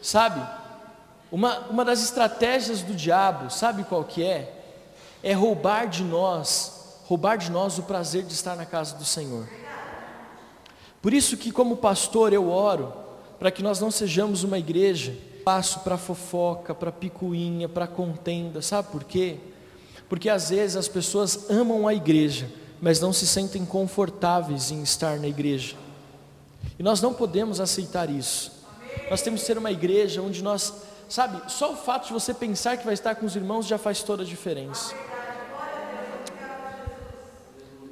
Sabe? 0.02 0.40
Uma, 1.30 1.60
uma 1.68 1.84
das 1.84 2.02
estratégias 2.02 2.82
do 2.82 2.94
diabo, 2.94 3.50
sabe 3.50 3.84
qual 3.84 4.02
que 4.02 4.24
é? 4.24 4.52
É 5.22 5.32
roubar 5.32 5.86
de 5.86 6.02
nós, 6.02 6.98
roubar 7.04 7.36
de 7.36 7.50
nós 7.50 7.78
o 7.78 7.84
prazer 7.84 8.24
de 8.24 8.32
estar 8.32 8.56
na 8.56 8.66
casa 8.66 8.96
do 8.96 9.04
Senhor. 9.04 9.46
Por 11.02 11.14
isso 11.14 11.36
que 11.36 11.50
como 11.50 11.76
pastor 11.76 12.32
eu 12.32 12.50
oro 12.50 12.92
para 13.38 13.50
que 13.50 13.62
nós 13.62 13.80
não 13.80 13.90
sejamos 13.90 14.44
uma 14.44 14.58
igreja 14.58 15.16
passo 15.44 15.80
para 15.80 15.96
fofoca, 15.96 16.74
para 16.74 16.92
picuinha, 16.92 17.68
para 17.68 17.86
contenda, 17.86 18.60
sabe 18.60 18.88
por 18.92 19.04
quê? 19.04 19.38
Porque 20.08 20.28
às 20.28 20.50
vezes 20.50 20.76
as 20.76 20.88
pessoas 20.88 21.48
amam 21.50 21.88
a 21.88 21.94
igreja, 21.94 22.50
mas 22.80 23.00
não 23.00 23.12
se 23.12 23.26
sentem 23.26 23.64
confortáveis 23.64 24.70
em 24.70 24.82
estar 24.82 25.18
na 25.18 25.26
igreja. 25.26 25.76
E 26.78 26.82
nós 26.82 27.00
não 27.00 27.14
podemos 27.14 27.60
aceitar 27.60 28.10
isso. 28.10 28.52
Nós 29.08 29.22
temos 29.22 29.40
que 29.40 29.46
ser 29.46 29.56
uma 29.56 29.70
igreja 29.70 30.20
onde 30.20 30.42
nós, 30.42 30.74
sabe, 31.08 31.40
só 31.50 31.72
o 31.72 31.76
fato 31.76 32.08
de 32.08 32.12
você 32.12 32.34
pensar 32.34 32.76
que 32.76 32.84
vai 32.84 32.94
estar 32.94 33.14
com 33.14 33.24
os 33.24 33.36
irmãos 33.36 33.66
já 33.66 33.78
faz 33.78 34.02
toda 34.02 34.22
a 34.22 34.26
diferença. 34.26 34.94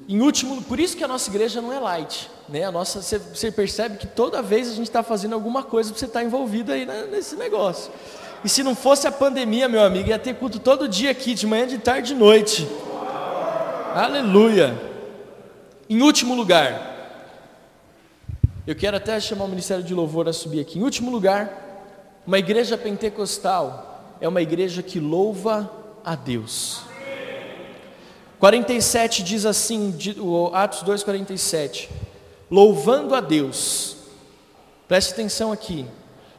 Em 0.09 0.23
último, 0.23 0.63
por 0.63 0.81
isso 0.81 0.97
que 0.97 1.05
a 1.05 1.09
nossa 1.09 1.29
igreja 1.29 1.61
não 1.61 1.71
é 1.71 1.79
light, 1.79 2.31
né? 2.49 2.65
A 2.65 2.73
nossa, 2.73 3.03
você, 3.03 3.19
você 3.19 3.53
percebe 3.53 3.99
que 3.99 4.07
toda 4.07 4.41
vez 4.41 4.71
a 4.71 4.75
gente 4.75 4.87
está 4.87 5.03
fazendo 5.03 5.35
alguma 5.35 5.63
coisa 5.63 5.91
para 5.91 5.99
você 5.99 6.07
estar 6.07 6.21
tá 6.21 6.25
envolvido 6.25 6.73
aí 6.73 6.87
nesse 7.11 7.37
negócio. 7.37 7.93
E 8.43 8.49
se 8.49 8.63
não 8.63 8.75
fosse 8.75 9.07
a 9.07 9.13
pandemia, 9.13 9.69
meu 9.69 9.83
amigo, 9.83 10.09
ia 10.09 10.19
ter 10.19 10.35
culto 10.37 10.59
todo 10.59 10.89
dia 10.89 11.11
aqui, 11.11 11.35
de 11.35 11.47
manhã, 11.47 11.67
de 11.67 11.77
tarde, 11.77 12.15
de 12.15 12.15
noite. 12.15 12.67
Aleluia. 13.95 14.81
Em 15.91 16.01
último 16.01 16.35
lugar, 16.35 17.27
eu 18.67 18.75
quero 18.75 18.97
até 18.97 19.21
chamar 19.21 19.45
o 19.45 19.49
Ministério 19.49 19.85
de 19.85 19.93
Louvor 19.93 20.27
a 20.27 20.33
subir 20.33 20.61
aqui. 20.61 20.79
Em 20.79 20.83
último 20.83 21.11
lugar, 21.11 21.85
uma 22.27 22.39
igreja 22.39 22.79
pentecostal 22.79 24.17
é 24.23 24.29
uma 24.29 24.41
igreja 24.41 24.83
que 24.83 24.99
louva 24.99 25.71
a 26.03 26.15
Deus. 26.15 26.88
47 28.39 29.25
diz 29.25 29.45
assim, 29.45 29.95
Atos 30.53 30.83
2,47: 30.85 31.89
Louvando 32.51 33.15
a 33.15 33.21
Deus, 33.21 33.97
preste 34.87 35.13
atenção 35.13 35.51
aqui, 35.51 35.85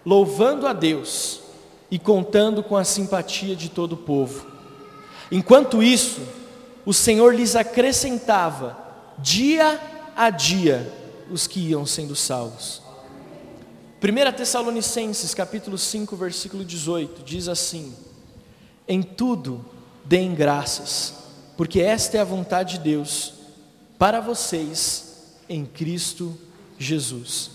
louvando 0.06 0.66
a 0.66 0.72
Deus 0.72 1.42
e 1.92 2.00
contando 2.00 2.64
com 2.64 2.78
a 2.78 2.86
simpatia 2.86 3.56
de 3.56 3.70
todo 3.70 3.94
o 3.94 3.98
povo. 3.98 4.48
Enquanto 5.30 5.84
isso, 5.84 6.22
o 6.86 6.94
Senhor 6.94 7.36
lhes 7.36 7.56
acrescentava, 7.56 8.78
dia 9.18 9.80
a 10.16 10.30
dia, 10.30 10.92
os 11.30 11.48
que 11.48 11.60
iam 11.60 11.86
sendo 11.86 12.16
salvos. 12.16 12.82
1 14.02 14.32
Tessalonicenses 14.38 15.34
capítulo 15.34 15.78
5, 15.78 16.16
versículo 16.16 16.64
18, 16.64 17.24
diz 17.24 17.50
assim: 17.50 17.94
Em 18.88 19.04
tudo 19.04 19.66
deem 20.06 20.34
graças 20.34 21.19
porque 21.60 21.82
esta 21.82 22.16
é 22.16 22.22
a 22.22 22.24
vontade 22.24 22.78
de 22.78 22.86
Deus 22.86 23.34
para 23.98 24.22
vocês 24.22 25.36
em 25.50 25.66
Cristo 25.66 26.34
Jesus. 26.78 27.52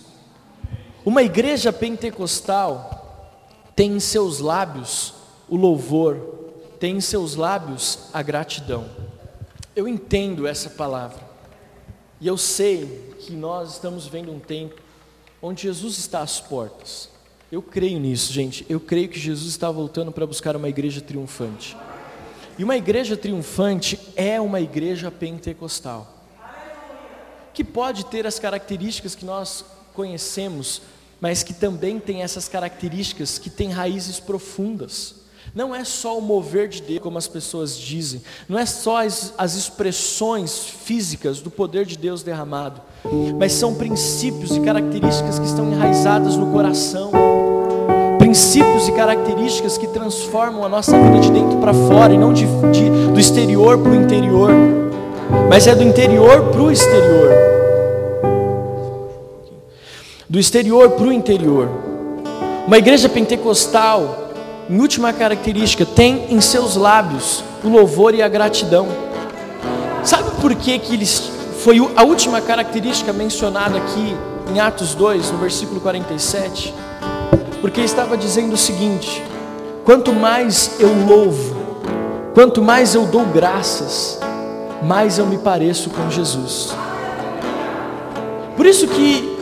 Uma 1.07 1.23
igreja 1.23 1.73
pentecostal 1.73 3.41
tem 3.75 3.93
em 3.93 4.01
seus 4.01 4.41
lábios 4.41 5.15
o 5.49 5.57
louvor, 5.57 6.17
tem 6.79 6.99
em 6.99 7.01
seus 7.01 7.35
lábios 7.35 8.01
a 8.13 8.21
gratidão. 8.21 8.85
Eu 9.75 9.89
entendo 9.89 10.47
essa 10.47 10.69
palavra, 10.69 11.23
e 12.21 12.27
eu 12.27 12.37
sei 12.37 13.15
que 13.21 13.33
nós 13.33 13.73
estamos 13.73 14.07
vendo 14.07 14.31
um 14.31 14.39
tempo 14.39 14.83
onde 15.41 15.63
Jesus 15.63 15.97
está 15.97 16.21
às 16.21 16.39
portas. 16.39 17.09
Eu 17.51 17.63
creio 17.63 17.99
nisso, 17.99 18.31
gente. 18.31 18.67
Eu 18.69 18.81
creio 18.81 19.09
que 19.09 19.19
Jesus 19.19 19.49
está 19.49 19.71
voltando 19.71 20.13
para 20.13 20.27
buscar 20.27 20.55
uma 20.57 20.69
igreja 20.69 21.01
triunfante. 21.01 21.75
E 22.57 22.63
uma 22.63 22.77
igreja 22.77 23.17
triunfante 23.17 23.99
é 24.15 24.41
uma 24.41 24.61
igreja 24.61 25.11
pentecostal, 25.11 26.15
que 27.53 27.65
pode 27.65 28.07
ter 28.07 28.27
as 28.27 28.39
características 28.39 29.15
que 29.15 29.25
nós 29.25 29.65
conhecemos, 29.93 30.83
mas 31.21 31.43
que 31.43 31.53
também 31.53 31.99
tem 31.99 32.23
essas 32.23 32.49
características 32.49 33.39
que 33.39 33.51
têm 33.51 33.71
raízes 33.71 34.21
profundas. 34.21 35.17
Não 35.55 35.75
é 35.75 35.85
só 35.85 36.19
o 36.19 36.23
mover 36.23 36.69
de 36.69 36.83
Deus, 36.83 37.01
como 37.01 37.19
as 37.19 37.29
pessoas 37.29 37.77
dizem, 37.77 38.23
não 38.49 38.59
é 38.59 38.67
só 38.67 39.05
as, 39.05 39.35
as 39.37 39.55
expressões 39.55 40.59
físicas 40.59 41.41
do 41.41 41.51
poder 41.51 41.85
de 41.87 41.97
Deus 41.97 42.23
derramado, 42.23 42.81
mas 43.39 43.53
são 43.53 43.75
princípios 43.75 44.57
e 44.57 44.61
características 44.61 45.39
que 45.39 45.47
estão 45.47 45.71
enraizadas 45.73 46.37
no 46.37 46.53
coração 46.53 47.24
princípios 48.35 48.89
e 48.89 48.93
características 48.93 49.79
que 49.79 49.87
transformam 49.87 50.65
a 50.65 50.69
nossa 50.69 50.99
vida 50.99 51.21
de 51.21 51.31
dentro 51.31 51.57
para 51.59 51.73
fora 51.73 52.13
e 52.13 52.19
não 52.19 52.33
de, 52.33 52.45
de, 52.73 52.91
do 53.13 53.21
exterior 53.21 53.79
para 53.79 53.93
o 53.93 53.95
interior, 53.95 54.51
mas 55.49 55.69
é 55.69 55.75
do 55.77 55.85
interior 55.85 56.43
para 56.51 56.61
o 56.61 56.69
exterior. 56.69 57.31
Do 60.29 60.37
exterior 60.37 60.91
para 60.91 61.07
o 61.07 61.13
interior. 61.13 61.69
Uma 62.67 62.77
igreja 62.77 63.09
pentecostal, 63.09 64.33
em 64.69 64.81
última 64.81 65.13
característica, 65.13 65.87
tem 65.87 66.27
em 66.29 66.41
seus 66.41 66.75
lábios 66.75 67.45
o 67.63 67.69
louvor 67.69 68.17
e 68.17 68.23
a 68.23 68.27
gratidão. 68.27 68.89
Sabe 70.03 70.33
por 70.41 70.53
que, 70.57 70.77
que 70.81 70.95
eles 70.95 71.31
foi 71.61 71.79
a 71.95 72.03
última 72.03 72.41
característica 72.41 73.13
mencionada 73.13 73.79
aqui 73.79 74.17
em 74.53 74.59
Atos 74.59 74.93
2, 74.93 75.31
no 75.31 75.39
versículo 75.39 75.81
47? 75.81 76.75
Porque 77.65 77.81
estava 77.81 78.15
dizendo 78.15 78.53
o 78.53 78.59
seguinte: 78.59 79.25
quanto 79.87 80.13
mais 80.13 80.73
eu 80.79 80.93
louvo, 81.07 81.57
quanto 82.35 82.61
mais 82.61 82.95
eu 82.95 83.07
dou 83.07 83.25
graças, 83.25 84.21
mais 84.83 85.17
eu 85.17 85.25
me 85.25 85.39
pareço 85.39 85.89
com 85.89 86.11
Jesus. 86.11 86.75
Por 88.55 88.67
isso 88.67 88.87
que 88.87 89.35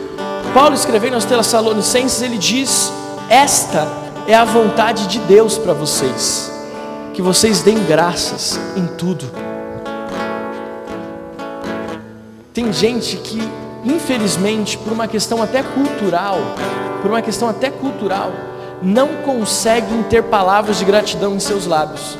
Paulo 0.53 0.73
escrevendo 0.73 1.15
aos 1.15 1.25
Tessalonicenses, 1.25 2.21
ele 2.21 2.37
diz: 2.37 2.93
Esta 3.27 3.85
é 4.25 4.33
a 4.33 4.45
vontade 4.45 5.05
de 5.07 5.19
Deus 5.19 5.57
para 5.57 5.73
vocês, 5.73 6.49
que 7.13 7.21
vocês 7.21 7.61
deem 7.61 7.83
graças 7.83 8.57
em 8.77 8.87
tudo. 8.95 9.29
Tem 12.53 12.71
gente 12.71 13.17
que, 13.17 13.41
infelizmente, 13.83 14.77
por 14.77 14.93
uma 14.93 15.07
questão 15.07 15.41
até 15.41 15.61
cultural, 15.61 16.37
por 17.01 17.11
uma 17.11 17.21
questão 17.21 17.49
até 17.49 17.69
cultural, 17.69 18.31
não 18.81 19.09
conseguem 19.23 20.03
ter 20.03 20.23
palavras 20.23 20.77
de 20.77 20.85
gratidão 20.85 21.35
em 21.35 21.39
seus 21.39 21.65
lábios. 21.65 22.17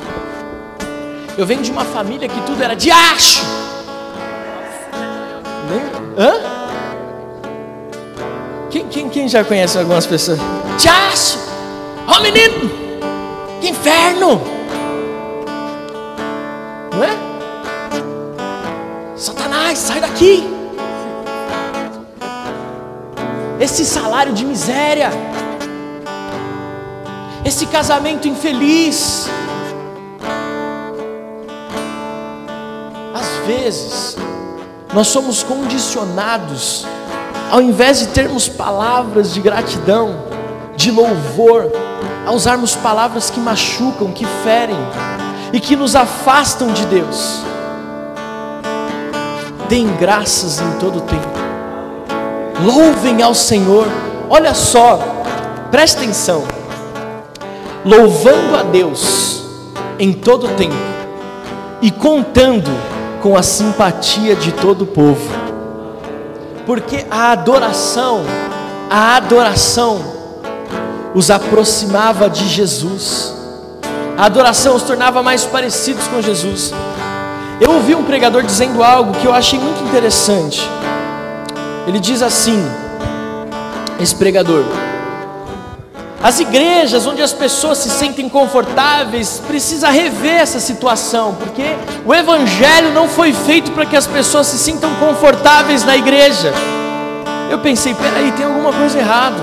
Eu 1.36 1.46
venho 1.46 1.62
de 1.62 1.70
uma 1.70 1.84
família 1.84 2.28
que 2.28 2.40
tudo 2.42 2.62
era 2.62 2.74
de 2.74 2.90
acho. 2.90 3.42
Hã? 6.16 6.34
Quem, 8.70 8.86
quem, 8.88 9.08
quem 9.08 9.28
já 9.28 9.44
conhece 9.44 9.76
algumas 9.78 10.06
pessoas? 10.06 10.38
De 10.78 10.88
acho! 10.88 11.38
Ó 12.06 12.16
oh, 12.16 12.20
menino! 12.22 12.70
Que 13.60 13.68
inferno! 13.70 14.40
Não 16.92 17.02
é? 17.04 17.16
Satanás, 19.16 19.78
sai 19.78 20.00
daqui! 20.00 20.53
Esse 23.64 23.86
salário 23.86 24.34
de 24.34 24.44
miséria, 24.44 25.10
esse 27.46 27.64
casamento 27.64 28.28
infeliz. 28.28 29.26
Às 33.14 33.46
vezes, 33.46 34.18
nós 34.92 35.06
somos 35.06 35.42
condicionados, 35.42 36.86
ao 37.50 37.62
invés 37.62 38.00
de 38.00 38.08
termos 38.08 38.50
palavras 38.50 39.32
de 39.32 39.40
gratidão, 39.40 40.26
de 40.76 40.90
louvor, 40.90 41.72
a 42.26 42.32
usarmos 42.32 42.76
palavras 42.76 43.30
que 43.30 43.40
machucam, 43.40 44.12
que 44.12 44.26
ferem 44.44 44.76
e 45.54 45.58
que 45.58 45.74
nos 45.74 45.96
afastam 45.96 46.70
de 46.70 46.84
Deus. 46.84 47.40
Deem 49.70 49.86
graças 49.96 50.60
em 50.60 50.78
todo 50.78 50.98
o 50.98 51.00
tempo. 51.00 51.43
Louvem 52.62 53.22
ao 53.22 53.34
Senhor. 53.34 53.86
Olha 54.28 54.54
só, 54.54 54.98
presta 55.70 56.00
atenção. 56.00 56.44
Louvando 57.84 58.56
a 58.56 58.62
Deus 58.62 59.44
em 59.98 60.12
todo 60.12 60.46
o 60.46 60.50
tempo 60.50 60.74
e 61.82 61.90
contando 61.90 62.70
com 63.22 63.36
a 63.36 63.42
simpatia 63.42 64.34
de 64.34 64.52
todo 64.52 64.82
o 64.82 64.86
povo. 64.86 65.28
Porque 66.66 67.04
a 67.10 67.32
adoração, 67.32 68.22
a 68.88 69.16
adoração 69.16 70.00
os 71.14 71.30
aproximava 71.30 72.28
de 72.28 72.48
Jesus. 72.48 73.34
A 74.16 74.26
adoração 74.26 74.76
os 74.76 74.82
tornava 74.82 75.22
mais 75.22 75.44
parecidos 75.44 76.06
com 76.08 76.22
Jesus. 76.22 76.72
Eu 77.60 77.72
ouvi 77.72 77.94
um 77.94 78.04
pregador 78.04 78.42
dizendo 78.42 78.82
algo 78.82 79.12
que 79.18 79.26
eu 79.26 79.34
achei 79.34 79.58
muito 79.58 79.82
interessante. 79.84 80.68
Ele 81.86 82.00
diz 82.00 82.22
assim: 82.22 82.58
esse 84.00 84.14
pregador, 84.14 84.64
as 86.22 86.40
igrejas 86.40 87.06
onde 87.06 87.20
as 87.20 87.34
pessoas 87.34 87.78
se 87.78 87.90
sentem 87.90 88.30
confortáveis 88.30 89.42
precisa 89.46 89.90
rever 89.90 90.40
essa 90.40 90.58
situação, 90.58 91.34
porque 91.34 91.76
o 92.06 92.14
evangelho 92.14 92.92
não 92.94 93.06
foi 93.06 93.32
feito 93.32 93.70
para 93.72 93.84
que 93.84 93.94
as 93.94 94.06
pessoas 94.06 94.46
se 94.46 94.58
sintam 94.58 94.94
confortáveis 94.94 95.84
na 95.84 95.94
igreja. 95.94 96.50
Eu 97.50 97.58
pensei, 97.58 97.94
peraí, 97.94 98.32
tem 98.32 98.46
alguma 98.46 98.72
coisa 98.72 98.98
errada. 98.98 99.36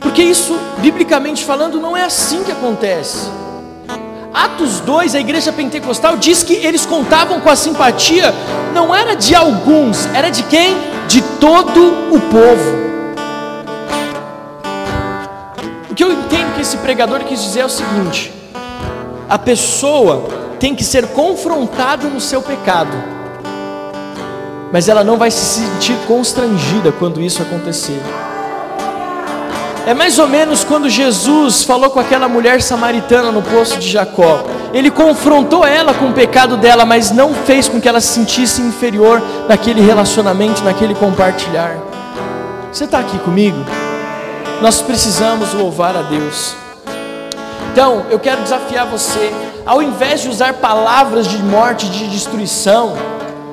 Porque 0.00 0.22
isso, 0.22 0.58
biblicamente 0.78 1.44
falando, 1.44 1.78
não 1.78 1.94
é 1.94 2.04
assim 2.04 2.42
que 2.42 2.50
acontece. 2.50 3.30
Atos 4.34 4.80
2, 4.80 5.14
a 5.14 5.20
igreja 5.20 5.52
pentecostal 5.52 6.16
diz 6.16 6.42
que 6.42 6.54
eles 6.54 6.86
contavam 6.86 7.40
com 7.40 7.50
a 7.50 7.56
simpatia, 7.56 8.32
não 8.72 8.94
era 8.94 9.14
de 9.14 9.34
alguns, 9.34 10.06
era 10.14 10.30
de 10.30 10.42
quem? 10.44 10.74
De 11.06 11.20
todo 11.38 11.80
o 12.10 12.18
povo. 12.18 12.82
O 15.90 15.94
que 15.94 16.02
eu 16.02 16.10
entendo 16.10 16.54
que 16.54 16.62
esse 16.62 16.78
pregador 16.78 17.20
quis 17.24 17.42
dizer 17.42 17.60
é 17.60 17.66
o 17.66 17.68
seguinte: 17.68 18.32
a 19.28 19.38
pessoa 19.38 20.26
tem 20.58 20.74
que 20.74 20.82
ser 20.82 21.08
confrontada 21.08 22.08
no 22.08 22.20
seu 22.20 22.40
pecado, 22.40 22.96
mas 24.72 24.88
ela 24.88 25.04
não 25.04 25.18
vai 25.18 25.30
se 25.30 25.60
sentir 25.60 25.96
constrangida 26.06 26.90
quando 26.90 27.20
isso 27.20 27.42
acontecer. 27.42 28.00
É 29.84 29.92
mais 29.92 30.16
ou 30.18 30.28
menos 30.28 30.62
quando 30.62 30.88
Jesus 30.88 31.64
falou 31.64 31.90
com 31.90 31.98
aquela 31.98 32.28
mulher 32.28 32.62
samaritana 32.62 33.32
no 33.32 33.42
poço 33.42 33.78
de 33.78 33.90
Jacó. 33.90 34.44
Ele 34.72 34.90
confrontou 34.90 35.66
ela 35.66 35.92
com 35.92 36.06
o 36.06 36.12
pecado 36.12 36.56
dela, 36.56 36.84
mas 36.84 37.10
não 37.10 37.34
fez 37.34 37.68
com 37.68 37.80
que 37.80 37.88
ela 37.88 38.00
se 38.00 38.14
sentisse 38.14 38.62
inferior 38.62 39.20
naquele 39.48 39.80
relacionamento, 39.80 40.62
naquele 40.62 40.94
compartilhar. 40.94 41.76
Você 42.70 42.84
está 42.84 43.00
aqui 43.00 43.18
comigo? 43.18 43.58
Nós 44.60 44.80
precisamos 44.80 45.52
louvar 45.52 45.96
a 45.96 46.02
Deus. 46.02 46.54
Então, 47.72 48.06
eu 48.08 48.20
quero 48.20 48.42
desafiar 48.42 48.86
você, 48.86 49.32
ao 49.66 49.82
invés 49.82 50.20
de 50.20 50.28
usar 50.28 50.54
palavras 50.54 51.26
de 51.26 51.38
morte, 51.38 51.88
de 51.88 52.06
destruição, 52.06 52.94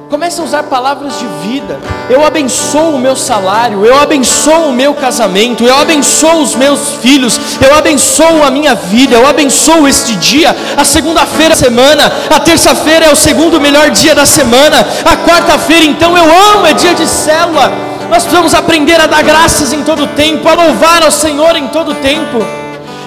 Comece 0.10 0.42
a 0.42 0.44
usar 0.44 0.64
palavras 0.64 1.20
de 1.20 1.28
vida. 1.48 1.80
Eu 2.10 2.26
abençoo 2.26 2.96
o 2.96 3.00
meu 3.00 3.16
salário, 3.16 3.86
eu 3.86 3.96
abençoo 4.02 4.70
o 4.70 4.74
meu 4.74 4.96
casamento, 4.96 5.64
eu 5.64 5.78
abençoo 5.78 6.42
os 6.42 6.56
meus 6.56 6.96
filhos, 6.96 7.40
eu 7.62 7.76
abençoo 7.76 8.44
a 8.44 8.50
minha 8.50 8.74
vida, 8.74 9.16
eu 9.16 9.28
abençoo 9.28 9.88
este 9.88 10.16
dia. 10.16 10.56
A 10.76 10.84
segunda-feira 10.84 11.50
da 11.50 11.56
semana, 11.56 12.12
a 12.28 12.40
terça-feira 12.40 13.06
é 13.06 13.12
o 13.12 13.16
segundo 13.16 13.62
melhor 13.62 13.92
dia 13.92 14.16
da 14.16 14.26
semana, 14.26 14.80
a 15.06 15.16
quarta-feira, 15.16 15.86
então 15.86 16.18
eu 16.18 16.24
amo, 16.54 16.66
é 16.66 16.74
dia 16.74 16.96
de 16.96 17.06
célula. 17.06 17.72
Nós 18.10 18.24
precisamos 18.24 18.56
aprender 18.56 19.00
a 19.00 19.06
dar 19.06 19.22
graças 19.22 19.74
em 19.74 19.84
todo 19.84 20.08
tempo, 20.08 20.50
a 20.50 20.56
louvar 20.56 21.04
ao 21.04 21.12
Senhor 21.12 21.56
em 21.56 21.68
todo 21.68 21.94
tempo. 21.94 22.40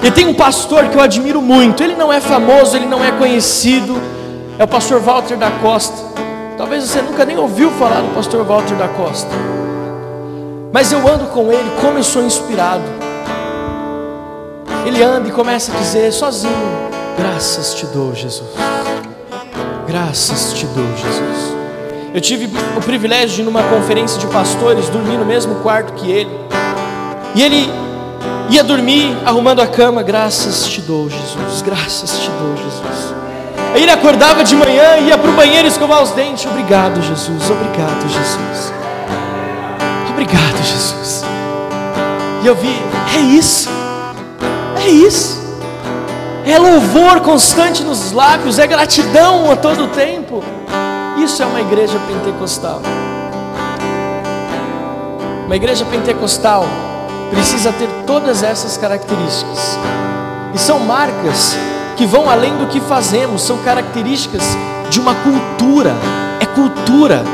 E 0.05 0.11
tem 0.13 0.29
um 0.29 0.35
pastor 0.35 0.85
que 0.85 0.97
eu 0.97 1.01
admiro 1.01 1.43
muito, 1.43 1.83
ele 1.83 1.97
não 1.97 2.13
é 2.13 2.21
famoso, 2.21 2.77
ele 2.77 2.87
não 2.87 3.05
é 3.05 3.11
conhecido, 3.11 4.01
é 4.57 4.63
o 4.63 4.69
pastor 4.69 5.01
Walter 5.01 5.37
da 5.37 5.51
Costa. 5.51 6.22
Talvez 6.63 6.85
você 6.85 7.03
nunca 7.03 7.25
nem 7.25 7.37
ouviu 7.37 7.73
falar 7.73 8.03
do 8.03 8.15
pastor 8.15 8.45
Walter 8.45 8.77
da 8.77 8.87
Costa. 8.87 9.33
Mas 10.73 10.93
eu 10.93 11.01
ando 11.09 11.25
com 11.27 11.51
ele 11.51 11.69
como 11.81 11.99
eu 11.99 12.05
sou 12.05 12.23
inspirado. 12.23 12.85
Ele 14.87 15.03
anda 15.03 15.29
e 15.29 15.33
começa 15.33 15.73
a 15.73 15.75
dizer 15.75 16.13
sozinho: 16.13 16.55
Graças 17.19 17.75
te 17.75 17.85
dou, 17.87 18.15
Jesus. 18.15 18.53
Graças 19.89 20.53
te 20.53 20.65
dou, 20.67 20.87
Jesus. 20.99 21.57
Eu 22.15 22.21
tive 22.21 22.49
o 22.77 22.81
privilégio 22.81 23.39
de, 23.39 23.43
numa 23.43 23.65
conferência 23.65 24.17
de 24.21 24.29
pastores, 24.29 24.89
dormir 24.89 25.19
no 25.19 25.27
mesmo 25.27 25.57
quarto 25.65 25.93
que 25.95 26.13
ele. 26.13 26.31
E 27.35 27.43
ele 27.43 27.69
ia 28.51 28.63
dormir 28.63 29.17
arrumando 29.27 29.61
a 29.61 29.67
cama. 29.67 30.01
Graças 30.05 30.69
te 30.69 30.81
dou, 30.81 31.11
Jesus. 31.11 31.61
Graças 31.63 32.21
te 32.21 32.31
dou, 32.31 32.57
Jesus. 32.57 33.22
Ele 33.75 33.91
acordava 33.91 34.45
de 34.45 34.55
manhã, 34.55 34.99
ia 34.99 35.17
para 35.17 35.31
o 35.31 35.33
banheiro 35.33 35.67
escovar 35.67 36.03
os 36.03 36.11
dentes. 36.11 36.45
Obrigado, 36.47 37.01
Jesus. 37.03 37.51
Obrigado, 37.51 38.09
Jesus. 38.09 38.73
Obrigado, 40.11 40.57
Jesus. 40.63 41.25
E 42.43 42.47
eu 42.47 42.55
vi, 42.55 42.77
é 43.17 43.21
isso. 43.21 43.71
É 44.85 44.89
isso. 44.89 45.41
É 46.45 46.59
louvor 46.59 47.21
constante 47.21 47.83
nos 47.83 48.13
lábios, 48.13 48.59
é 48.59 48.67
gratidão 48.67 49.51
a 49.51 49.57
todo 49.57 49.87
tempo. 49.89 50.43
Isso 51.17 51.43
é 51.43 51.47
uma 51.47 51.61
igreja 51.61 51.99
pentecostal. 52.09 52.83
Uma 55.47 55.57
igreja 55.57 55.85
pentecostal 55.85 56.65
precisa 57.31 57.73
ter 57.73 57.89
todas 58.07 58.43
essas 58.43 58.77
características. 58.77 59.79
E 60.55 60.59
são 60.59 60.81
marcas 60.81 61.57
que 61.97 62.07
vão 62.07 62.29
além 62.29 62.57
do 62.57 62.67
que 62.67 62.81
fazemos, 62.81 63.43
são 63.43 63.59
características 63.59 64.43
de 64.91 65.01
uma 65.01 65.15
cultura, 65.15 65.95
é 66.41 66.47
cultura. 66.47 67.25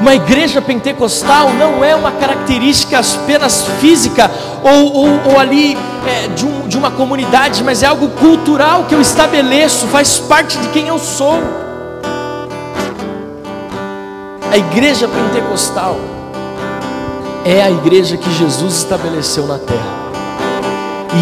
Uma 0.00 0.14
igreja 0.14 0.62
pentecostal 0.62 1.50
não 1.54 1.82
é 1.84 1.94
uma 1.96 2.12
característica 2.12 3.00
apenas 3.00 3.64
física 3.80 4.30
ou, 4.62 4.94
ou, 4.94 5.20
ou 5.32 5.38
ali 5.40 5.76
é, 6.06 6.28
de, 6.28 6.46
um, 6.46 6.68
de 6.68 6.78
uma 6.78 6.90
comunidade, 6.90 7.64
mas 7.64 7.82
é 7.82 7.86
algo 7.86 8.08
cultural 8.10 8.84
que 8.84 8.94
eu 8.94 9.00
estabeleço, 9.00 9.88
faz 9.88 10.18
parte 10.18 10.56
de 10.58 10.68
quem 10.68 10.86
eu 10.86 10.98
sou. 10.98 11.38
A 14.50 14.56
igreja 14.56 15.08
pentecostal 15.08 15.96
é 17.44 17.62
a 17.62 17.70
igreja 17.70 18.16
que 18.16 18.32
Jesus 18.32 18.76
estabeleceu 18.76 19.46
na 19.46 19.58
terra. 19.58 20.08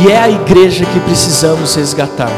e 0.03 0.11
é 0.11 0.19
a 0.19 0.29
igreja 0.29 0.85
que 0.85 1.01
precisamos 1.01 1.75
resgatar. 1.75 2.31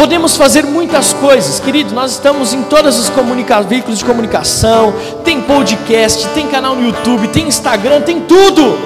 Podemos 0.00 0.34
fazer 0.34 0.64
muitas 0.64 1.12
coisas, 1.12 1.60
querido. 1.60 1.94
Nós 1.94 2.12
estamos 2.12 2.54
em 2.54 2.62
todos 2.62 2.98
os 2.98 3.12
veículos 3.68 3.98
de 3.98 4.04
comunicação, 4.06 4.94
tem 5.24 5.42
podcast, 5.42 6.26
tem 6.28 6.48
canal 6.48 6.74
no 6.74 6.86
YouTube, 6.86 7.28
tem 7.28 7.46
Instagram, 7.46 8.00
tem 8.00 8.18
tudo. 8.22 8.78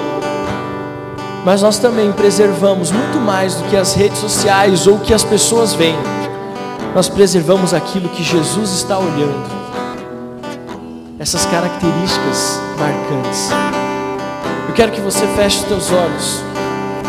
Mas 1.45 1.61
nós 1.61 1.79
também 1.79 2.11
preservamos 2.11 2.91
muito 2.91 3.17
mais 3.17 3.55
do 3.55 3.63
que 3.69 3.77
as 3.77 3.93
redes 3.93 4.17
sociais 4.17 4.87
ou 4.87 4.99
que 4.99 5.13
as 5.13 5.23
pessoas 5.23 5.73
veem. 5.73 5.95
Nós 6.93 7.07
preservamos 7.07 7.73
aquilo 7.73 8.09
que 8.09 8.21
Jesus 8.21 8.71
está 8.71 8.99
olhando. 8.99 9.49
Essas 11.17 11.45
características 11.45 12.59
marcantes. 12.77 13.51
Eu 14.67 14.73
quero 14.73 14.91
que 14.91 14.99
você 14.99 15.25
feche 15.27 15.59
os 15.59 15.63
teus 15.63 15.91
olhos. 15.93 16.54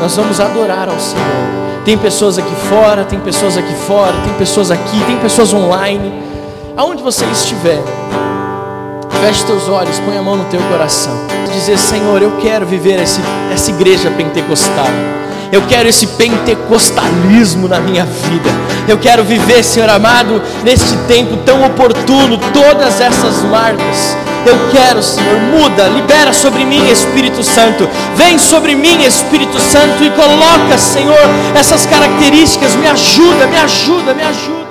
Nós 0.01 0.15
vamos 0.17 0.41
adorar 0.41 0.89
ao 0.89 0.99
Senhor. 0.99 1.57
Tem 1.85 1.97
pessoas 1.97 2.39
aqui 2.39 2.55
fora, 2.69 3.05
tem 3.05 3.19
pessoas 3.21 3.57
aqui 3.57 3.75
fora, 3.87 4.13
tem 4.25 4.35
pessoas 4.35 4.71
aqui, 4.71 5.05
tem 5.07 5.17
pessoas 5.19 5.55
online. 5.55 6.13
Aonde 6.77 7.03
você 7.03 7.25
estiver, 7.27 7.83
feche 9.23 9.45
teus 9.45 9.69
olhos, 9.69 9.99
põe 10.01 10.19
a 10.19 10.23
mão 10.23 10.37
no 10.37 10.45
teu 10.47 10.61
coração. 10.63 11.15
Dizer, 11.53 11.79
Senhor, 11.79 12.21
eu 12.21 12.37
quero 12.39 12.67
viver 12.67 13.01
esse, 13.01 13.21
essa 13.53 13.71
igreja 13.71 14.11
pentecostal. 14.11 14.89
Eu 15.53 15.63
quero 15.63 15.89
esse 15.89 16.07
pentecostalismo 16.07 17.69
na 17.69 17.81
minha 17.81 18.05
vida. 18.05 18.51
Eu 18.89 18.99
quero 18.99 19.25
viver, 19.25 19.63
Senhor 19.63 19.89
amado, 19.89 20.43
neste 20.65 20.97
tempo 21.09 21.37
tão 21.39 21.65
oportuno, 21.65 22.39
todas 22.53 23.01
essas 23.01 23.43
marcas 23.45 24.17
eu 24.47 24.71
quero, 24.71 25.03
Senhor, 25.03 25.41
muda, 25.41 25.89
libera 25.89 26.33
sobre 26.33 26.65
mim, 26.65 26.89
Espírito 26.89 27.43
Santo. 27.43 27.89
Vem 28.15 28.39
sobre 28.39 28.77
mim, 28.77 29.03
Espírito 29.03 29.59
Santo, 29.59 30.05
e 30.05 30.11
coloca, 30.11 30.79
Senhor, 30.79 31.19
essas 31.59 31.85
características. 31.85 32.77
Me 32.77 32.87
ajuda, 32.87 33.49
me 33.49 33.57
ajuda, 33.57 34.15
me 34.15 34.23
ajuda. 34.23 34.66